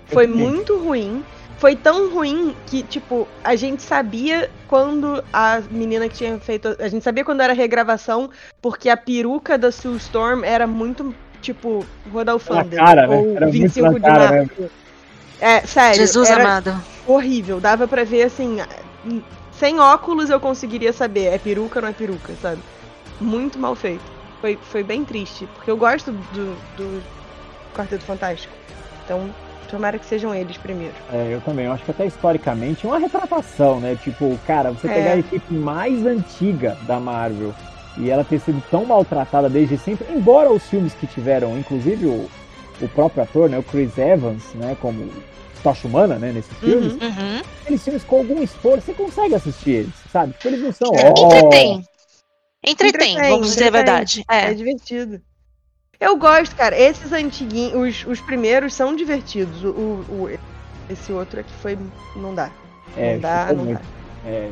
Foi 0.07 0.27
muito 0.27 0.77
ruim. 0.77 1.23
foi 1.57 1.75
tão 1.75 2.13
ruim 2.13 2.55
que, 2.67 2.83
tipo, 2.83 3.27
a 3.43 3.55
gente 3.55 3.81
sabia 3.81 4.49
quando 4.67 5.23
a 5.33 5.61
menina 5.71 6.07
que 6.07 6.15
tinha 6.15 6.37
feito. 6.39 6.75
A 6.79 6.87
gente 6.87 7.03
sabia 7.03 7.23
quando 7.25 7.41
era 7.41 7.53
regravação, 7.53 8.29
porque 8.61 8.89
a 8.89 8.97
peruca 8.97 9.57
da 9.57 9.71
Sue 9.71 9.95
Storm 9.97 10.43
era 10.43 10.67
muito, 10.67 11.13
tipo, 11.41 11.85
Rodolfo 12.11 12.53
cara, 12.75 13.07
né? 13.07 13.15
ou 13.15 13.39
né? 13.39 13.47
25 13.47 13.93
de 13.95 14.01
cara, 14.01 14.31
março. 14.31 14.61
Né? 14.61 14.69
É, 15.39 15.61
sério. 15.61 15.95
Jesus 15.95 16.29
amado. 16.29 16.81
Horrível. 17.07 17.59
Dava 17.59 17.87
pra 17.87 18.03
ver 18.03 18.23
assim. 18.23 18.57
Sem 19.51 19.79
óculos 19.79 20.29
eu 20.29 20.39
conseguiria 20.39 20.93
saber. 20.93 21.25
É 21.25 21.37
peruca 21.37 21.79
ou 21.79 21.83
não 21.83 21.89
é 21.89 21.93
peruca, 21.93 22.33
sabe? 22.41 22.61
Muito 23.19 23.57
mal 23.57 23.75
feito. 23.75 24.14
Foi, 24.41 24.57
foi 24.57 24.83
bem 24.83 25.03
triste. 25.03 25.47
Porque 25.55 25.71
eu 25.71 25.77
gosto 25.77 26.11
do, 26.11 26.55
do 26.77 27.03
Quarteto 27.73 28.03
Fantástico. 28.03 28.53
Então, 29.03 29.29
Tomara 29.69 29.97
que 29.97 30.05
sejam 30.05 30.33
eles 30.33 30.57
primeiro. 30.57 30.93
É, 31.11 31.33
eu 31.33 31.41
também. 31.41 31.65
Eu 31.65 31.73
acho 31.73 31.83
que 31.83 31.91
até 31.91 32.05
historicamente 32.05 32.85
é 32.85 32.89
uma 32.89 32.99
retratação, 32.99 33.79
né? 33.79 33.97
Tipo, 34.01 34.37
cara, 34.45 34.71
você 34.71 34.87
é. 34.87 34.93
pegar 34.93 35.11
a 35.11 35.17
equipe 35.17 35.53
mais 35.53 36.05
antiga 36.05 36.77
da 36.83 36.99
Marvel 36.99 37.53
e 37.97 38.09
ela 38.09 38.23
ter 38.23 38.39
sido 38.39 38.61
tão 38.69 38.85
maltratada 38.85 39.49
desde 39.49 39.77
sempre, 39.77 40.05
embora 40.13 40.51
os 40.51 40.63
filmes 40.63 40.93
que 40.93 41.07
tiveram, 41.07 41.57
inclusive 41.57 42.05
o, 42.05 42.29
o 42.81 42.87
próprio 42.89 43.23
ator, 43.23 43.49
né, 43.49 43.57
o 43.57 43.63
Chris 43.63 43.97
Evans, 43.97 44.43
né, 44.53 44.75
como 44.81 45.09
Tocha 45.63 45.87
Humana, 45.87 46.15
né, 46.15 46.31
nesses 46.33 46.51
uhum, 46.51 46.69
filmes, 46.69 46.93
uhum. 46.93 47.41
aqueles 47.61 47.83
filmes 47.83 48.03
com 48.03 48.17
algum 48.17 48.43
esforço, 48.43 48.85
você 48.85 48.93
consegue 48.93 49.35
assistir 49.35 49.71
eles, 49.71 49.93
sabe? 50.11 50.33
Porque 50.33 50.47
eles 50.49 50.61
não 50.61 50.73
são... 50.73 50.93
É. 50.93 51.13
Oh... 51.17 51.25
Entretém. 51.25 51.85
Entretém, 52.65 53.11
Entretém, 53.11 53.31
vamos 53.31 53.47
dizer 53.49 53.67
a 53.67 53.71
verdade. 53.71 54.23
É. 54.29 54.51
é 54.51 54.53
divertido. 54.53 55.21
Eu 55.99 56.17
gosto, 56.17 56.55
cara. 56.55 56.77
Esses 56.77 57.11
antiguinhos, 57.11 58.03
os, 58.03 58.05
os 58.07 58.21
primeiros 58.21 58.73
são 58.73 58.95
divertidos. 58.95 59.63
O, 59.63 59.67
o, 60.09 60.39
esse 60.89 61.11
outro 61.11 61.39
aqui 61.39 61.53
foi. 61.61 61.77
Não 62.15 62.33
dá. 62.33 62.49
É, 62.97 63.13
não 63.13 63.19
dá, 63.21 63.53
não 63.53 63.65
muito. 63.65 63.79
dá. 63.79 64.29
É, 64.29 64.51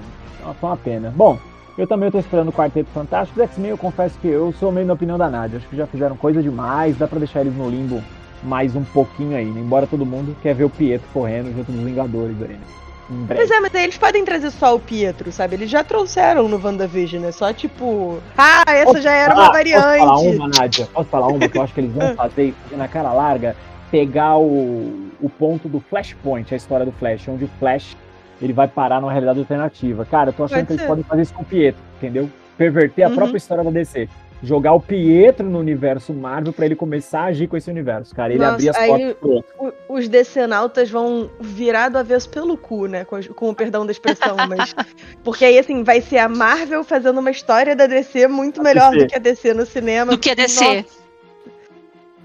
foi 0.59 0.69
uma 0.69 0.77
pena. 0.77 1.13
Bom, 1.15 1.37
eu 1.77 1.87
também 1.87 2.07
estou 2.07 2.21
esperando 2.21 2.49
o 2.49 2.53
Quarteto 2.53 2.89
Fantástico. 2.93 3.41
X-Men, 3.41 3.71
eu 3.71 3.77
confesso 3.77 4.17
que 4.19 4.27
eu 4.27 4.53
sou 4.59 4.71
meio 4.71 4.85
na 4.85 4.93
opinião 4.93 5.17
da 5.17 5.29
Nádia. 5.29 5.57
Acho 5.57 5.67
que 5.67 5.75
já 5.75 5.87
fizeram 5.87 6.15
coisa 6.15 6.41
demais. 6.41 6.97
Dá 6.97 7.07
pra 7.07 7.19
deixar 7.19 7.41
eles 7.41 7.55
no 7.55 7.69
limbo 7.69 8.01
mais 8.43 8.75
um 8.75 8.83
pouquinho 8.83 9.35
aí, 9.35 9.45
né? 9.45 9.61
Embora 9.61 9.87
todo 9.87 10.05
mundo 10.05 10.35
quer 10.41 10.53
ver 10.53 10.65
o 10.65 10.69
Pietro 10.69 11.07
correndo 11.13 11.53
junto 11.55 11.71
dos 11.71 11.83
Vingadores 11.83 12.35
aí, 12.41 12.53
né? 12.53 12.82
Pois 13.27 13.49
é, 13.49 13.59
mas 13.59 13.75
aí 13.75 13.83
eles 13.83 13.97
podem 13.97 14.25
trazer 14.25 14.51
só 14.51 14.75
o 14.75 14.79
Pietro, 14.79 15.31
sabe? 15.31 15.55
Eles 15.55 15.69
já 15.69 15.83
trouxeram 15.83 16.47
no 16.47 16.63
WandaVision, 16.63 17.21
né? 17.21 17.31
Só 17.31 17.51
tipo, 17.53 18.19
ah, 18.37 18.63
essa 18.67 18.85
posso 18.85 19.01
já 19.01 19.11
era 19.11 19.33
falar, 19.33 19.45
uma 19.45 19.53
variante. 19.53 19.83
Posso 19.83 19.99
falar 19.99 20.19
uma, 20.19 20.47
Nádia? 20.47 20.87
Posso 20.93 21.09
falar 21.09 21.27
uma 21.27 21.49
que 21.49 21.57
eu 21.57 21.61
acho 21.61 21.73
que 21.73 21.79
eles 21.81 21.93
vão 21.93 22.13
fazer 22.15 22.53
na 22.71 22.87
cara 22.87 23.13
larga? 23.13 23.55
Pegar 23.91 24.37
o, 24.37 25.09
o 25.21 25.29
ponto 25.29 25.69
do 25.69 25.79
Flashpoint, 25.79 26.53
a 26.53 26.57
história 26.57 26.85
do 26.85 26.91
Flash, 26.91 27.27
onde 27.27 27.45
o 27.45 27.49
Flash 27.59 27.95
ele 28.41 28.53
vai 28.53 28.67
parar 28.67 28.99
numa 28.99 29.11
realidade 29.11 29.39
alternativa. 29.39 30.05
Cara, 30.05 30.29
eu 30.29 30.33
tô 30.33 30.43
achando 30.43 30.65
Pode 30.65 30.67
que 30.67 30.73
ser. 30.73 30.79
eles 30.79 30.87
podem 30.87 31.03
fazer 31.03 31.21
isso 31.21 31.33
com 31.33 31.43
o 31.43 31.45
Pietro, 31.45 31.81
entendeu? 31.97 32.29
Perverter 32.57 33.05
a 33.05 33.09
uhum. 33.09 33.15
própria 33.15 33.37
história 33.37 33.63
da 33.63 33.71
DC 33.71 34.09
jogar 34.43 34.73
o 34.73 34.79
Pietro 34.79 35.49
no 35.49 35.57
universo 35.57 36.13
Marvel 36.13 36.51
para 36.51 36.65
ele 36.65 36.75
começar 36.75 37.21
a 37.21 37.25
agir 37.25 37.47
com 37.47 37.55
esse 37.55 37.71
universo, 37.71 38.13
cara. 38.13 38.33
Ele 38.33 38.43
abrir 38.43 38.69
as 38.69 38.77
portas 38.77 39.15
pro 39.15 39.73
Os 39.87 40.09
decenautas 40.09 40.91
vão 40.91 41.29
virar 41.39 41.89
do 41.89 41.97
avesso 41.97 42.29
pelo 42.29 42.57
cu, 42.57 42.87
né? 42.87 43.05
Com, 43.05 43.23
com 43.33 43.49
o 43.49 43.55
perdão 43.55 43.85
da 43.85 43.91
expressão, 43.91 44.35
mas. 44.49 44.75
Porque 45.23 45.45
aí, 45.45 45.57
assim, 45.57 45.83
vai 45.83 46.01
ser 46.01 46.17
a 46.17 46.27
Marvel 46.27 46.83
fazendo 46.83 47.19
uma 47.19 47.31
história 47.31 47.75
da 47.75 47.87
DC 47.87 48.27
muito 48.27 48.59
a 48.59 48.63
melhor 48.63 48.91
DC. 48.91 49.05
do 49.05 49.09
que 49.09 49.15
a 49.15 49.19
DC 49.19 49.53
no 49.53 49.65
cinema. 49.65 50.11
Do 50.11 50.17
que 50.17 50.29
a 50.29 50.35
DC. 50.35 50.75
Nossa. 50.75 51.03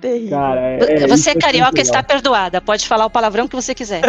Terrível. 0.00 0.38
Cara, 0.38 0.60
é, 0.60 0.78
é, 0.78 1.06
você 1.08 1.30
é 1.30 1.34
carioca 1.34 1.80
está 1.80 2.02
perdoada. 2.02 2.60
Pode 2.60 2.86
falar 2.86 3.06
o 3.06 3.10
palavrão 3.10 3.48
que 3.48 3.56
você 3.56 3.74
quiser. 3.74 4.02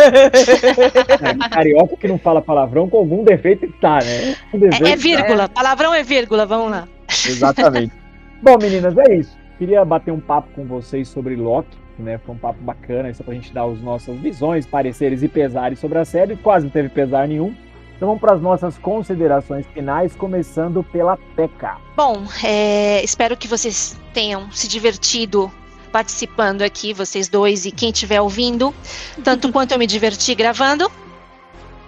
É, 1.20 1.50
carioca 1.50 1.98
que 1.98 2.08
não 2.08 2.18
fala 2.18 2.42
palavrão 2.42 2.90
com 2.90 2.98
algum 2.98 3.24
defeito 3.24 3.66
está, 3.66 4.00
né? 4.00 4.36
Defeito, 4.54 4.86
é, 4.86 4.92
é, 4.92 4.96
vírgula. 4.96 5.44
É. 5.46 5.48
Palavrão 5.48 5.94
é 5.94 6.04
vírgula. 6.04 6.46
Vamos 6.46 6.72
lá. 6.72 6.88
Exatamente. 7.28 7.99
Bom, 8.42 8.58
meninas, 8.58 8.98
é 8.98 9.16
isso. 9.16 9.38
Queria 9.58 9.84
bater 9.84 10.12
um 10.12 10.20
papo 10.20 10.50
com 10.56 10.66
vocês 10.66 11.08
sobre 11.10 11.36
Loki, 11.36 11.78
né? 11.98 12.18
Foi 12.26 12.34
um 12.34 12.38
papo 12.38 12.62
bacana, 12.62 13.10
isso 13.10 13.24
pra 13.24 13.34
gente 13.34 13.54
dar 13.54 13.66
as 13.66 13.82
nossas 13.82 14.18
visões, 14.18 14.66
pareceres 14.66 15.22
e 15.22 15.28
pesares 15.28 15.80
sobre 15.80 15.98
a 15.98 16.06
série. 16.06 16.38
Quase 16.38 16.66
não 16.66 16.72
teve 16.72 16.90
pesar 16.90 17.28
nenhum. 17.28 17.54
Então 17.98 18.08
vamos 18.08 18.22
para 18.22 18.34
as 18.34 18.42
nossas 18.42 18.78
considerações 18.78 19.66
finais, 19.74 20.16
começando 20.16 20.82
pela 20.82 21.18
Peca. 21.36 21.76
Bom, 21.98 22.24
é, 22.42 23.04
espero 23.04 23.36
que 23.36 23.46
vocês 23.46 24.00
tenham 24.14 24.50
se 24.52 24.70
divertido 24.70 25.52
participando 25.92 26.62
aqui, 26.62 26.94
vocês 26.94 27.28
dois 27.28 27.66
e 27.66 27.72
quem 27.72 27.90
estiver 27.90 28.22
ouvindo, 28.22 28.74
tanto 29.22 29.52
quanto 29.52 29.74
eu 29.74 29.80
me 29.80 29.86
diverti 29.86 30.34
gravando. 30.34 30.90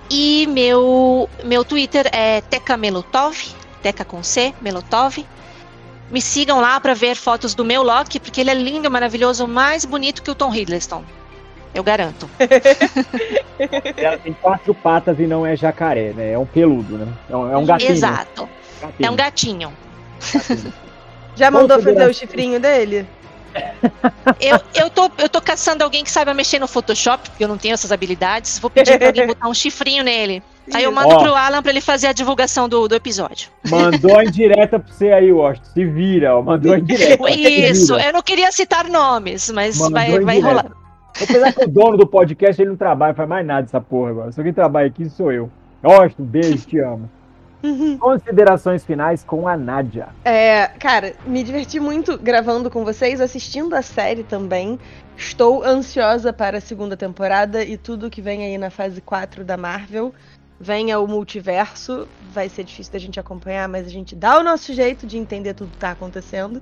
E 0.09 0.45
meu, 0.47 1.29
meu 1.45 1.63
Twitter 1.63 2.09
é 2.11 2.41
Teca 2.41 2.75
Melotov, 2.75 3.37
Teca 3.81 4.03
com 4.03 4.21
C, 4.21 4.53
Melotov. 4.61 5.25
Me 6.11 6.21
sigam 6.21 6.59
lá 6.59 6.79
para 6.79 6.93
ver 6.93 7.15
fotos 7.15 7.55
do 7.55 7.63
meu 7.63 7.81
Loki, 7.81 8.19
porque 8.19 8.41
ele 8.41 8.51
é 8.51 8.53
lindo, 8.53 8.91
maravilhoso, 8.91 9.47
mais 9.47 9.85
bonito 9.85 10.21
que 10.21 10.29
o 10.29 10.35
Tom 10.35 10.53
Hiddleston. 10.53 11.03
Eu 11.73 11.83
garanto. 11.83 12.29
Ela 13.95 14.17
tem 14.19 14.33
quatro 14.33 14.73
patas 14.75 15.17
e 15.19 15.25
não 15.25 15.45
é 15.45 15.55
jacaré, 15.55 16.11
né? 16.11 16.33
É 16.33 16.37
um 16.37 16.45
peludo, 16.45 16.97
né? 16.97 17.07
É 17.29 17.35
um, 17.35 17.51
é 17.51 17.57
um 17.57 17.65
gatinho. 17.65 17.91
Exato. 17.91 18.49
Gatinho. 18.81 19.07
É 19.07 19.09
um 19.09 19.15
gatinho. 19.15 19.73
gatinho. 20.19 20.73
Já 21.33 21.49
mandou 21.49 21.81
fazer 21.81 22.09
o 22.09 22.13
chifrinho 22.13 22.59
dele? 22.59 23.07
Eu, 24.39 24.59
eu, 24.73 24.89
tô, 24.89 25.11
eu 25.17 25.27
tô 25.27 25.41
caçando 25.41 25.83
alguém 25.83 26.03
que 26.03 26.11
saiba 26.11 26.33
mexer 26.33 26.57
no 26.57 26.67
Photoshop, 26.67 27.29
porque 27.29 27.43
eu 27.43 27.49
não 27.49 27.57
tenho 27.57 27.73
essas 27.73 27.91
habilidades. 27.91 28.57
Vou 28.57 28.69
pedir 28.69 28.97
pra 28.97 29.07
alguém 29.07 29.27
botar 29.27 29.49
um 29.49 29.53
chifrinho 29.53 30.03
nele. 30.03 30.41
Aí 30.73 30.83
eu 30.83 30.91
mando 30.91 31.09
Ó, 31.09 31.23
pro 31.23 31.33
Alan 31.33 31.61
pra 31.61 31.71
ele 31.71 31.81
fazer 31.81 32.07
a 32.07 32.13
divulgação 32.13 32.69
do, 32.69 32.87
do 32.87 32.95
episódio. 32.95 33.49
Mandou 33.69 34.21
em 34.21 34.29
direta 34.29 34.79
pra 34.79 34.93
você 34.93 35.11
aí, 35.11 35.31
Washington. 35.31 35.69
Se 35.73 35.85
vira, 35.85 36.37
ó. 36.37 36.41
Mandou 36.41 36.75
em 36.75 36.83
direta. 36.83 37.29
Isso, 37.31 37.95
eu 37.95 38.13
não 38.13 38.21
queria 38.21 38.51
citar 38.51 38.87
nomes, 38.87 39.49
mas 39.49 39.77
Mandou 39.77 39.93
vai, 39.93 40.19
vai 40.19 40.39
rolar. 40.39 40.71
Apesar 41.21 41.51
que 41.53 41.65
o 41.65 41.67
dono 41.67 41.97
do 41.97 42.07
podcast 42.07 42.61
ele 42.61 42.69
não 42.69 42.77
trabalha, 42.77 43.13
faz 43.13 43.27
mais 43.27 43.45
nada 43.45 43.63
dessa 43.63 43.81
porra 43.81 44.11
agora. 44.11 44.31
Só 44.31 44.43
quem 44.43 44.53
trabalha 44.53 44.87
aqui 44.87 45.09
sou 45.09 45.31
eu. 45.31 45.49
Washington, 45.83 46.23
beijo, 46.23 46.65
te 46.67 46.79
amo. 46.79 47.09
Uhum. 47.63 47.97
Considerações 47.97 48.83
finais 48.83 49.23
com 49.23 49.47
a 49.47 49.55
Nádia. 49.55 50.07
É, 50.25 50.67
cara, 50.79 51.13
me 51.25 51.43
diverti 51.43 51.79
muito 51.79 52.17
gravando 52.17 52.71
com 52.71 52.83
vocês, 52.83 53.21
assistindo 53.21 53.75
a 53.75 53.81
série 53.81 54.23
também. 54.23 54.79
Estou 55.15 55.63
ansiosa 55.63 56.33
para 56.33 56.57
a 56.57 56.61
segunda 56.61 56.97
temporada 56.97 57.63
e 57.63 57.77
tudo 57.77 58.09
que 58.09 58.21
vem 58.21 58.43
aí 58.43 58.57
na 58.57 58.71
fase 58.71 58.99
4 59.01 59.43
da 59.43 59.57
Marvel. 59.57 60.13
Venha 60.61 60.99
o 60.99 61.07
multiverso, 61.07 62.07
vai 62.21 62.47
ser 62.47 62.63
difícil 62.63 62.93
da 62.93 62.99
gente 62.99 63.19
acompanhar, 63.19 63.67
mas 63.67 63.87
a 63.87 63.89
gente 63.89 64.15
dá 64.15 64.39
o 64.39 64.43
nosso 64.43 64.71
jeito 64.73 65.07
de 65.07 65.17
entender 65.17 65.55
tudo 65.55 65.71
que 65.71 65.77
está 65.77 65.91
acontecendo. 65.91 66.61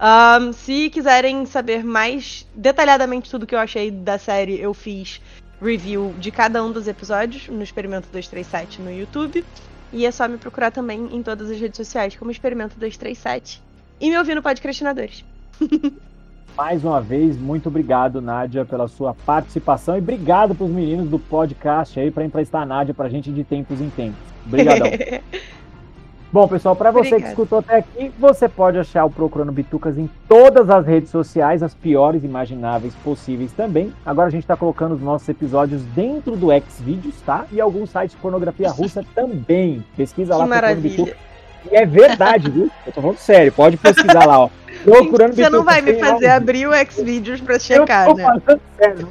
Um, 0.00 0.52
se 0.52 0.88
quiserem 0.90 1.44
saber 1.44 1.82
mais 1.82 2.46
detalhadamente 2.54 3.28
tudo 3.28 3.46
que 3.46 3.54
eu 3.54 3.58
achei 3.58 3.90
da 3.90 4.16
série, 4.16 4.60
eu 4.60 4.72
fiz 4.72 5.20
review 5.60 6.14
de 6.18 6.30
cada 6.30 6.62
um 6.62 6.70
dos 6.70 6.86
episódios 6.86 7.48
no 7.48 7.62
Experimento 7.62 8.08
237 8.12 8.80
no 8.80 8.92
YouTube. 8.92 9.44
E 9.92 10.06
é 10.06 10.10
só 10.10 10.28
me 10.28 10.38
procurar 10.38 10.70
também 10.70 11.08
em 11.12 11.22
todas 11.22 11.50
as 11.50 11.60
redes 11.60 11.76
sociais 11.76 12.16
como 12.16 12.30
Experimento 12.30 12.74
237. 12.76 13.60
E 14.00 14.08
me 14.08 14.18
ouvir 14.18 14.36
no 14.36 14.42
Podcastinadores. 14.42 15.24
Mais 16.56 16.84
uma 16.84 17.00
vez, 17.00 17.38
muito 17.38 17.68
obrigado, 17.68 18.20
Nádia, 18.20 18.64
pela 18.64 18.86
sua 18.86 19.14
participação 19.14 19.96
e 19.96 19.98
obrigado 19.98 20.54
para 20.54 20.64
os 20.64 20.70
meninos 20.70 21.08
do 21.08 21.18
podcast 21.18 21.98
aí 21.98 22.10
para 22.10 22.24
emprestar 22.24 22.62
a 22.62 22.66
Nádia 22.66 22.92
para 22.92 23.06
a 23.06 23.10
gente 23.10 23.32
de 23.32 23.42
tempos 23.42 23.80
em 23.80 23.88
tempos. 23.88 24.20
Obrigadão. 24.46 24.88
Bom, 26.32 26.48
pessoal, 26.48 26.74
para 26.74 26.90
você 26.90 27.08
Obrigada. 27.08 27.22
que 27.22 27.28
escutou 27.28 27.58
até 27.58 27.76
aqui, 27.76 28.10
você 28.18 28.48
pode 28.48 28.78
achar 28.78 29.04
o 29.04 29.10
Procurando 29.10 29.52
Bitucas 29.52 29.98
em 29.98 30.08
todas 30.26 30.70
as 30.70 30.86
redes 30.86 31.10
sociais, 31.10 31.62
as 31.62 31.74
piores 31.74 32.24
imagináveis 32.24 32.94
possíveis 33.04 33.52
também. 33.52 33.92
Agora 34.04 34.28
a 34.28 34.30
gente 34.30 34.44
está 34.44 34.56
colocando 34.56 34.94
os 34.94 35.02
nossos 35.02 35.28
episódios 35.28 35.82
dentro 35.94 36.34
do 36.34 36.48
Xvideos, 36.50 37.20
tá? 37.20 37.44
E 37.52 37.60
alguns 37.60 37.90
sites 37.90 38.16
de 38.16 38.22
pornografia 38.22 38.70
russa 38.70 39.04
também. 39.14 39.84
Pesquisa 39.94 40.34
lá, 40.34 40.44
que 40.44 40.50
Procurando 40.50 40.80
Bitucas. 40.80 41.14
E 41.70 41.76
é 41.76 41.84
verdade, 41.84 42.50
viu? 42.50 42.70
Eu 42.86 42.92
tô 42.92 43.02
falando 43.02 43.18
sério, 43.18 43.52
pode 43.52 43.76
pesquisar 43.76 44.26
lá, 44.26 44.38
ó. 44.40 44.50
Procurando 44.84 45.34
Você 45.34 45.48
não 45.50 45.64
vai 45.64 45.80
me 45.80 45.94
fazer 45.94 46.28
abrir 46.28 46.66
o 46.66 46.72
Xvideos 46.72 47.40
para 47.40 47.58
checar, 47.58 48.08
eu 48.08 48.14
tô 48.14 48.20
né? 48.20 48.60
Sério. 48.76 49.08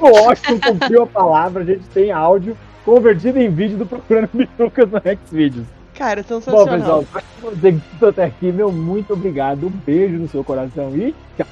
o 0.00 0.06
Washington 0.08 0.60
cumpriu 0.60 1.02
a 1.02 1.06
palavra, 1.06 1.62
a 1.62 1.66
gente 1.66 1.84
tem 1.94 2.12
áudio 2.12 2.56
convertido 2.84 3.38
em 3.38 3.48
vídeo 3.48 3.78
do 3.78 3.86
Procurando 3.86 4.30
Bitucas 4.32 4.88
no 4.90 5.00
Xvideos. 5.26 5.66
Cara, 5.94 6.22
sensacional. 6.22 6.66
Bom, 6.66 6.78
pessoal, 6.78 7.04
pra 7.12 7.22
você 7.42 7.72
que 7.72 8.04
até 8.04 8.24
aqui, 8.24 8.50
meu 8.50 8.72
muito 8.72 9.12
obrigado. 9.12 9.66
Um 9.66 9.70
beijo 9.70 10.16
no 10.16 10.28
seu 10.28 10.42
coração 10.42 10.96
e 10.96 11.14
tchau. 11.36 11.46